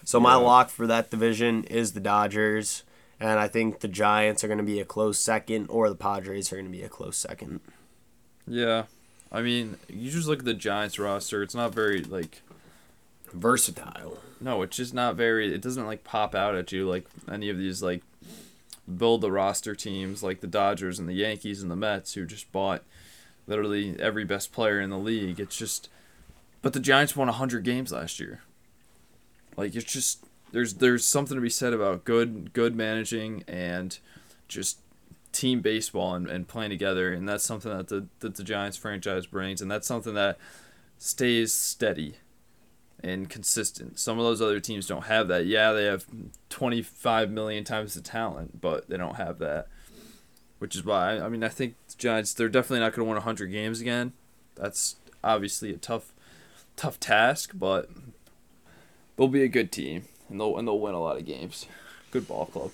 So 0.04 0.20
my 0.20 0.32
Yeah. 0.32 0.36
lock 0.36 0.68
for 0.70 0.86
that 0.86 1.10
division 1.10 1.64
is 1.64 1.92
the 1.92 2.00
Dodgers, 2.00 2.84
and 3.18 3.38
I 3.38 3.48
think 3.48 3.80
the 3.80 3.88
Giants 3.88 4.42
are 4.44 4.46
going 4.48 4.58
to 4.58 4.64
be 4.64 4.80
a 4.80 4.84
close 4.84 5.18
second, 5.18 5.66
or 5.68 5.88
the 5.88 5.94
Padres 5.94 6.52
are 6.52 6.56
going 6.56 6.66
to 6.66 6.70
be 6.70 6.82
a 6.82 6.88
close 6.88 7.16
second. 7.16 7.60
Yeah, 8.46 8.84
I 9.30 9.42
mean, 9.42 9.76
you 9.88 10.10
just 10.10 10.26
look 10.26 10.40
at 10.40 10.44
the 10.44 10.54
Giants 10.54 10.98
roster. 10.98 11.42
It's 11.42 11.54
not 11.54 11.74
very 11.74 12.02
like 12.02 12.42
Versatile. 13.32 14.18
no, 14.40 14.62
it's 14.62 14.76
just 14.76 14.92
not 14.94 15.16
very. 15.16 15.54
It 15.54 15.60
doesn't 15.62 15.86
like 15.86 16.02
pop 16.02 16.34
out 16.34 16.54
at 16.54 16.72
you 16.72 16.88
like 16.88 17.04
any 17.30 17.48
of 17.50 17.58
these 17.58 17.82
like 17.82 18.02
build 18.96 19.20
the 19.20 19.32
roster 19.32 19.74
teams 19.74 20.22
like 20.22 20.40
the 20.40 20.46
Dodgers 20.46 20.98
and 20.98 21.08
the 21.08 21.14
Yankees 21.14 21.62
and 21.62 21.70
the 21.70 21.76
Mets 21.76 22.14
who 22.14 22.26
just 22.26 22.50
bought 22.52 22.82
literally 23.46 23.96
every 23.98 24.24
best 24.24 24.52
player 24.52 24.80
in 24.80 24.90
the 24.90 24.98
league. 24.98 25.40
It's 25.40 25.56
just, 25.56 25.88
but 26.62 26.72
the 26.72 26.80
Giants 26.80 27.16
won 27.16 27.28
hundred 27.28 27.64
games 27.64 27.92
last 27.92 28.20
year. 28.20 28.42
Like 29.56 29.74
it's 29.74 29.92
just 29.92 30.24
there's 30.52 30.74
there's 30.74 31.04
something 31.04 31.36
to 31.36 31.40
be 31.40 31.50
said 31.50 31.72
about 31.72 32.04
good 32.04 32.52
good 32.52 32.74
managing 32.74 33.44
and 33.46 33.98
just 34.48 34.78
team 35.32 35.60
baseball 35.60 36.14
and, 36.14 36.26
and 36.28 36.48
playing 36.48 36.70
together 36.70 37.12
and 37.12 37.28
that's 37.28 37.44
something 37.44 37.70
that 37.76 37.88
the 37.88 38.06
that 38.20 38.34
the 38.34 38.42
Giants 38.42 38.76
franchise 38.76 39.26
brings 39.26 39.60
and 39.60 39.70
that's 39.70 39.86
something 39.86 40.14
that 40.14 40.38
stays 40.98 41.52
steady 41.52 42.16
and 43.02 43.28
consistent. 43.28 43.98
Some 43.98 44.18
of 44.18 44.24
those 44.24 44.42
other 44.42 44.60
teams 44.60 44.86
don't 44.86 45.04
have 45.06 45.28
that. 45.28 45.46
Yeah, 45.46 45.72
they 45.72 45.84
have 45.84 46.06
25 46.50 47.30
million 47.30 47.64
times 47.64 47.94
the 47.94 48.00
talent, 48.00 48.60
but 48.60 48.88
they 48.88 48.96
don't 48.96 49.16
have 49.16 49.38
that. 49.38 49.68
Which 50.58 50.76
is 50.76 50.84
why 50.84 51.18
I 51.18 51.28
mean 51.30 51.42
I 51.42 51.48
think 51.48 51.74
the 51.88 51.94
Giants 51.96 52.34
they're 52.34 52.48
definitely 52.48 52.80
not 52.80 52.92
going 52.92 53.06
to 53.06 53.08
win 53.08 53.16
100 53.16 53.46
games 53.46 53.80
again. 53.80 54.12
That's 54.56 54.96
obviously 55.24 55.70
a 55.72 55.78
tough 55.78 56.12
tough 56.76 57.00
task, 57.00 57.52
but 57.54 57.88
they'll 59.16 59.28
be 59.28 59.42
a 59.42 59.48
good 59.48 59.72
team 59.72 60.04
and 60.28 60.38
they'll 60.38 60.56
and 60.58 60.68
they'll 60.68 60.78
win 60.78 60.94
a 60.94 61.00
lot 61.00 61.16
of 61.16 61.24
games. 61.24 61.66
Good 62.10 62.28
ball 62.28 62.46
club. 62.46 62.72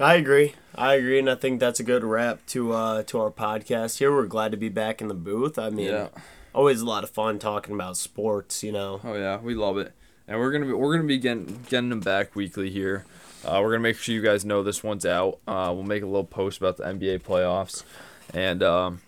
I 0.00 0.14
agree. 0.14 0.54
I 0.76 0.94
agree, 0.94 1.18
and 1.18 1.28
I 1.28 1.34
think 1.34 1.58
that's 1.58 1.80
a 1.80 1.82
good 1.82 2.04
wrap 2.04 2.46
to 2.48 2.72
uh 2.72 3.02
to 3.04 3.18
our 3.20 3.30
podcast 3.32 3.98
here. 3.98 4.12
We're 4.12 4.26
glad 4.26 4.52
to 4.52 4.56
be 4.56 4.68
back 4.68 5.00
in 5.00 5.08
the 5.08 5.14
booth. 5.14 5.58
I 5.58 5.70
mean, 5.70 5.86
Yeah. 5.86 6.08
Always 6.54 6.80
a 6.80 6.86
lot 6.86 7.04
of 7.04 7.10
fun 7.10 7.38
talking 7.38 7.74
about 7.74 7.96
sports. 7.96 8.62
You 8.62 8.72
know, 8.72 9.00
Oh 9.04 9.14
yeah, 9.14 9.38
we 9.40 9.54
love 9.54 9.78
it, 9.78 9.92
and 10.26 10.38
we're 10.38 10.52
gonna 10.52 10.66
be 10.66 10.72
we're 10.72 10.94
gonna 10.96 11.06
be 11.08 11.18
getting 11.18 11.64
getting 11.68 11.88
them 11.90 12.00
back 12.00 12.34
weekly 12.36 12.70
here. 12.70 13.04
Uh, 13.44 13.60
we're 13.62 13.70
gonna 13.70 13.82
make 13.82 13.96
sure 13.96 14.14
you 14.14 14.22
guys 14.22 14.44
know 14.44 14.62
this 14.62 14.82
one's 14.82 15.06
out. 15.06 15.38
Uh, 15.46 15.70
we'll 15.74 15.84
make 15.84 16.02
a 16.02 16.06
little 16.06 16.24
post 16.24 16.58
about 16.58 16.76
the 16.76 16.84
NBA 16.84 17.22
playoffs, 17.22 17.84
and 18.34 18.62
um, 18.62 19.00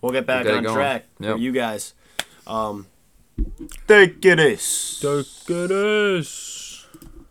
we'll 0.00 0.12
get 0.12 0.26
back 0.26 0.44
get 0.44 0.54
on 0.54 0.62
going. 0.62 0.74
track 0.74 1.04
Yep. 1.20 1.34
for 1.34 1.38
you 1.38 1.52
guys. 1.52 1.94
Um, 2.46 2.86
take 3.86 4.24
it 4.24 4.40
is. 4.40 4.98
Take 5.00 5.50
it 5.50 5.70
is. 5.70 6.58